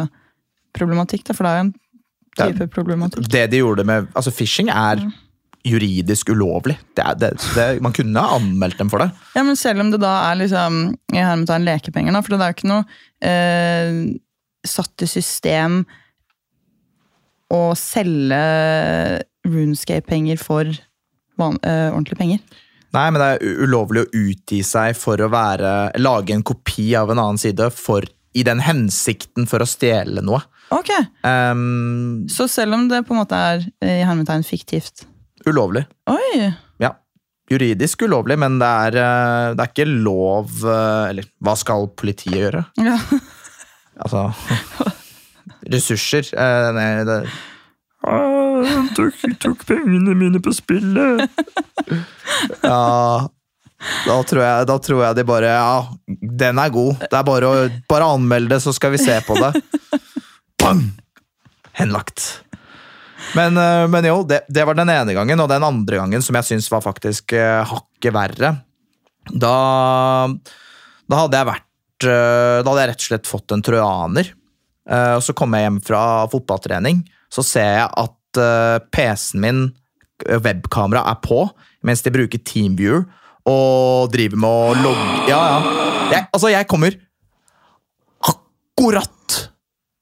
problematikk. 0.75 1.23
Da, 1.27 1.35
for 1.37 1.45
det 1.47 1.51
er 1.51 1.59
jo 1.59 1.65
en 1.67 1.73
Det 2.37 2.47
type 2.55 2.67
problematikk. 2.73 3.27
Det 3.31 3.43
de 3.51 3.59
gjorde 3.61 3.85
med 3.85 4.07
Altså, 4.15 4.31
phishing 4.35 4.69
er 4.71 5.03
juridisk 5.67 6.31
ulovlig. 6.33 6.77
Det 6.97 7.03
er, 7.05 7.17
det, 7.21 7.31
det, 7.55 7.65
man 7.83 7.93
kunne 7.95 8.21
ha 8.21 8.37
anmeldt 8.39 8.79
dem 8.81 8.89
for 8.91 9.03
det. 9.03 9.11
Ja, 9.35 9.43
men 9.47 9.59
selv 9.59 9.83
om 9.83 9.91
det 9.93 10.01
da 10.01 10.13
er 10.31 10.39
liksom 10.41 10.81
i 11.13 11.21
hermetegn 11.21 11.67
lekepenger, 11.67 12.15
da, 12.15 12.21
for 12.25 12.33
det 12.35 12.41
er 12.41 12.53
jo 12.53 12.57
ikke 12.57 12.71
noe 12.71 12.85
eh, 13.27 13.99
satt 14.67 15.05
i 15.05 15.09
system 15.09 15.81
å 17.51 17.61
selge 17.75 18.41
runescape-penger 19.47 20.39
for 20.39 20.69
van, 21.41 21.57
eh, 21.65 21.89
ordentlige 21.91 22.19
penger. 22.21 22.39
Nei, 22.91 23.05
men 23.09 23.21
det 23.21 23.27
er 23.33 23.61
ulovlig 23.63 24.03
å 24.03 24.09
utgi 24.19 24.61
seg 24.67 24.97
for 24.99 25.21
å 25.23 25.29
være 25.31 25.93
Lage 26.01 26.35
en 26.35 26.43
kopi 26.43 26.89
av 26.99 27.11
en 27.13 27.21
annen 27.23 27.39
side 27.39 27.69
for, 27.71 28.03
i 28.35 28.43
den 28.43 28.59
hensikten 28.63 29.47
for 29.47 29.63
å 29.63 29.69
stjele 29.69 30.23
noe. 30.25 30.41
Ok, 30.71 30.91
Um, 31.27 32.27
Så 32.31 32.47
selv 32.47 32.73
om 32.73 32.87
det 32.87 33.03
på 33.05 33.13
en 33.13 33.19
måte 33.19 33.35
er 33.35 33.65
eh, 33.83 33.99
i 34.01 34.05
hermetegn 34.07 34.43
fiktivt 34.47 35.05
ulovlig. 35.49 35.85
Oi! 36.11 36.51
Ja. 36.81 36.93
Juridisk 37.51 38.05
ulovlig, 38.07 38.37
men 38.39 38.59
det 38.61 38.67
er, 38.67 38.97
eh, 39.01 39.53
det 39.57 39.65
er 39.65 39.71
ikke 39.73 39.87
lov 39.89 40.53
eh, 40.63 41.09
Eller 41.11 41.25
hva 41.43 41.55
skal 41.59 41.89
politiet 41.99 42.37
gjøre? 42.39 42.65
Ja. 42.81 42.97
Altså 44.01 44.21
Ressurser. 45.69 46.25
eh, 46.33 46.69
nei, 46.73 47.03
det 47.05 47.17
«Ah, 48.01 48.87
tok, 48.97 49.13
tok 49.43 49.65
pengene 49.67 50.15
mine 50.17 50.39
på 50.41 50.49
spillet. 50.57 51.27
ja 52.65 53.27
da 54.05 54.15
tror, 54.25 54.41
jeg, 54.45 54.65
da 54.69 54.75
tror 54.81 54.99
jeg 55.05 55.17
de 55.17 55.23
bare 55.25 55.51
Ja, 55.53 55.77
den 56.41 56.59
er 56.61 56.73
god. 56.73 56.99
Det 57.01 57.17
er 57.17 57.25
bare 57.25 57.49
å 57.49 57.61
bare 57.89 58.09
anmelde 58.13 58.55
det, 58.55 58.59
så 58.63 58.73
skal 58.77 58.93
vi 58.93 58.99
se 59.01 59.15
på 59.25 59.37
det. 59.41 59.51
Bang! 60.61 60.83
Henlagt. 61.77 62.43
Men, 63.37 63.57
eh, 63.57 63.85
men 63.91 64.07
jo, 64.07 64.21
det, 64.27 64.43
det 64.51 64.65
var 64.67 64.77
den 64.77 64.91
ene 64.91 65.15
gangen, 65.15 65.39
og 65.43 65.49
den 65.51 65.65
andre 65.65 66.01
gangen 66.01 66.23
som 66.25 66.37
jeg 66.39 66.49
syns 66.49 66.69
var 66.71 66.83
faktisk 66.85 67.35
eh, 67.37 67.61
hakket 67.67 68.15
verre. 68.15 68.53
Da, 69.31 69.55
da 71.05 71.19
hadde 71.19 71.37
jeg 71.37 71.47
vært 71.51 72.07
eh, 72.09 72.57
Da 72.63 72.65
hadde 72.65 72.81
jeg 72.81 72.89
rett 72.89 73.03
og 73.03 73.09
slett 73.11 73.29
fått 73.29 73.53
en 73.55 73.65
trojaner. 73.65 74.31
Og 74.91 75.21
så 75.23 75.31
kom 75.37 75.53
jeg 75.55 75.63
hjem 75.63 75.77
fra 75.85 75.99
fotballtrening, 76.27 77.03
så 77.31 77.43
ser 77.45 77.67
jeg 77.77 77.85
at 78.01 78.39
PC-en 78.91 79.39
min, 79.39 79.59
webkameraet, 80.25 80.41
webkamera, 80.43 81.03
er 81.13 81.19
på, 81.23 81.37
mens 81.87 82.01
de 82.03 82.11
bruker 82.11 82.41
Teamviewer 82.43 83.05
og 83.47 84.09
driver 84.11 84.41
med 84.41 84.49
å 84.49 84.73
logge 84.81 85.29
Ja, 85.29 85.37
ja. 85.53 85.85
Jeg, 86.11 86.25
altså, 86.33 86.49
jeg 86.51 86.67
kommer 86.67 86.97
akkurat 88.33 89.37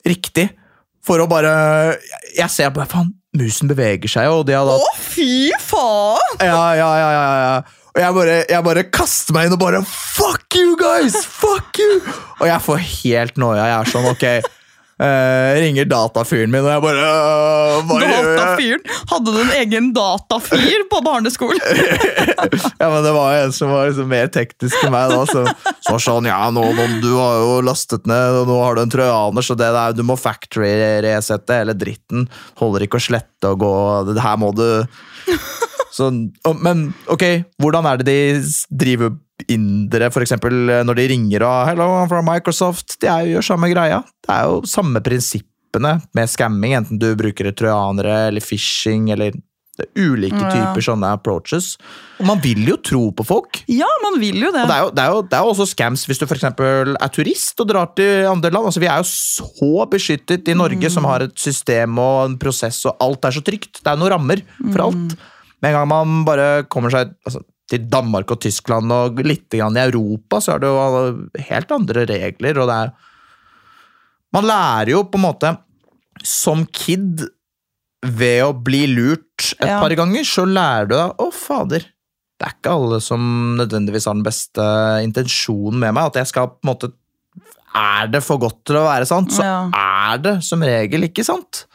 riktig 0.07 0.47
for 1.09 1.23
å 1.23 1.27
bare 1.29 1.51
Jeg, 2.37 2.49
ser 2.53 2.69
bare 2.75 2.89
Faen, 2.91 3.09
musen 3.37 3.71
beveger 3.71 4.11
seg 4.11 4.29
jo, 4.29 4.39
og 4.43 4.47
de 4.49 4.55
har 4.57 4.69
da 4.69 4.77
Å, 4.77 4.93
fy 5.01 5.49
faen! 5.63 6.37
ja, 6.45 6.61
ja, 6.77 6.91
ja, 7.01 7.09
ja, 7.17 7.27
ja. 7.43 7.57
Og 7.89 7.99
jeg 8.03 8.15
bare, 8.19 8.37
jeg 8.53 8.65
bare 8.69 8.85
kaster 8.93 9.33
meg 9.35 9.49
inn 9.49 9.57
og 9.57 9.63
bare 9.65 9.81
Fuck 9.89 10.55
you, 10.59 10.77
guys! 10.79 11.17
Fuck 11.25 11.81
you! 11.81 11.99
Og 12.39 12.47
jeg 12.47 12.61
får 12.63 12.81
helt 12.85 13.41
noia. 13.41 13.65
Jeg 13.65 13.75
er 13.81 13.93
sånn, 13.95 14.09
ok 14.13 14.57
eh, 15.03 15.59
Ringer 15.63 15.87
datafyren 15.89 16.51
min, 16.53 16.65
og 16.65 16.71
jeg 16.73 16.83
bare 16.83 17.05
uh, 17.07 17.79
Hva? 17.87 17.99
Datafyren? 18.03 18.83
Hadde 19.11 19.33
du 19.35 19.39
en 19.41 19.53
egen 19.59 19.91
datafyr 19.95 20.85
på 20.91 21.01
barneskolen? 21.05 21.59
Ja, 22.79 22.87
men 22.87 23.03
det 23.03 23.11
var 23.11 23.33
en 23.35 23.51
som 23.55 23.71
var 23.73 23.89
liksom 23.89 24.07
mer 24.11 24.29
teknisk 24.31 24.85
enn 24.85 24.93
meg. 24.93 25.11
da, 25.11 25.25
Så, 25.27 25.43
så 25.83 25.95
var 25.95 26.03
sånn, 26.03 26.29
ja, 26.29 26.39
nå, 26.53 26.63
nå, 26.77 26.85
du 27.03 27.09
har 27.17 27.41
jo 27.41 27.57
lastet 27.67 28.07
ned, 28.09 28.37
og 28.41 28.47
nå 28.47 28.59
har 28.63 28.77
du 28.77 28.83
en 28.85 28.93
trojaner, 28.93 29.45
så 29.45 29.57
det 29.59 29.67
der, 29.75 29.95
du 29.97 30.05
må 30.07 30.15
factory-resette 30.19 31.59
hele 31.59 31.75
dritten. 31.77 32.29
Holder 32.61 32.87
ikke 32.87 33.01
å 33.01 33.03
slette 33.09 33.51
og 33.51 33.59
gå 33.63 33.73
Det 34.13 34.23
her 34.23 34.39
må 34.39 34.53
du 34.55 34.65
så, 35.91 36.09
Men 36.61 36.89
ok, 37.11 37.25
hvordan 37.59 37.87
er 37.89 37.99
det 37.99 38.07
de 38.09 38.19
driver 38.69 39.17
indere, 39.47 40.11
for 40.11 40.25
eksempel 40.25 40.83
når 40.85 40.95
de 40.95 41.07
ringer 41.13 41.45
og 41.47 41.67
'Hello, 41.67 42.07
from 42.07 42.25
Microsoft'? 42.27 42.97
De 42.99 43.07
jo, 43.07 43.35
gjør 43.35 43.45
samme 43.53 43.69
greia. 43.71 44.03
Det 44.27 44.35
er 44.35 44.43
jo 44.49 44.61
samme 44.65 44.99
prinsippene 45.01 46.01
med 46.13 46.29
scamming, 46.29 46.73
enten 46.75 46.99
du 46.99 47.15
bruker 47.15 47.51
trojanere 47.51 48.27
eller 48.27 48.41
phishing 48.41 49.11
eller 49.11 49.31
ulike 49.95 50.35
typer 50.35 50.75
Ja. 50.79 50.83
sånne 50.83 51.11
approaches. 51.13 51.77
Og 52.19 52.25
man 52.25 52.39
vil 52.43 52.65
jo 52.67 52.75
tro 52.77 53.11
på 53.11 53.25
folk. 53.25 53.63
Ja, 53.67 53.87
man 54.03 54.19
vil 54.19 54.35
jo 54.41 54.51
det. 54.51 54.63
Og 54.63 54.67
det 54.67 54.75
er 54.75 54.81
jo, 54.83 54.89
det 54.91 55.03
er 55.03 55.09
jo, 55.13 55.21
det 55.21 55.33
er 55.33 55.43
jo 55.43 55.51
også 55.53 55.67
scams 55.67 56.05
hvis 56.05 56.19
du 56.19 56.25
eksempel 56.25 56.95
er 56.99 57.07
turist 57.09 57.59
og 57.59 57.67
drar 57.67 57.95
til 57.95 58.27
andre 58.27 58.51
land. 58.51 58.65
Altså, 58.65 58.79
vi 58.79 58.87
er 58.87 58.97
jo 58.97 59.07
så 59.07 59.89
beskyttet 59.89 60.47
i 60.47 60.53
Norge, 60.53 60.89
som 60.91 61.05
har 61.05 61.21
et 61.21 61.37
system 61.39 61.97
og 61.97 62.25
en 62.25 62.37
prosess, 62.37 62.85
og 62.85 62.97
alt 62.99 63.23
er 63.23 63.31
så 63.31 63.41
trygt. 63.41 63.79
Det 63.83 63.87
er 63.87 63.95
noen 63.95 64.11
rammer 64.11 64.41
for 64.71 64.89
alt. 64.89 65.15
Med 65.61 65.71
en 65.71 65.77
gang 65.79 65.87
man 65.87 66.25
bare 66.25 66.63
kommer 66.71 66.91
seg 66.91 67.13
altså, 67.25 67.41
til 67.69 67.83
Danmark 67.91 68.31
og 68.33 68.39
Tyskland 68.41 68.91
og 68.91 69.19
litt 69.25 69.49
grann 69.53 69.77
i 69.77 69.83
Europa, 69.85 70.39
så 70.41 70.55
er 70.55 70.63
det 70.63 70.69
jo 70.71 71.43
helt 71.51 71.71
andre 71.75 72.05
regler, 72.09 72.57
og 72.63 72.67
det 72.71 72.77
er 72.85 72.91
Man 74.33 74.45
lærer 74.45 74.91
jo 74.93 75.03
på 75.09 75.17
en 75.17 75.23
måte 75.25 75.49
som 76.21 76.65
kid 76.75 77.23
ved 78.05 78.43
å 78.45 78.51
bli 78.53 78.83
lurt 78.87 79.53
et 79.59 79.67
Ja. 79.67 79.79
par 79.81 79.89
ganger, 79.97 80.21
så 80.23 80.45
lærer 80.45 80.87
du 80.87 80.93
deg 80.95 81.15
Å, 81.17 81.31
fader. 81.33 81.79
Det 82.39 82.45
er 82.47 82.53
ikke 82.53 82.71
alle 82.75 82.99
som 83.01 83.57
nødvendigvis 83.57 84.05
har 84.05 84.13
den 84.13 84.23
beste 84.23 84.61
intensjonen 85.03 85.79
med 85.81 85.93
meg. 85.97 86.05
At 86.05 86.13
jeg 86.21 86.27
skal 86.27 86.47
på 86.47 86.59
en 86.63 86.69
måte 86.75 86.93
Er 87.75 88.07
det 88.07 88.23
for 88.23 88.37
godt 88.39 88.63
til 88.65 88.75
å 88.77 88.85
være 88.87 89.05
sant, 89.05 89.29
så 89.31 89.43
Ja. 89.43 89.69
er 90.13 90.17
det 90.17 90.43
som 90.43 90.59
regel 90.61 91.03
ikke 91.09 91.23
sant. 91.25 91.65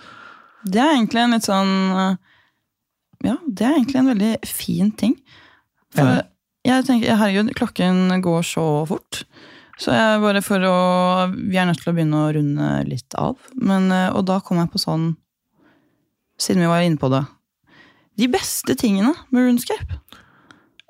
Det 0.65 0.81
er 0.81 0.95
egentlig 0.97 1.21
en 1.23 1.31
litt 1.33 1.43
sånn 1.47 1.93
eh, 1.99 2.17
Ja, 3.25 3.37
det 3.49 3.63
er 3.67 3.75
egentlig 3.79 3.97
en 3.97 4.11
veldig 4.15 4.45
fin 4.47 4.91
ting. 4.93 5.17
For 5.95 6.11
Ja. 6.11 6.23
jeg 6.65 6.87
tenker, 6.89 7.17
herregud, 7.17 7.53
klokken 7.55 8.21
går 8.23 8.43
så 8.43 8.65
fort. 8.89 9.25
Så 9.79 9.91
jeg 9.91 10.21
bare 10.23 10.43
for 10.43 10.63
å 10.63 10.75
Vi 11.35 11.57
er 11.59 11.67
nødt 11.67 11.83
til 11.83 11.93
å 11.93 11.97
begynne 11.97 12.21
å 12.23 12.33
runde 12.35 12.89
litt 12.89 13.15
av. 13.19 13.37
Men, 13.55 13.91
eh, 13.93 14.11
og 14.15 14.27
da 14.27 14.41
kom 14.41 14.59
jeg 14.59 14.71
på 14.71 14.83
sånn 14.83 15.17
Siden 16.37 16.65
vi 16.65 16.67
var 16.67 16.83
inne 16.83 16.99
på 16.99 17.09
det. 17.13 17.25
De 18.19 18.27
beste 18.27 18.75
tingene 18.75 19.13
med 19.31 19.45
Runescape. 19.47 20.01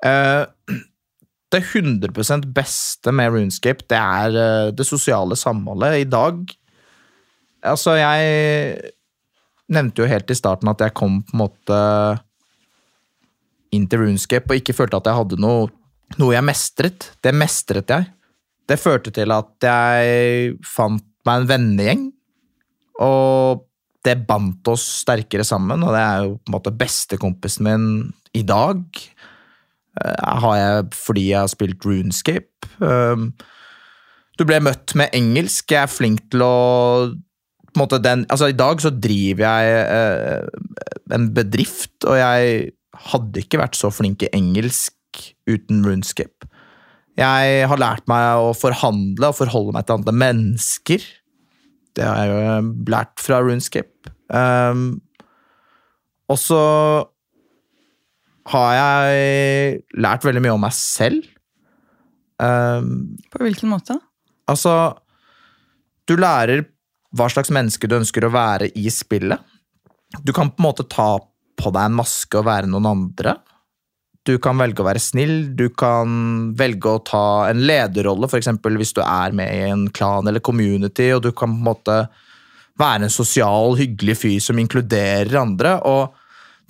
Eh, 0.03 0.45
det 1.51 1.61
100% 1.61 2.47
beste 2.51 3.13
med 3.13 3.31
Runescape, 3.31 3.85
det 3.87 3.99
er 3.99 4.35
eh, 4.35 4.71
det 4.71 4.87
sosiale 4.87 5.37
samholdet. 5.37 6.01
I 6.01 6.09
dag 6.09 6.49
Altså, 7.65 7.95
jeg 7.97 8.91
nevnte 9.73 10.03
jo 10.03 10.09
helt 10.09 10.29
i 10.29 10.37
starten 10.37 10.69
at 10.69 10.81
jeg 10.83 10.93
kom 10.93 11.23
på 11.25 11.33
en 11.33 11.39
måte 11.39 11.77
inn 13.73 13.87
til 13.89 14.03
Runescape 14.03 14.51
og 14.51 14.59
ikke 14.61 14.75
følte 14.77 14.99
at 14.99 15.09
jeg 15.09 15.19
hadde 15.19 15.39
noe, 15.41 15.69
noe 16.19 16.35
jeg 16.35 16.45
mestret. 16.45 17.09
Det 17.23 17.33
mestret 17.35 17.89
jeg. 17.91 18.09
Det 18.65 18.77
førte 18.81 19.13
til 19.13 19.33
at 19.33 19.65
jeg 19.65 20.55
fant 20.65 21.05
meg 21.25 21.41
en 21.41 21.49
vennegjeng, 21.49 22.05
og 23.01 23.65
det 24.05 24.19
bandt 24.27 24.67
oss 24.69 24.83
sterkere 25.01 25.45
sammen, 25.45 25.81
og 25.81 25.93
det 25.95 26.01
er 26.01 26.23
jo 26.25 26.35
på 26.37 26.49
en 26.49 26.55
måte 26.55 26.73
bestekompisen 26.77 27.65
min 27.65 27.87
i 28.37 28.43
dag. 28.45 28.81
Eh, 30.01 30.31
har 30.45 30.57
jeg 30.59 30.87
fordi 30.93 31.27
jeg 31.31 31.39
har 31.39 31.51
spilt 31.51 31.85
Runescape. 31.85 32.69
Um, 32.79 33.33
Du 34.35 34.43
ble 34.43 34.57
møtt 34.59 34.91
med 34.99 35.13
engelsk. 35.15 35.71
Jeg 35.71 35.85
er 35.85 35.91
flink 35.91 36.25
til 36.33 36.41
å 36.43 36.55
på 37.75 37.79
en 37.79 37.83
måte 37.83 37.99
den, 37.99 38.25
altså 38.31 38.47
I 38.51 38.55
dag 38.55 38.79
så 38.79 38.89
driver 38.89 39.43
jeg 39.43 39.79
eh, 39.91 40.45
en 41.15 41.25
bedrift, 41.35 41.95
og 42.07 42.15
jeg 42.15 42.69
hadde 43.11 43.41
ikke 43.43 43.59
vært 43.61 43.77
så 43.77 43.91
flink 43.93 44.25
i 44.25 44.31
engelsk 44.35 44.93
uten 45.49 45.83
Runescape. 45.85 46.49
Jeg 47.15 47.67
har 47.71 47.79
lært 47.79 48.07
meg 48.11 48.43
å 48.43 48.51
forhandle 48.57 49.31
og 49.31 49.37
forholde 49.37 49.75
meg 49.75 49.87
til 49.87 50.01
andre 50.01 50.15
mennesker. 50.19 51.03
Det 51.95 52.03
har 52.03 52.25
jeg 52.25 52.33
jo 52.33 52.71
lært 52.91 53.23
fra 53.23 53.39
Runescape. 53.43 54.11
Um, 54.27 54.99
og 56.27 56.39
så 56.41 56.61
har 58.51 58.71
jeg 58.77 59.79
lært 59.97 60.25
veldig 60.27 60.43
mye 60.43 60.55
om 60.57 60.63
meg 60.65 60.75
selv. 60.75 61.23
Um, 62.41 63.15
På 63.31 63.45
hvilken 63.45 63.71
måte? 63.71 63.95
altså 64.51 64.97
Du 66.03 66.17
lærer 66.19 66.65
hva 67.15 67.29
slags 67.31 67.47
menneske 67.53 67.87
du 67.87 67.95
ønsker 67.95 68.25
å 68.27 68.33
være 68.33 68.67
i 68.75 68.89
spillet. 68.91 69.39
Du 70.27 70.33
kan 70.35 70.51
på 70.51 70.59
en 70.59 70.67
måte 70.67 70.83
ta 70.91 71.15
på 71.59 71.71
deg 71.73 71.89
en 71.89 71.99
maske 71.99 72.39
og 72.39 72.47
være 72.47 72.69
noen 72.71 72.89
andre. 72.89 73.37
Du 74.25 74.35
kan 74.41 74.57
velge 74.57 74.81
å 74.81 74.87
være 74.87 75.01
snill, 75.03 75.35
du 75.55 75.67
kan 75.77 76.51
velge 76.57 76.89
å 76.89 77.01
ta 77.05 77.25
en 77.51 77.61
lederrolle, 77.67 78.25
f.eks. 78.25 78.49
hvis 78.65 78.95
du 78.97 79.03
er 79.05 79.35
med 79.37 79.53
i 79.53 79.67
en 79.69 79.85
klan 79.93 80.25
eller 80.27 80.41
community, 80.41 81.11
og 81.13 81.27
du 81.27 81.31
kan 81.31 81.53
på 81.53 81.61
en 81.61 81.67
måte 81.67 81.97
være 82.81 83.05
en 83.05 83.13
sosial, 83.13 83.77
hyggelig 83.79 84.17
fyr 84.23 84.39
som 84.43 84.59
inkluderer 84.59 85.37
andre. 85.39 85.79
og 85.85 86.21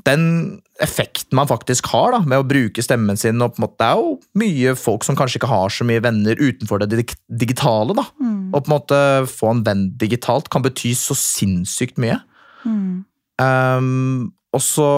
den 0.05 0.61
effekten 0.83 1.33
man 1.37 1.47
faktisk 1.49 1.87
har 1.89 2.11
da, 2.13 2.19
med 2.27 2.41
å 2.41 2.45
bruke 2.45 2.83
stemmen 2.83 3.17
sin 3.17 3.41
og 3.41 3.55
på 3.55 3.61
en 3.61 3.65
måte, 3.65 3.77
Det 3.79 3.87
er 3.87 3.95
jo 3.95 4.19
mye 4.37 4.75
folk 4.77 5.03
som 5.07 5.15
kanskje 5.15 5.39
ikke 5.39 5.49
har 5.49 5.69
så 5.69 5.87
mye 5.87 6.03
venner 6.03 6.35
utenfor 6.35 6.83
det 6.83 7.15
digitale. 7.29 7.95
da. 7.95 8.05
Og 8.53 8.63
på 8.63 8.69
en 8.69 8.75
måte 8.75 8.99
få 9.31 9.51
en 9.51 9.63
venn 9.63 9.97
digitalt 9.97 10.49
kan 10.49 10.61
bety 10.61 10.93
så 10.93 11.15
sinnssykt 11.15 11.97
mye. 11.97 12.19
Mm. 12.65 13.05
Um, 13.39 14.33
og 14.55 14.63
så 14.63 14.89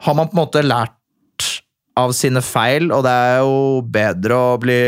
har 0.00 0.16
man 0.16 0.28
på 0.28 0.36
en 0.36 0.42
måte 0.42 0.64
lært 0.64 0.96
av 1.98 2.12
sine 2.16 2.40
feil, 2.44 2.90
og 2.94 3.02
det 3.04 3.12
er 3.12 3.40
jo 3.42 3.80
bedre 3.92 4.36
å 4.36 4.58
bli 4.62 4.78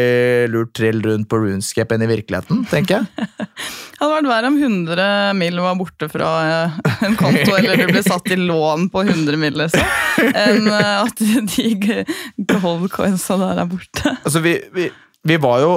lurt 0.53 0.73
trill 0.77 1.03
rundt 1.05 1.29
på 1.31 1.41
Runescape 1.43 1.97
enn 1.97 2.05
i 2.07 2.11
virkeligheten, 2.11 2.63
tenker 2.71 3.01
jeg. 3.01 3.27
Det 3.27 3.99
hadde 4.01 4.13
vært 4.15 4.31
verre 4.31 4.53
om 4.53 4.59
100 4.61 5.09
mill. 5.39 5.61
var 5.65 5.79
borte 5.81 6.09
fra 6.13 6.31
eh, 6.47 6.77
en 7.09 7.17
konto, 7.19 7.57
eller 7.59 7.83
du 7.83 7.91
ble 7.91 8.05
satt 8.07 8.31
i 8.33 8.39
lån 8.39 8.89
på 8.95 9.05
100 9.05 9.41
mill., 9.41 9.59
liksom, 9.65 9.97
enn 10.31 10.71
eh, 10.71 10.93
at 11.03 11.25
de 11.57 12.05
goldcoinsa 12.53 13.41
der 13.43 13.65
er 13.65 13.73
borte. 13.73 14.15
Altså, 14.23 14.45
vi, 14.45 14.57
vi, 14.77 14.89
vi 15.29 15.41
var 15.43 15.65
jo 15.65 15.75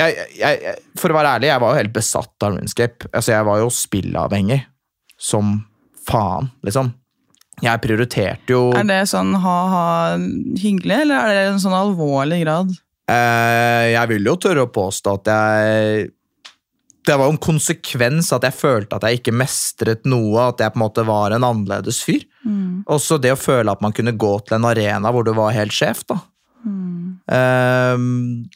jeg, 0.00 0.24
jeg, 0.34 0.58
jeg, 0.58 0.80
For 0.98 1.12
å 1.12 1.14
være 1.14 1.36
ærlig, 1.36 1.52
jeg 1.52 1.62
var 1.62 1.70
jo 1.70 1.78
helt 1.78 1.94
besatt 1.94 2.46
av 2.46 2.56
Runescape. 2.56 3.12
Altså, 3.12 3.36
jeg 3.36 3.46
var 3.46 3.60
jo 3.62 3.70
spillavhengig. 3.70 4.64
Som 5.20 5.60
faen, 6.08 6.50
liksom. 6.66 6.92
Jeg 7.62 7.78
prioriterte 7.84 8.50
jo 8.50 8.72
Er 8.74 8.82
det 8.88 9.02
sånn 9.06 9.30
ha-ha 9.38 10.16
hyggelig, 10.58 10.96
eller 11.04 11.14
er 11.22 11.36
det 11.38 11.44
en 11.52 11.60
sånn 11.62 11.76
alvorlig 11.78 12.40
grad? 12.42 12.72
eh, 13.06 13.92
Jeg 13.94 14.08
vil 14.10 14.24
jo 14.26 14.34
tørre 14.42 14.64
å 14.66 14.72
påstå 14.74 15.12
at 15.20 15.30
jeg 15.30 16.10
Det 17.06 17.14
var 17.20 17.28
jo 17.28 17.34
en 17.36 17.38
konsekvens 17.46 18.32
at 18.34 18.42
jeg 18.48 18.56
følte 18.58 18.96
at 18.98 19.06
jeg 19.06 19.20
ikke 19.20 19.36
mestret 19.38 20.04
noe, 20.08 20.48
at 20.48 20.58
jeg 20.64 20.72
på 20.74 20.80
en 20.80 20.84
måte 20.86 21.04
var 21.06 21.30
en 21.36 21.44
annerledes 21.44 21.98
fyr. 22.02 22.22
Mm. 22.44 22.82
Også 22.88 23.20
det 23.20 23.32
å 23.34 23.38
føle 23.38 23.70
at 23.70 23.82
man 23.84 23.92
kunne 23.92 24.16
gå 24.16 24.32
til 24.48 24.56
en 24.56 24.64
arena 24.70 25.12
hvor 25.12 25.22
du 25.26 25.34
var 25.36 25.52
helt 25.54 25.72
sjef, 25.76 26.00
da. 26.08 26.16
Mm. 26.64 27.18
Um, 27.28 28.06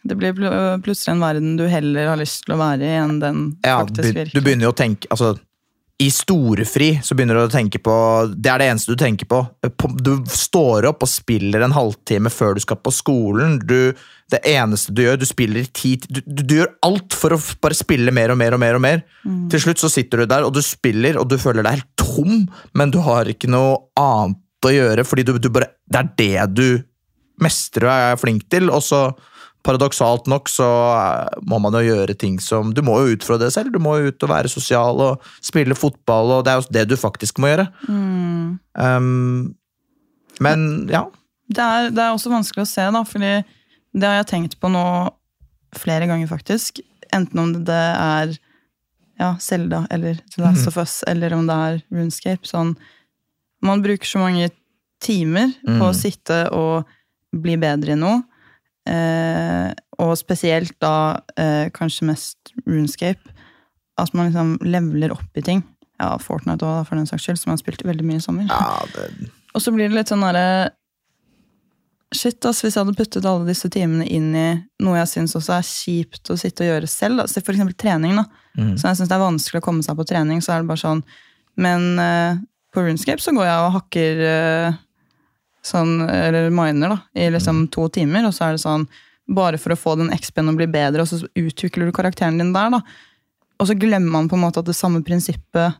Det 0.02 0.16
blir 0.16 0.32
pl- 0.32 0.80
plutselig 0.82 1.12
en 1.14 1.20
verden 1.22 1.56
du 1.60 1.66
heller 1.68 2.08
har 2.08 2.16
lyst 2.20 2.46
til 2.46 2.54
å 2.56 2.58
være 2.60 2.88
i, 2.88 2.94
enn 3.02 3.18
den 3.20 3.42
ja, 3.64 3.78
faktisk 3.84 4.14
virker. 4.16 4.32
du 4.32 4.40
begynner 4.40 4.68
jo 4.68 4.72
å 4.72 4.78
tenke 4.80 5.08
altså, 5.12 5.34
i 5.98 6.10
storefri 6.14 6.92
så 7.02 7.16
begynner 7.18 7.34
du 7.34 7.40
å 7.42 7.50
tenke 7.50 7.80
på 7.82 7.92
Det 8.30 8.50
er 8.52 8.62
det 8.62 8.68
eneste 8.70 8.94
du 8.94 9.00
tenker 9.00 9.26
på. 9.26 9.40
Du 9.98 10.12
står 10.30 10.86
opp 10.92 11.02
og 11.02 11.10
spiller 11.10 11.64
en 11.66 11.74
halvtime 11.74 12.30
før 12.30 12.54
du 12.54 12.62
skal 12.62 12.78
på 12.78 12.92
skolen. 12.94 13.56
Du, 13.66 13.90
det 14.30 14.40
eneste 14.46 14.94
du 14.94 15.02
gjør, 15.02 15.18
du 15.18 15.26
spiller 15.26 15.66
tid 15.74 16.06
du, 16.06 16.20
du, 16.22 16.44
du 16.44 16.54
gjør 16.60 16.70
alt 16.86 17.16
for 17.18 17.34
å 17.34 17.40
bare 17.64 17.74
spille 17.74 18.14
mer 18.14 18.30
og 18.30 18.38
mer 18.38 18.54
og 18.54 18.62
mer. 18.62 18.78
og 18.78 18.84
mer. 18.84 19.02
Til 19.50 19.64
slutt 19.64 19.82
så 19.82 19.90
sitter 19.90 20.22
du 20.22 20.30
der 20.30 20.46
og 20.46 20.54
du 20.54 20.62
spiller, 20.62 21.18
og 21.18 21.26
du 21.32 21.34
føler 21.40 21.66
deg 21.66 21.80
helt 21.80 21.90
tom, 21.98 22.46
men 22.78 22.94
du 22.94 23.00
har 23.02 23.30
ikke 23.30 23.50
noe 23.50 23.80
annet 23.98 24.68
å 24.68 24.74
gjøre, 24.74 25.06
fordi 25.06 25.26
du, 25.26 25.34
du 25.42 25.50
bare, 25.54 25.72
det 25.90 25.98
er 25.98 26.14
det 26.18 26.46
du 26.54 26.68
mestrer 27.42 27.88
og 27.88 28.06
er 28.12 28.22
flink 28.22 28.46
til. 28.54 28.70
Og 28.70 28.86
så 28.86 29.02
paradoksalt 29.66 30.28
nok 30.30 30.48
så 30.48 30.66
eh, 30.94 31.38
må 31.50 31.58
man 31.60 31.74
jo 31.76 31.82
gjøre 31.84 32.14
ting 32.18 32.38
som 32.40 32.70
Du 32.74 32.80
må 32.86 32.94
jo 33.02 33.16
utfordre 33.16 33.46
deg 33.48 33.54
selv, 33.56 33.72
du 33.74 33.78
må 33.82 33.96
jo 33.98 34.12
ut 34.12 34.22
og 34.26 34.30
være 34.30 34.48
sosial 34.52 35.00
og 35.04 35.24
spille 35.44 35.76
fotball, 35.76 36.38
og 36.38 36.44
det 36.46 36.52
er 36.52 36.60
jo 36.60 36.74
det 36.78 36.84
du 36.92 36.96
faktisk 37.00 37.40
må 37.42 37.50
gjøre. 37.52 37.68
Um, 37.88 39.54
men 40.40 40.66
ja. 40.90 41.04
Det 41.48 41.64
er, 41.64 41.88
det 41.90 42.02
er 42.04 42.12
også 42.12 42.30
vanskelig 42.32 42.66
å 42.66 42.70
se, 42.70 42.84
da, 42.94 43.02
fordi 43.08 43.32
det 43.98 44.06
har 44.06 44.18
jeg 44.20 44.30
tenkt 44.34 44.58
på 44.60 44.70
nå 44.70 44.84
flere 45.78 46.06
ganger, 46.08 46.28
faktisk. 46.30 46.82
Enten 47.14 47.40
om 47.40 47.54
det 47.66 47.72
er 47.74 48.36
ja, 49.18 49.32
eller 49.90 50.20
The 50.30 50.42
Last 50.44 50.68
of 50.70 50.76
Us, 50.78 51.02
eller 51.08 51.32
om 51.34 51.46
det 51.48 51.56
er 51.56 51.80
Runescape. 51.90 52.46
Sånn, 52.46 52.76
man 53.64 53.82
bruker 53.82 54.06
så 54.06 54.20
mange 54.22 54.50
timer 55.02 55.50
på 55.64 55.82
å 55.88 55.90
Mm. 55.90 55.98
sitte 55.98 56.52
og 56.52 56.84
bli 57.34 57.56
bedre 57.56 57.92
i 57.92 57.98
noe. 57.98 58.22
Eh, 58.88 59.72
og 59.98 60.14
spesielt 60.18 60.76
da 60.82 61.20
eh, 61.36 61.68
kanskje 61.74 62.08
mest 62.08 62.54
Runescape. 62.64 63.34
At 63.98 64.14
man 64.14 64.30
liksom 64.30 64.56
leveler 64.62 65.12
opp 65.16 65.38
i 65.38 65.44
ting. 65.44 65.64
Ja, 65.98 66.12
Fortnite 66.22 66.66
òg, 66.66 66.84
for 66.86 66.98
den 66.98 67.08
saks 67.10 67.26
skyld, 67.26 67.40
som 67.40 67.50
jeg 67.50 67.58
har 67.58 67.64
spilt 67.64 67.86
veldig 67.86 68.06
mye 68.06 68.20
i 68.20 68.24
sommer. 68.24 68.46
ja 68.46 68.76
det, 68.94 69.30
Og 69.54 69.64
så 69.64 69.74
blir 69.74 69.90
det 69.90 69.98
litt 69.98 70.12
sånn 70.12 70.24
derre 70.26 70.74
Shit, 72.14 72.40
ass, 72.48 72.62
hvis 72.64 72.72
jeg 72.72 72.86
hadde 72.86 72.96
puttet 72.96 73.26
alle 73.28 73.44
disse 73.44 73.68
timene 73.68 74.06
inn 74.08 74.30
i 74.32 74.46
noe 74.80 74.94
jeg 75.02 75.10
syns 75.10 75.34
også 75.36 75.58
er 75.58 75.66
kjipt 75.68 76.30
å 76.32 76.38
sitte 76.40 76.64
og 76.64 76.70
gjøre 76.70 76.88
selv, 76.88 77.20
altså 77.20 77.42
for 77.42 77.52
eksempel 77.52 77.76
trening, 77.76 78.14
da. 78.16 78.24
mm. 78.56 78.70
Så 78.80 78.88
jeg 78.88 78.96
syns 78.96 79.10
det 79.10 79.16
er 79.18 79.20
vanskelig 79.26 79.60
å 79.60 79.66
komme 79.66 79.84
seg 79.84 79.98
på 79.98 80.06
trening, 80.08 80.40
så 80.40 80.54
er 80.54 80.62
det 80.62 80.70
bare 80.70 80.80
sånn 80.80 81.02
Men 81.60 81.84
eh, 82.00 82.38
på 82.72 82.86
Runescape 82.86 83.20
så 83.20 83.34
går 83.36 83.44
jeg 83.44 83.66
og 83.66 83.74
hakker 83.76 84.22
eh, 84.24 84.78
sånn, 85.64 86.00
eller 86.08 86.50
miner, 86.54 86.94
da, 86.94 86.98
i 87.18 87.28
liksom 87.34 87.66
to 87.74 87.88
timer, 87.92 88.28
og 88.28 88.34
så 88.36 88.48
er 88.48 88.56
det 88.56 88.64
sånn 88.64 88.86
bare 89.28 89.58
for 89.60 89.74
å 89.74 89.78
få 89.78 89.96
den 90.00 90.12
XP-en 90.14 90.52
og 90.52 90.60
bli 90.60 90.68
bedre, 90.72 91.04
og 91.04 91.10
så 91.10 91.20
utvikler 91.36 91.88
du 91.88 91.94
karakteren 91.96 92.40
din 92.40 92.54
der, 92.54 92.72
da. 92.72 92.80
Og 93.58 93.68
så 93.68 93.76
glemmer 93.76 94.14
man 94.14 94.30
på 94.30 94.38
en 94.38 94.44
måte 94.46 94.62
at 94.62 94.68
det 94.68 94.76
samme 94.78 95.02
prinsippet 95.04 95.76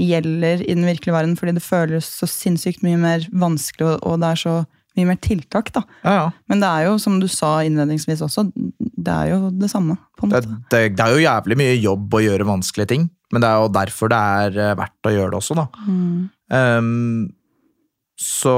gjelder 0.00 0.62
i 0.64 0.74
den 0.76 0.86
virkelige 0.86 1.14
verden, 1.16 1.36
fordi 1.38 1.56
det 1.56 1.64
føles 1.64 2.08
så 2.20 2.28
sinnssykt 2.28 2.84
mye 2.84 2.98
mer 3.00 3.26
vanskelig, 3.32 3.98
og, 3.98 4.18
det 4.22 4.32
er 4.32 4.42
så 4.42 4.56
mye 4.96 5.10
mer 5.10 5.18
tiltak, 5.20 5.72
da. 5.76 5.82
ja, 6.04 6.14
ja. 6.16 6.26
Men 6.48 6.62
det 6.62 6.68
er 6.68 6.86
jo, 6.88 6.96
som 7.00 7.18
du 7.20 7.26
sa 7.28 7.58
innledningsvis 7.66 8.22
også, 8.24 8.46
det 8.80 9.12
er 9.12 9.34
jo 9.34 9.50
det 9.52 9.68
samme, 9.72 9.98
på 10.16 10.26
en 10.26 10.32
måte. 10.32 10.60
det, 10.72 10.82
det 10.96 11.04
er 11.04 11.12
jo 11.12 11.24
jævlig 11.24 11.58
mye 11.60 11.74
jobb 11.76 12.16
å 12.16 12.22
gjøre 12.24 12.48
vanskelige 12.48 12.92
ting, 12.94 13.08
men 13.34 13.44
det 13.44 13.50
er 13.50 13.60
jo 13.60 13.72
derfor 13.74 14.12
det 14.12 14.22
er 14.40 14.60
eh, 14.62 14.76
verdt 14.78 15.08
å 15.10 15.12
gjøre 15.12 15.34
det 15.34 15.40
også, 15.40 15.58
da. 15.58 15.66
Mm. 15.88 16.28
Um, 16.56 17.26
så 18.16 18.56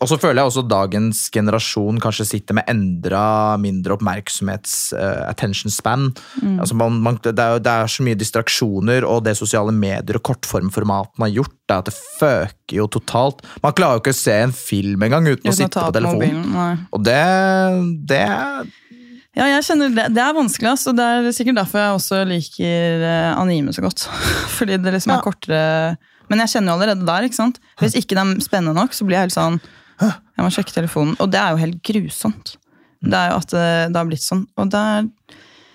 Og 0.00 0.08
så 0.08 0.16
føler 0.18 0.40
jeg 0.40 0.48
også 0.48 0.62
dagens 0.66 1.18
generasjon 1.30 1.98
kanskje 2.02 2.24
sitter 2.26 2.56
med 2.56 2.64
endra 2.70 3.58
mindre 3.60 3.92
oppmerksomhets 3.98 4.94
uh, 4.96 5.28
attention 5.28 5.70
span. 5.70 6.08
Mm. 6.40 6.56
Altså 6.64 6.74
man, 6.80 6.96
man, 7.04 7.18
det, 7.22 7.34
er, 7.38 7.60
det 7.62 7.70
er 7.70 7.90
så 7.92 8.02
mye 8.06 8.16
distraksjoner, 8.18 9.04
og 9.06 9.20
det 9.28 9.36
sosiale 9.38 9.70
medier 9.76 10.16
og 10.18 10.24
kortformformatene 10.26 11.28
har 11.28 11.34
gjort, 11.36 11.52
det 11.68 11.76
er 11.76 11.82
at 11.84 11.90
det 11.90 11.94
føker 12.18 12.78
jo 12.80 12.86
totalt. 12.96 13.44
Man 13.62 13.76
klarer 13.78 14.00
jo 14.00 14.02
ikke 14.02 14.14
å 14.16 14.18
se 14.22 14.38
en 14.46 14.54
film 14.56 15.04
engang 15.06 15.28
uten, 15.28 15.42
Uten 15.44 15.52
å 15.52 15.58
sitte 15.60 15.84
på 15.84 15.94
telefonen. 15.98 16.40
mobilen. 16.48 16.86
Og 16.96 17.04
det, 17.06 17.18
det 18.10 18.22
Ja, 19.36 19.46
jeg 19.48 19.66
kjenner 19.68 19.92
det, 19.96 20.06
det 20.16 20.24
er 20.24 20.34
vanskelig, 20.36 20.72
ass, 20.72 20.86
og 20.90 20.96
det 20.98 21.04
er 21.04 21.28
sikkert 21.36 21.60
derfor 21.60 21.80
jeg 21.84 21.98
også 22.00 22.22
liker 22.32 23.06
eh, 23.12 23.28
anime 23.36 23.76
så 23.76 23.84
godt. 23.84 24.08
Fordi 24.56 24.80
det 24.82 24.96
liksom 24.96 25.14
Ja. 25.14 25.20
er 25.20 25.24
kortere 25.28 25.62
Men 26.32 26.42
jeg 26.42 26.52
kjenner 26.56 26.72
jo 26.72 26.80
allerede 26.80 27.06
der, 27.06 27.28
ikke 27.28 27.38
sant? 27.38 27.60
Hvis 27.80 27.94
ikke 28.00 28.16
det 28.16 28.24
er 28.24 28.42
spennende 28.44 28.74
nok, 28.80 28.96
så 28.96 29.04
blir 29.04 29.20
jeg 29.20 29.28
helt 29.28 29.36
sånn 29.36 29.60
Jeg 30.08 30.44
må 30.44 30.50
sjekke 30.54 30.74
telefonen. 30.74 31.16
Og 31.22 31.30
det 31.32 31.40
er 31.40 31.54
jo 31.54 31.62
helt 31.62 31.80
grusomt. 31.86 32.56
Det 33.02 33.18
er 33.18 33.32
jo 33.32 33.40
at 33.40 33.54
det, 33.54 33.70
det 33.92 33.98
har 33.98 34.08
blitt 34.08 34.24
sånn. 34.24 34.44
Og 34.60 34.70
det 34.72 34.82
er 34.92 35.08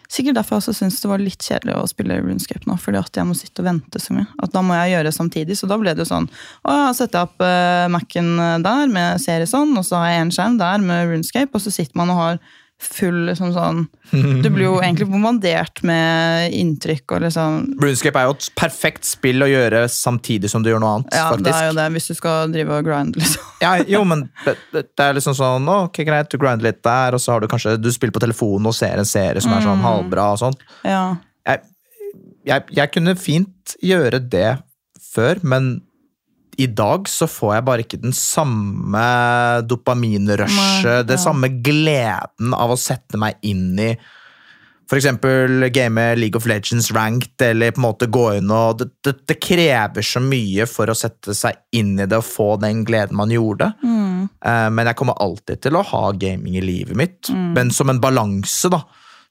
sikkert 0.07 0.37
derfor 0.37 0.55
jeg 0.55 0.63
også 0.63 0.75
syns 0.77 0.99
det 1.03 1.09
var 1.11 1.23
litt 1.23 1.43
kjedelig 1.43 1.75
å 1.75 1.87
spille 1.91 2.19
RuneScape 2.21 2.69
nå. 2.69 2.77
Fordi 2.81 3.01
at 3.01 3.19
jeg 3.19 3.27
må 3.27 3.35
sitte 3.37 3.63
og 3.63 3.69
vente 3.69 4.01
så 4.01 4.15
mye. 4.15 4.27
At 4.43 4.53
da 4.55 4.63
må 4.65 4.77
jeg 4.77 4.93
gjøre 4.95 5.09
det 5.09 5.15
samtidig. 5.17 5.57
Så 5.59 5.69
da 5.71 5.79
ble 5.81 5.95
det 5.95 6.05
jo 6.05 6.11
sånn 6.11 6.29
Å, 6.29 6.77
jeg 6.87 6.99
setter 7.01 7.27
opp 7.27 7.43
uh, 7.43 7.87
Mac-en 7.93 8.31
der 8.63 8.93
med 8.93 9.23
serie 9.23 9.49
sånn, 9.49 9.75
og 9.79 9.85
så 9.87 10.01
har 10.01 10.13
jeg 10.13 10.25
en 10.25 10.33
skjerm 10.37 10.61
der 10.61 10.83
med 10.83 11.11
RuneScape, 11.11 11.51
og 11.53 11.63
så 11.63 11.73
sitter 11.73 11.99
man 11.99 12.13
og 12.15 12.23
har 12.23 12.41
full 12.77 13.23
liksom 13.25 13.53
sånn 13.55 13.79
Du 14.43 14.49
blir 14.53 14.67
jo 14.67 14.75
egentlig 14.77 15.07
bombardert 15.09 15.81
med 15.87 16.53
inntrykk 16.55 17.15
og 17.15 17.23
liksom 17.25 17.63
RuneScape 17.81 18.21
er 18.21 18.27
jo 18.29 18.35
et 18.35 18.49
perfekt 18.59 19.07
spill 19.09 19.43
å 19.43 19.49
gjøre 19.49 19.83
samtidig 19.91 20.51
som 20.51 20.63
du 20.63 20.69
gjør 20.71 20.83
noe 20.83 20.97
annet. 20.99 21.15
Ja, 21.17 21.31
faktisk. 21.31 21.47
det 21.47 21.55
er 21.57 21.67
jo 21.67 21.77
det, 21.79 21.87
hvis 21.95 22.09
du 22.11 22.17
skal 22.19 22.53
drive 22.53 22.77
og 22.77 22.87
grinde, 22.87 23.23
liksom. 23.23 23.49
Ja, 23.65 23.71
jo, 23.89 24.03
men 24.05 24.27
det, 24.45 24.85
er 25.01 25.15
liksom 25.17 25.33
sånn 25.37 25.65
Ok, 25.73 26.03
greit, 26.05 26.29
du 26.29 26.37
grinder 26.37 26.69
litt 26.69 26.83
der, 26.85 27.17
og 27.17 27.23
så 27.23 27.33
har 27.33 27.41
du 27.41 27.49
kanskje 27.49 27.73
Du 27.81 27.89
spiller 27.93 28.13
på 28.13 28.21
telefonen 28.21 28.69
og 28.69 28.77
ser 28.77 29.01
en 29.01 29.09
serie 29.09 29.41
som 29.41 29.55
er 29.55 29.65
sånn 29.65 29.81
halvbra 29.81 30.29
og 30.35 30.41
sånn. 30.43 30.57
Ja. 30.85 31.17
Jeg, 31.47 31.63
jeg, 32.45 32.67
jeg 32.77 32.93
kunne 32.93 33.17
fint 33.17 33.77
gjøre 33.81 34.21
det 34.21 34.59
før, 35.01 35.41
men 35.41 35.71
i 36.57 36.67
dag 36.73 37.09
så 37.09 37.27
får 37.29 37.55
jeg 37.55 37.65
bare 37.67 37.83
ikke 37.85 38.01
den 38.01 38.15
samme 38.15 39.07
dopaminrushet, 39.69 41.07
det 41.07 41.19
ja. 41.19 41.23
samme 41.27 41.51
gleden 41.63 42.55
av 42.57 42.73
å 42.73 42.79
sette 42.79 43.19
meg 43.21 43.37
inn 43.45 43.75
i 43.77 43.91
eksempel 44.95 45.67
game 45.75 46.15
League 46.15 46.37
of 46.37 46.45
Legends 46.47 46.91
ranked, 46.95 47.41
eller 47.41 47.71
på 47.71 47.81
en 47.81 47.85
måte 47.87 48.07
gå 48.07 48.23
inn 48.37 48.51
og 48.51 48.77
det, 48.79 48.87
det, 49.03 49.15
det 49.27 49.35
krever 49.43 50.05
så 50.05 50.21
mye 50.23 50.67
for 50.69 50.87
å 50.87 50.95
sette 50.95 51.35
seg 51.35 51.59
inn 51.75 51.97
i 51.99 52.07
det 52.07 52.21
og 52.21 52.27
få 52.27 52.53
den 52.61 52.85
gleden 52.87 53.17
man 53.19 53.33
gjorde. 53.33 53.73
Mm. 53.83 54.29
Eh, 54.45 54.69
Men 54.71 54.87
jeg 54.87 54.99
kommer 54.99 55.19
alltid 55.23 55.61
til 55.65 55.75
å 55.75 55.83
ha 55.91 56.05
gaming 56.15 56.55
i 56.55 56.63
livet 56.63 56.95
mitt, 56.97 57.33
men 57.57 57.71
som 57.75 57.91
en 57.91 58.01
balanse, 58.01 58.71
da. 58.71 58.85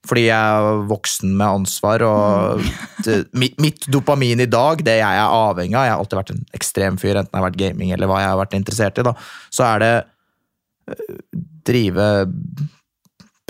Fordi 0.06 0.26
jeg 0.28 0.38
er 0.38 0.82
voksen 0.86 1.32
med 1.34 1.46
ansvar, 1.46 2.02
og 2.06 2.66
det, 3.06 3.16
mitt, 3.34 3.88
dopamin 3.90 4.42
i 4.44 4.48
dag, 4.50 4.82
det 4.86 4.98
jeg 5.00 5.22
er 5.22 5.34
avhengig 5.34 5.74
av 5.74 5.86
Jeg 5.86 5.94
har 5.94 6.02
alltid 6.02 6.20
vært 6.20 6.34
en 6.34 6.44
ekstrem 6.58 6.98
fyr, 7.02 7.16
enten 7.16 7.32
jeg 7.32 7.40
har 7.40 7.46
vært 7.48 7.62
gaming 7.62 7.94
eller 7.94 8.10
hva 8.10 8.20
jeg 8.22 8.30
har 8.30 8.42
vært 8.42 8.58
interessert 8.58 9.00
i, 9.00 9.06
da. 9.06 9.14
Så 9.50 9.66
er 9.66 9.82
det 9.82 9.94
øh, 10.92 11.16
drive 11.66 12.10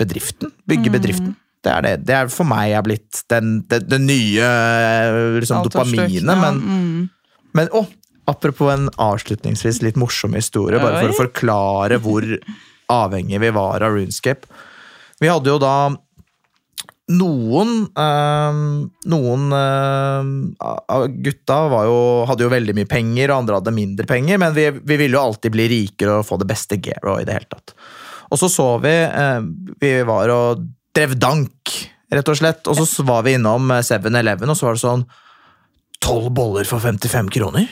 bedriften. 0.01 0.53
Bygge 0.69 0.93
bedriften. 0.93 1.35
Det 1.65 1.73
er, 1.73 1.83
det. 1.83 1.93
det 2.07 2.15
er 2.15 2.31
for 2.31 2.47
meg 2.47 2.71
jeg 2.71 2.79
er 2.79 2.85
blitt 2.85 3.21
den, 3.33 3.53
det, 3.69 3.81
det 3.89 3.99
nye 4.01 4.47
øh, 4.47 5.37
liksom, 5.41 5.65
dopaminet. 5.67 6.23
ja, 6.23 6.37
Men, 6.41 6.59
mm. 6.61 7.45
men 7.57 7.71
å, 7.75 7.83
apropos 8.29 8.71
en 8.73 8.89
avslutningsvis 8.93 9.81
litt 9.85 9.99
morsom 9.99 10.37
historie, 10.37 10.79
bare 10.81 11.03
for 11.03 11.13
å 11.13 11.21
forklare 11.25 11.99
hvor 12.03 12.25
avhengig 12.93 13.41
vi 13.43 13.53
var 13.55 13.83
av 13.83 13.97
Runescape. 13.97 14.47
Vi 15.19 15.29
hadde 15.31 15.51
jo 15.51 15.57
da 15.61 15.75
noen 17.07 17.69
øh, 17.87 18.57
Noen 19.07 19.43
av 19.55 20.25
øh, 20.27 21.05
gutta 21.23 21.59
var 21.71 21.87
jo, 21.87 21.99
hadde 22.27 22.43
jo 22.43 22.51
veldig 22.51 22.75
mye 22.75 22.89
penger, 22.89 23.31
og 23.31 23.41
andre 23.41 23.59
hadde 23.61 23.75
mindre 23.75 24.07
penger, 24.09 24.41
men 24.41 24.55
vi, 24.55 24.67
vi 24.75 24.97
ville 24.99 25.15
jo 25.15 25.23
alltid 25.23 25.53
bli 25.53 25.67
rikere 25.71 26.19
og 26.19 26.27
få 26.27 26.39
det 26.41 26.49
beste 26.49 26.79
gearet 26.83 27.07
og 27.13 27.21
i 27.21 27.27
det 27.27 27.37
hele 27.37 27.49
tatt. 27.53 27.75
Og 28.27 28.41
så 28.41 28.49
så 28.51 28.65
vi 28.83 28.91
øh, 28.91 29.47
Vi 29.79 29.93
var 30.07 30.33
og 30.33 30.65
drev 30.97 31.15
dank, 31.15 31.77
rett 32.11 32.33
og 32.33 32.39
slett, 32.39 32.67
og 32.67 32.79
så 32.81 33.07
var 33.07 33.23
vi 33.23 33.37
innom 33.37 33.71
7-Eleven, 33.71 34.51
og 34.51 34.59
så 34.59 34.67
var 34.67 34.77
det 34.77 34.83
sånn 34.83 35.07
Tolv 36.03 36.29
boller 36.35 36.67
for 36.69 36.83
55 36.83 37.31
kroner? 37.33 37.71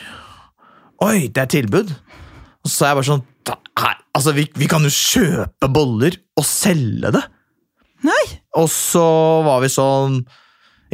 Oi, 1.04 1.28
det 1.28 1.44
er 1.44 1.52
tilbud! 1.52 1.92
Og 2.64 2.72
så 2.72 2.86
er 2.86 2.94
jeg 2.94 3.00
bare 3.02 3.10
sånn 3.12 3.26
Nei, 3.76 3.94
Altså, 4.16 4.32
vi, 4.32 4.46
vi 4.56 4.66
kan 4.70 4.82
jo 4.82 4.90
kjøpe 4.90 5.68
boller 5.68 6.16
og 6.40 6.46
selge 6.48 7.12
det! 7.12 7.26
Nei! 8.06 8.24
Og 8.60 8.68
så 8.72 9.02
var 9.46 9.62
vi 9.64 9.70
sånn 9.72 10.20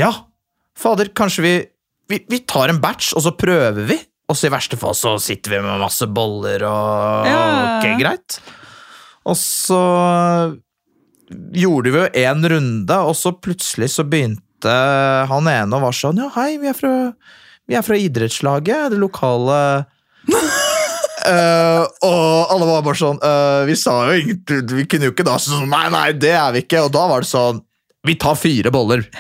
Ja, 0.01 0.11
fader, 0.79 1.11
kanskje 1.17 1.45
vi, 1.45 1.53
vi 2.11 2.23
Vi 2.31 2.41
tar 2.49 2.73
en 2.73 2.81
batch, 2.83 3.13
og 3.19 3.25
så 3.27 3.35
prøver 3.37 3.87
vi. 3.91 3.99
Og 4.31 4.39
så 4.39 4.49
i 4.49 4.53
verste 4.55 4.79
fall 4.81 4.97
så 4.97 5.15
sitter 5.21 5.57
vi 5.59 5.63
med 5.67 5.83
masse 5.83 6.07
boller 6.09 6.65
og 6.69 7.29
Ja. 7.29 7.41
Ok, 7.77 7.89
greit. 8.01 8.39
Og 9.29 9.37
så 9.39 9.81
gjorde 11.57 11.93
vi 11.93 12.01
jo 12.01 12.09
én 12.25 12.43
runde, 12.51 12.97
og 13.07 13.15
så 13.17 13.33
plutselig 13.37 13.93
så 13.95 14.05
begynte 14.09 14.73
han 15.29 15.49
ene 15.51 15.79
og 15.79 15.87
var 15.89 15.97
sånn 15.97 16.21
Ja, 16.21 16.29
hei, 16.37 16.57
vi 16.61 16.71
er 16.71 16.77
fra, 16.77 16.93
vi 17.69 17.77
er 17.79 17.85
fra 17.87 17.99
idrettslaget, 17.99 18.93
det 18.93 19.01
lokale 19.01 19.59
Eh, 21.23 21.83
og 22.03 22.51
alle 22.51 22.67
var 22.67 22.83
bare 22.83 22.99
sånn 22.99 23.19
uh, 23.23 23.63
Vi 23.69 23.77
sa 23.79 23.93
jo 24.09 24.19
ingenting 24.19 24.73
Vi 24.75 24.87
kunne 24.91 25.07
jo 25.07 25.13
ikke 25.15 25.27
da 25.27 25.37
sånn 25.39 25.69
Nei, 25.71 25.85
nei, 25.93 26.09
det 26.19 26.33
er 26.35 26.55
vi 26.55 26.65
ikke. 26.65 26.83
Og 26.87 26.93
da 26.95 27.05
var 27.11 27.23
det 27.23 27.31
sånn 27.31 27.61
Vi 28.07 28.17
tar 28.19 28.39
fire 28.39 28.75
boller. 28.75 29.07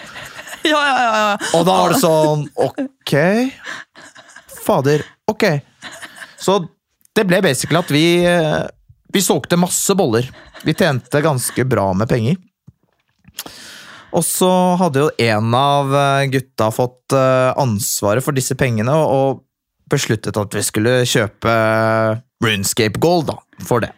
Ja, 0.62 0.78
ja, 0.78 0.94
ja. 0.94 1.14
ja. 1.18 1.38
Og 1.58 1.64
da 1.66 1.74
var 1.74 1.90
det 1.90 1.98
sånn 1.98 2.44
Ok. 2.62 3.12
Fader. 4.62 5.02
Ok. 5.26 5.48
Så 6.38 6.60
det 7.18 7.24
ble 7.26 7.40
basically 7.42 7.80
at 7.80 7.90
vi 7.90 8.04
eh, 8.30 8.60
Vi 9.10 9.24
solgte 9.26 9.58
masse 9.58 9.96
boller. 9.98 10.28
Vi 10.62 10.74
tjente 10.78 11.18
ganske 11.22 11.66
bra 11.66 11.88
med 11.98 12.06
penger. 12.10 12.38
Og 14.14 14.22
så 14.22 14.52
hadde 14.78 15.02
jo 15.02 15.10
en 15.26 15.56
av 15.58 15.90
gutta 16.30 16.68
fått 16.70 17.14
ansvaret 17.16 18.22
for 18.22 18.36
disse 18.36 18.54
pengene 18.60 18.94
og 18.94 19.42
besluttet 19.92 20.38
at 20.40 20.56
vi 20.56 20.62
skulle 20.64 20.94
kjøpe 21.08 21.52
Runescape 22.42 23.00
Gold 23.02 23.28
da, 23.30 23.38
for 23.62 23.84
det. 23.84 23.92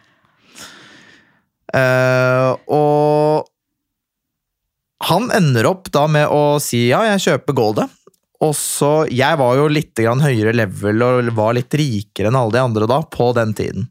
Uh, 1.75 2.55
og 2.71 3.49
han 5.05 5.27
ender 5.35 5.67
opp 5.67 5.89
da 5.93 6.05
med 6.07 6.31
å 6.31 6.57
si 6.63 6.87
ja, 6.91 7.03
jeg 7.11 7.23
kjøper 7.25 7.57
goldet. 7.57 8.01
Og 8.43 8.51
så, 8.57 9.07
Jeg 9.09 9.39
var 9.39 9.55
jo 9.57 9.69
litt 9.71 9.95
grann 9.95 10.21
høyere 10.23 10.51
level 10.55 11.03
og 11.05 11.31
var 11.37 11.55
litt 11.55 11.73
rikere 11.79 12.29
enn 12.29 12.37
alle 12.37 12.53
de 12.57 12.63
andre 12.63 12.87
da, 12.89 12.99
på 13.01 13.31
den 13.37 13.53
tiden. 13.55 13.87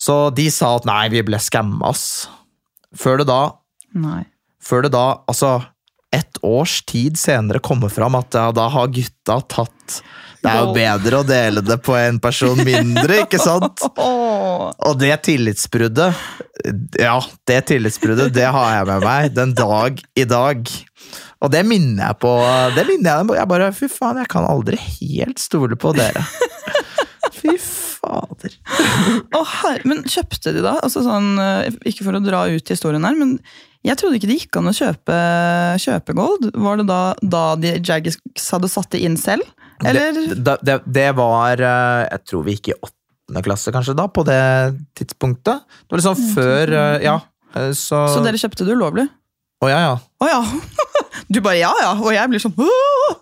Så 0.00 0.28
de 0.36 0.46
sa 0.52 0.74
at 0.78 0.86
nei, 0.88 1.08
vi 1.12 1.22
ble 1.24 1.40
skamma, 1.40 1.90
ass. 1.90 2.28
Før 2.96 3.20
det 3.20 3.28
da 3.30 3.42
Nei. 3.96 4.24
før 4.62 4.86
det 4.86 4.92
da, 4.94 5.22
altså 5.30 5.58
et 6.14 6.40
års 6.42 6.80
tid 6.90 7.18
senere, 7.20 7.62
kommer 7.62 7.92
fram 7.92 8.16
at 8.18 8.34
ja, 8.34 8.48
da 8.54 8.66
har 8.72 8.90
gutta 8.90 9.38
tatt 9.50 10.00
Det 10.40 10.48
er 10.48 10.60
jo 10.62 10.74
bedre 10.74 11.20
å 11.20 11.26
dele 11.26 11.62
det 11.64 11.76
på 11.84 11.94
en 11.98 12.20
person 12.22 12.58
mindre, 12.64 13.22
ikke 13.26 13.40
sant? 13.42 13.82
Og 14.88 14.94
det 15.00 15.12
tillitsbruddet, 15.26 16.20
ja, 17.00 17.16
det 17.48 17.58
tillitsbruddet, 17.68 18.32
det 18.34 18.48
har 18.48 18.78
jeg 18.78 18.88
med 18.88 19.04
meg 19.04 19.34
den 19.36 19.52
dag 19.56 20.00
i 20.16 20.26
dag. 20.28 20.64
Og 21.40 21.52
det 21.52 21.62
minner 21.68 22.10
jeg 22.10 22.20
på. 22.20 22.32
Det 22.76 22.84
minner 22.88 23.20
jeg, 23.20 23.28
på. 23.28 23.36
jeg 23.38 23.50
bare, 23.52 23.70
Fy 23.76 23.88
faen, 23.92 24.20
jeg 24.20 24.32
kan 24.32 24.48
aldri 24.48 24.80
helt 24.80 25.40
stole 25.40 25.78
på 25.80 25.92
dere. 25.96 26.24
Fy 27.40 27.56
fader. 27.60 28.56
Oh, 29.36 29.54
men 29.88 30.04
kjøpte 30.08 30.52
de 30.56 30.64
da? 30.64 30.76
Altså 30.84 31.04
sånn, 31.04 31.32
eh, 31.40 31.80
ikke 31.88 32.04
for 32.06 32.16
å 32.16 32.24
dra 32.24 32.44
ut 32.52 32.72
historien 32.72 33.04
her, 33.06 33.16
men 33.16 33.38
jeg 33.86 33.96
trodde 33.96 34.18
ikke 34.18 34.28
det 34.28 34.38
gikk 34.42 34.58
an 34.60 34.68
å 34.68 34.76
kjøpe, 34.76 35.16
kjøpe 35.80 36.16
gold. 36.16 36.50
Var 36.52 36.80
det 36.80 36.86
da, 36.90 37.00
da 37.22 37.44
de 37.56 37.78
Jaggis 37.78 38.20
hadde 38.52 38.68
satt 38.68 38.90
det 38.92 39.00
inn 39.06 39.16
selv? 39.20 39.46
Eller? 39.84 40.16
Det, 40.34 40.56
det, 40.66 40.78
det 40.86 41.06
var 41.16 41.60
eh, 41.60 42.02
Jeg 42.10 42.24
tror 42.28 42.42
vi 42.46 42.56
gikk 42.56 42.68
i 42.72 42.76
åttende 42.80 43.42
klasse, 43.46 43.72
kanskje, 43.72 43.94
da, 43.96 44.08
på 44.10 44.24
det 44.26 44.40
tidspunktet. 44.98 45.62
Det 45.86 45.94
var 45.94 46.02
liksom 46.02 46.34
før 46.34 46.74
eh, 46.76 46.96
Ja. 47.06 47.16
eh, 47.56 47.70
Så 47.72 48.02
Så 48.16 48.20
dere 48.26 48.40
kjøpte 48.40 48.66
det 48.68 48.76
ulovlig? 48.76 49.06
Å 49.64 49.68
ja, 49.70 49.80
ja. 49.88 49.94
Å 50.24 50.28
ja! 50.30 50.40
Du 51.30 51.38
bare 51.44 51.60
ja 51.60 51.70
ja, 51.82 51.92
og 52.00 52.10
jeg 52.14 52.30
blir 52.32 52.40
sånn 52.42 52.54
«Åh!» 52.58 53.16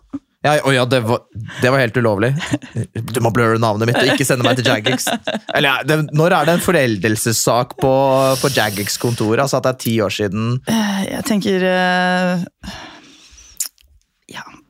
Ja, 0.46 0.52
å 0.64 0.70
ja, 0.72 0.84
det 0.86 1.00
var, 1.02 1.24
det 1.60 1.70
var 1.74 1.80
helt 1.82 1.96
ulovlig. 1.98 2.28
Du 2.94 3.18
må 3.24 3.32
blurre 3.34 3.58
navnet 3.60 3.88
mitt 3.90 3.98
og 3.98 4.12
ikke 4.14 4.24
sende 4.24 4.46
meg 4.46 4.54
til 4.60 4.68
Jagex. 4.70 5.08
Eller, 5.50 5.66
ja, 5.66 5.74
det, 5.82 5.96
når 6.16 6.36
er 6.36 6.46
det 6.46 6.54
en 6.54 6.62
foreldelsessak 6.62 7.74
på, 7.82 7.90
på 8.38 8.50
Jagex-kontoret? 8.54 9.42
Altså 9.42 9.58
at 9.58 9.66
det 9.66 9.72
er 9.74 9.80
ti 9.82 9.96
år 10.06 10.14
siden? 10.14 10.46
Jeg 11.10 11.24
tenker 11.26 11.66
Ja, 11.66 12.38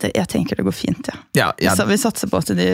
det, 0.02 0.12
jeg 0.14 0.30
tenker 0.30 0.58
det 0.58 0.66
går 0.66 0.76
fint, 0.76 1.08
ja. 1.10 1.16
Ja, 1.38 1.48
ja, 1.62 1.74
Så 1.76 1.86
vi 1.88 1.98
satser 2.00 2.30
på 2.30 2.40
at 2.40 2.52
de 2.56 2.68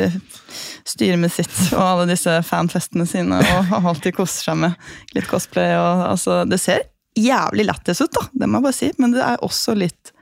styrer 0.88 1.20
med 1.20 1.32
sitt 1.32 1.54
og 1.72 1.82
alle 1.82 2.08
disse 2.10 2.36
fanfestene 2.46 3.06
sine 3.08 3.40
og 3.40 3.72
alltid 3.80 4.16
koser 4.18 4.50
seg 4.50 4.60
med 4.66 5.16
litt 5.16 5.28
cosplay. 5.30 5.72
Og, 5.78 6.04
altså, 6.10 6.42
det 6.48 6.60
ser 6.62 6.84
jævlig 7.18 7.68
lættis 7.68 8.02
ut, 8.02 8.12
da, 8.14 8.26
det 8.32 8.48
må 8.50 8.60
jeg 8.60 8.66
bare 8.68 8.78
si, 8.80 8.90
men 8.98 9.14
det 9.14 9.22
er 9.24 9.44
også 9.46 9.76
litt 9.78 10.12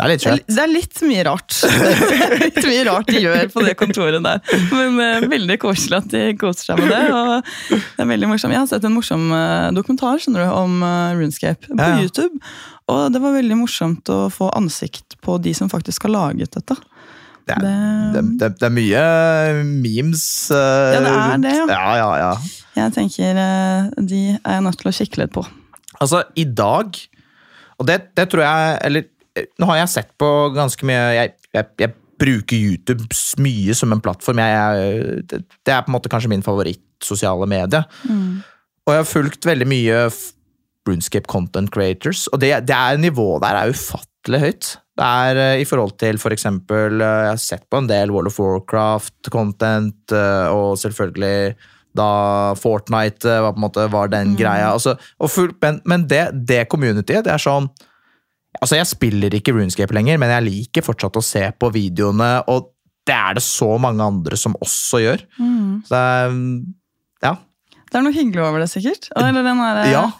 det 0.00 0.06
er 0.06 0.10
litt 0.14 0.24
er, 0.26 0.40
det 0.48 0.62
er 0.64 0.70
litt 0.72 1.00
mye 1.04 1.22
rart. 1.28 1.56
Litt 2.40 2.58
mye 2.64 2.84
rart 2.88 3.10
de 3.12 3.20
gjør 3.20 3.50
på 3.52 3.62
det 3.66 3.74
kontoret 3.80 4.22
der. 4.24 4.40
Men 4.72 4.96
uh, 4.96 5.26
veldig 5.28 5.56
koselig 5.60 5.98
at 6.00 6.08
de 6.12 6.22
koser 6.40 6.70
seg 6.70 6.80
med 6.80 6.88
det. 6.92 7.00
og 7.12 7.76
det 7.76 8.04
er 8.04 8.08
veldig 8.08 8.30
morsomt. 8.30 8.54
Jeg 8.56 8.62
har 8.62 8.70
sett 8.70 8.86
en 8.88 8.94
morsom 8.96 9.26
uh, 9.34 9.68
dokumentar 9.76 10.20
skjønner 10.22 10.46
du, 10.46 10.54
om 10.56 10.78
uh, 10.84 11.12
Runescape 11.18 11.68
på 11.68 11.76
Ja, 11.76 11.90
ja. 11.98 12.06
YouTube. 12.06 12.40
Og 12.90 13.12
det 13.14 13.20
var 13.22 13.36
veldig 13.36 13.58
morsomt 13.60 14.08
å 14.10 14.22
få 14.32 14.48
ansikt 14.56 15.18
på 15.22 15.36
de 15.44 15.52
som 15.54 15.68
faktisk 15.70 16.08
har 16.08 16.14
laget 16.16 16.56
dette. 16.56 16.78
Det 17.50 17.56
er, 17.58 17.62
Det- 18.14 18.24
det, 18.40 18.48
det, 18.60 18.66
er 18.66 18.74
mye 18.74 19.04
memes 19.66 20.24
uh, 20.54 20.58
Ja, 20.96 21.00
det 21.04 21.12
er 21.12 21.38
det, 21.44 21.54
ja. 21.60 21.78
ja. 22.00 22.10
Ja, 22.24 22.34
Jeg 22.86 22.92
tenker 22.96 23.40
de 24.06 24.20
er 24.38 24.54
jeg 24.58 24.64
nødt 24.66 24.78
til 24.80 24.90
å 24.90 24.96
kikke 24.96 25.22
litt 25.24 25.32
på. 25.34 25.44
Altså, 26.00 26.22
i 26.38 26.44
dag 26.46 26.94
Og 27.80 27.88
det, 27.88 27.96
det 28.16 28.24
tror 28.32 28.40
jeg 28.46 28.76
Eller 28.86 29.08
nå 29.58 29.68
har 29.70 29.82
jeg 29.82 29.92
sett 29.92 30.10
på 30.18 30.28
ganske 30.56 30.86
mye 30.88 31.00
Jeg, 31.14 31.34
jeg, 31.54 31.68
jeg 31.78 31.94
bruker 32.20 32.56
YouTube 32.56 33.06
mye 33.40 33.74
som 33.76 33.94
en 33.94 34.02
plattform. 34.04 34.42
Jeg, 34.42 35.22
det, 35.30 35.40
det 35.64 35.72
er 35.72 35.84
på 35.86 35.92
en 35.92 35.96
måte 35.96 36.10
kanskje 36.12 36.32
min 36.32 36.44
favoritt-sosiale 36.44 37.48
medie. 37.48 37.80
Og 38.84 38.92
jeg 38.92 39.00
har 39.00 39.08
fulgt 39.08 39.48
veldig 39.48 39.68
mye 39.70 40.04
Brunscape 40.84 41.28
content 41.30 41.70
creators, 41.72 42.26
og 42.32 42.40
det, 42.42 42.54
det 42.68 42.76
er 42.76 43.00
nivået 43.00 43.42
der 43.44 43.56
er 43.56 43.72
ufattelig 43.72 44.40
høyt. 44.40 44.70
Det 45.00 45.08
er 45.08 45.40
eh, 45.40 45.62
i 45.62 45.66
forhold 45.68 45.94
til 46.00 46.18
for 46.20 46.32
eksempel 46.34 47.00
eh, 47.00 47.20
Jeg 47.24 47.32
har 47.32 47.40
sett 47.40 47.66
på 47.70 47.80
en 47.80 47.88
del 47.88 48.12
World 48.12 48.28
of 48.28 48.40
Warcraft-content, 48.40 50.16
og 50.52 50.78
selvfølgelig 50.80 51.54
da 51.96 52.54
Fortnite 52.58 53.28
eh, 53.28 53.42
var 53.42 53.54
på 53.54 53.60
en 53.60 53.66
måte 53.66 53.86
var 53.92 54.10
den 54.12 54.36
greia. 54.38 54.72
Altså, 54.72 54.96
og 55.18 55.30
full, 55.30 55.52
men 55.62 55.80
men 55.84 56.06
det, 56.10 56.30
det 56.48 56.68
communityet, 56.70 57.24
det 57.26 57.32
er 57.34 57.42
sånn 57.42 57.70
Altså, 58.58 58.76
jeg 58.80 58.88
spiller 58.90 59.30
ikke 59.38 59.52
RuneScape 59.54 59.94
lenger, 59.94 60.18
men 60.18 60.32
jeg 60.34 60.46
liker 60.48 60.82
fortsatt 60.82 61.16
å 61.16 61.22
se 61.22 61.44
på 61.60 61.68
videoene, 61.72 62.42
og 62.50 62.72
det 63.06 63.14
er 63.14 63.34
det 63.38 63.42
så 63.46 63.68
mange 63.80 64.02
andre 64.02 64.36
som 64.36 64.56
også 64.60 64.98
gjør. 65.04 65.22
Så 65.86 65.92
det 65.94 66.00
er 66.00 66.34
Ja. 67.22 67.36
Det 67.90 67.98
er 67.98 68.02
noe 68.06 68.14
hyggelig 68.14 68.42
over 68.42 68.58
det, 68.62 68.68
sikkert. 68.70 69.08
Eller 69.16 69.42
den 69.42 69.58
der, 69.58 69.84
Ja. 69.90 70.10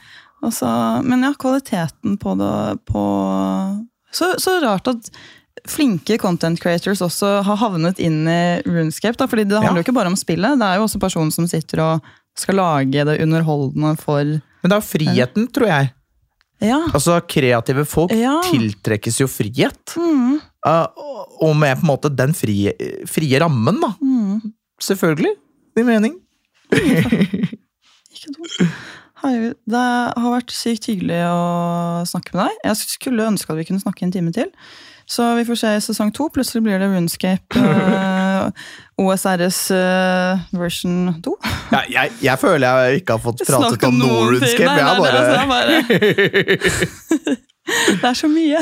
Også, 0.43 0.70
men 1.05 1.22
ja, 1.22 1.33
kvaliteten 1.37 2.16
på 2.18 2.33
det 2.39 2.81
på 2.89 3.03
så, 4.11 4.35
så 4.41 4.57
rart 4.62 4.89
at 4.89 5.11
flinke 5.68 6.16
content 6.18 6.59
creators 6.62 7.03
også 7.05 7.43
har 7.45 7.59
havnet 7.61 7.99
inn 8.01 8.22
i 8.26 8.62
Runescape. 8.64 9.18
Da, 9.20 9.26
fordi 9.26 9.45
det 9.51 9.59
handler 9.61 9.83
Ja. 9.83 9.83
jo 9.83 9.93
ikke 9.93 9.95
bare 9.99 10.07
om 10.11 10.16
spillet, 10.16 10.59
det 10.59 10.66
er 10.66 10.76
jo 10.81 10.87
også 10.87 10.99
personen 11.03 11.31
som 11.35 11.47
sitter 11.47 11.83
og 11.85 12.03
skal 12.39 12.57
lage 12.57 13.05
det 13.05 13.20
underholdende 13.20 13.99
for 14.01 14.24
Men 14.24 14.68
det 14.70 14.72
er 14.72 14.81
jo 14.81 14.89
friheten, 14.89 15.49
tror 15.53 15.66
jeg. 15.68 15.93
Ja. 16.61 16.78
Altså, 16.92 17.16
kreative 17.26 17.86
folk 17.88 18.12
Ja. 18.12 18.36
tiltrekkes 18.50 19.20
jo 19.22 19.28
frihet. 19.30 19.96
Mm, 19.96 20.38
Uh, 20.61 20.84
og 21.40 21.54
med 21.56 21.78
på 21.80 21.86
en 21.86 21.88
måte 21.88 22.11
den 22.12 22.34
frie, 22.36 22.74
frie 23.08 23.38
rammen, 23.40 23.78
da. 23.80 23.88
mm. 23.96 24.42
Selvfølgelig. 24.84 25.30
Din 25.74 25.86
mening. 25.88 26.18
Ikke 26.70 28.32
dumt. 28.34 28.58
Herregud, 29.22 29.56
Det 29.68 29.80
har 30.20 30.34
vært 30.34 30.52
sykt 30.52 30.86
hyggelig 30.90 31.18
å 31.28 32.04
snakke 32.08 32.34
med 32.36 32.46
deg. 32.48 32.61
Jeg 32.70 32.76
skulle 32.92 33.26
ønske 33.28 33.52
at 33.52 33.58
vi 33.61 33.66
kunne 33.68 33.82
snakke 33.82 34.04
en 34.06 34.12
time 34.14 34.32
til. 34.36 34.48
Så 35.11 35.26
vi 35.34 35.44
får 35.44 35.58
se 35.58 35.70
i 35.74 35.80
sesong 35.82 36.12
to. 36.14 36.28
Plutselig 36.30 36.62
blir 36.62 36.78
det 36.78 36.86
Runescape 36.92 37.58
eh, 37.61 38.66
OSRS 39.00 39.58
eh, 39.74 40.42
version 40.54 41.16
2. 41.24 41.32
Ja, 41.72 41.80
jeg, 41.90 42.12
jeg 42.22 42.38
føler 42.38 42.66
jeg 42.84 43.00
ikke 43.00 43.16
har 43.16 43.24
fått 43.24 43.42
pratet 43.42 43.74
Snakke 43.74 43.88
om 43.90 43.98
noe. 43.98 44.20
RuneScape. 44.30 44.68
Nei, 44.68 44.76
nei, 44.76 44.84
har 44.86 45.00
det, 45.02 45.08
altså, 45.18 45.48
bare... 45.50 45.80
det, 47.26 47.96
er 47.96 47.98
bare, 48.04 48.14
så 48.20 48.30
mye. 48.30 48.61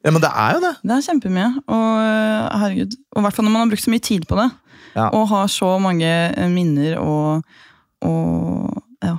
Ja, 0.00 0.12
men 0.14 0.22
det 0.22 0.30
er 0.30 0.54
jo 0.54 0.60
det. 0.62 0.70
Det 0.84 0.94
er 0.94 1.06
kjempemye. 1.08 1.48
Og 1.66 1.88
eh, 2.04 2.60
herregud, 2.62 2.94
og 3.10 3.18
i 3.18 3.24
hvert 3.26 3.38
fall 3.38 3.48
når 3.48 3.54
man 3.56 3.64
har 3.64 3.72
brukt 3.72 3.86
så 3.86 3.94
mye 3.94 4.04
tid 4.10 4.28
på 4.30 4.38
det. 4.38 4.46
Ja. 4.94 5.08
Og 5.08 5.26
har 5.32 5.50
så 5.50 5.72
mange 5.82 6.06
eh, 6.06 6.52
minner 6.52 7.00
og, 7.02 7.42
og 8.06 8.78
ja. 9.02 9.16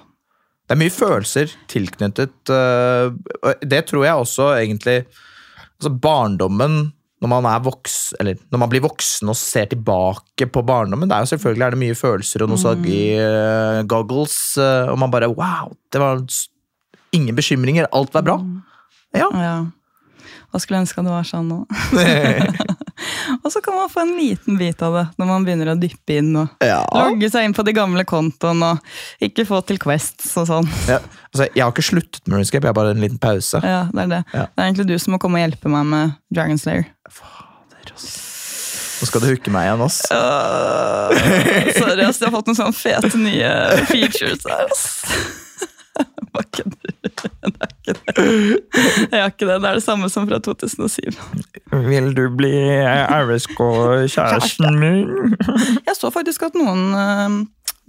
Det 0.72 0.78
er 0.78 0.80
mye 0.80 0.93
følelser 0.95 1.51
tilknyttet 1.67 2.51
øh, 2.55 3.11
Det 3.59 3.82
tror 3.89 4.05
jeg 4.07 4.24
også 4.24 4.47
egentlig 4.55 5.01
altså 5.82 5.93
Barndommen, 6.01 6.93
når 7.21 7.29
man 7.34 7.63
voks, 7.65 8.13
eller 8.19 8.39
når 8.49 8.63
man 8.63 8.71
blir 8.71 8.82
voksen 8.86 9.29
og 9.29 9.38
ser 9.38 9.67
tilbake 9.69 10.47
på 10.49 10.63
barndommen, 10.65 11.09
det 11.09 11.17
er 11.17 11.25
jo 11.25 11.32
selvfølgelig 11.36 11.65
er 11.67 11.75
det 11.75 11.82
mye 11.84 11.97
følelser 11.97 12.45
og 12.45 12.49
nostalgi-goggles, 12.55 14.38
og 14.89 14.97
man 15.01 15.13
bare 15.13 15.29
Wow! 15.29 15.75
Det 15.93 16.01
var 16.01 16.23
ingen 17.13 17.36
bekymringer. 17.38 17.89
Alt 17.93 18.13
var 18.13 18.25
bra. 18.25 18.39
Ja. 19.13 19.27
ja. 19.36 19.57
Hva 20.51 20.59
skulle 20.63 20.82
ønske 20.82 21.01
at 21.01 21.07
det 21.07 21.13
var 21.13 21.27
sånn 21.27 21.51
nå. 21.51 21.59
Og 23.41 23.49
så 23.53 23.61
kan 23.63 23.76
man 23.78 23.91
få 23.91 24.03
en 24.05 24.13
liten 24.17 24.57
bit 24.59 24.82
av 24.86 24.97
det 24.97 25.05
når 25.22 25.30
man 25.30 25.47
begynner 25.47 25.74
å 25.74 25.78
dyppe 25.80 26.17
inn 26.22 26.32
og 26.41 26.63
ja. 26.65 26.82
logge 26.95 27.30
seg 27.34 27.47
inn 27.47 27.55
på 27.57 27.65
de 27.67 27.76
gamle 27.76 28.05
kontoene 28.07 28.74
og 28.76 29.26
ikke 29.28 29.45
få 29.49 29.61
til 29.67 29.80
Quests 29.82 30.34
og 30.41 30.49
sånn. 30.49 30.69
ja. 30.89 31.01
Altså, 31.32 31.45
jeg 31.55 31.63
har 31.63 31.72
ikke 31.72 31.86
sluttet 31.88 32.26
med 32.28 32.41
RuneScape, 32.41 32.65
jeg 32.65 32.74
har 32.74 32.76
bare 32.76 32.91
en 32.91 33.03
liten 33.03 33.19
pause. 33.22 33.61
Ja, 33.63 33.86
Det 33.88 34.03
er 34.03 34.09
det. 34.11 34.24
Ja. 34.34 34.47
Det 34.51 34.59
er 34.59 34.65
egentlig 34.67 34.88
du 34.89 34.97
som 34.99 35.15
må 35.15 35.22
komme 35.24 35.39
og 35.39 35.45
hjelpe 35.45 35.72
meg 35.72 35.88
med 35.88 36.17
Dragon 36.34 36.59
Slayer. 36.59 36.89
Nå 39.01 39.07
skal 39.09 39.24
du 39.24 39.32
hooke 39.32 39.53
meg 39.53 39.65
igjen, 39.65 39.82
ass. 39.82 40.01
Uh, 40.11 41.09
sorry, 41.80 42.03
ass. 42.05 42.19
Jeg 42.22 42.28
har 42.28 42.36
fått 42.36 42.51
noen 42.51 42.59
sånne 42.59 42.76
fete 42.78 43.17
nye 43.17 43.53
features 43.89 44.43
her, 44.45 44.67
ass. 44.67 44.84
Hva 46.36 46.43
kødder 46.53 46.99
du? 46.99 47.30
Det 47.52 47.62
er 47.62 47.72
ikke 47.72 47.94
det. 47.98 48.16
Jeg 49.12 49.22
har 49.22 49.32
ikke 49.32 49.48
det. 49.50 49.56
Det 49.64 49.70
er 49.70 49.80
det 49.80 49.86
samme 49.86 50.10
som 50.14 50.28
fra 50.30 50.38
2007. 50.44 51.18
Vil 51.88 52.12
du 52.18 52.26
bli 52.38 52.54
RSK-kjæresten 53.22 54.78
min? 54.82 55.36
Jeg 55.88 55.98
så 55.98 56.12
faktisk 56.14 56.46
at 56.50 56.58
noen 56.60 56.94
eh, 56.94 57.39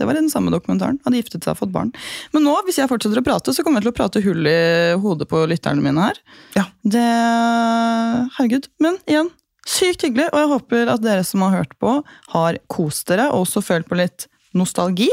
det 0.01 0.07
var 0.09 0.17
i 0.17 0.23
den 0.23 0.31
samme 0.33 0.51
dokumentaren. 0.51 0.97
Hadde 1.05 1.21
giftet 1.21 1.45
seg 1.45 1.53
og 1.53 1.61
fått 1.61 1.75
barn. 1.75 1.93
Men 2.33 2.47
nå, 2.47 2.55
hvis 2.67 2.81
jeg 2.81 2.91
fortsetter 2.91 3.21
å 3.21 3.27
prate, 3.27 3.53
så 3.55 3.63
kommer 3.63 3.79
jeg 3.79 3.87
til 3.87 3.93
å 3.93 3.99
prate 4.01 4.23
hull 4.25 4.49
i 4.51 4.63
hodet 4.99 5.29
på 5.31 5.45
lytterne 5.47 5.85
mine 5.85 6.09
her. 6.09 6.19
Ja. 6.57 6.65
Det 6.83 7.05
Herregud. 8.39 8.67
Men 8.83 8.99
igjen, 9.07 9.31
sykt 9.69 10.03
hyggelig, 10.07 10.31
og 10.33 10.41
jeg 10.41 10.51
håper 10.57 10.91
at 10.97 11.05
dere 11.05 11.27
som 11.29 11.45
har 11.47 11.61
hørt 11.61 11.77
på, 11.83 11.99
har 12.35 12.59
kost 12.73 13.07
dere 13.13 13.29
og 13.31 13.45
også 13.45 13.63
følt 13.63 13.87
på 13.91 14.01
litt 14.01 14.27
nostalgi. 14.59 15.11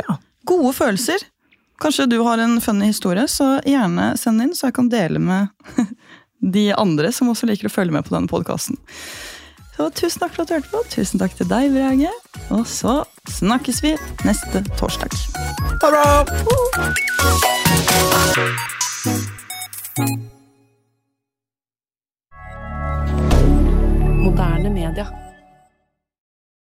Ja. 0.00 0.16
Gode 0.48 0.72
følelser. 0.78 1.26
Kanskje 1.82 2.06
du 2.06 2.18
har 2.18 2.38
en 2.38 2.60
funny 2.60 2.86
historie, 2.86 3.28
så 3.28 3.56
gjerne 3.66 4.12
send 4.16 4.42
inn, 4.42 4.54
så 4.54 4.68
jeg 4.68 4.74
kan 4.76 4.88
dele 4.88 5.18
med 5.18 5.48
de 6.54 6.68
andre 6.78 7.10
som 7.12 7.32
også 7.32 7.48
liker 7.50 7.66
å 7.66 7.72
følge 7.74 7.96
med 7.96 8.06
på 8.06 8.14
denne 8.14 8.30
podkasten. 8.30 8.78
Så 9.74 9.88
tusen 9.90 10.22
takk 10.22 10.36
for 10.36 10.44
at 10.44 10.52
du 10.52 10.54
hørte 10.54 10.70
på. 10.70 10.82
Tusen 10.92 11.18
takk 11.18 11.34
til 11.34 11.48
deg, 11.50 11.72
Brage. 11.74 12.12
Og 12.54 12.62
så 12.70 13.00
snakkes 13.34 13.82
vi 13.82 13.96
neste 14.22 14.62
torsdag. 14.78 15.10
Ha 15.82 15.90
det 15.90 15.90
bra! 15.90 16.22
Moderne 24.22 24.70
media. 24.70 25.21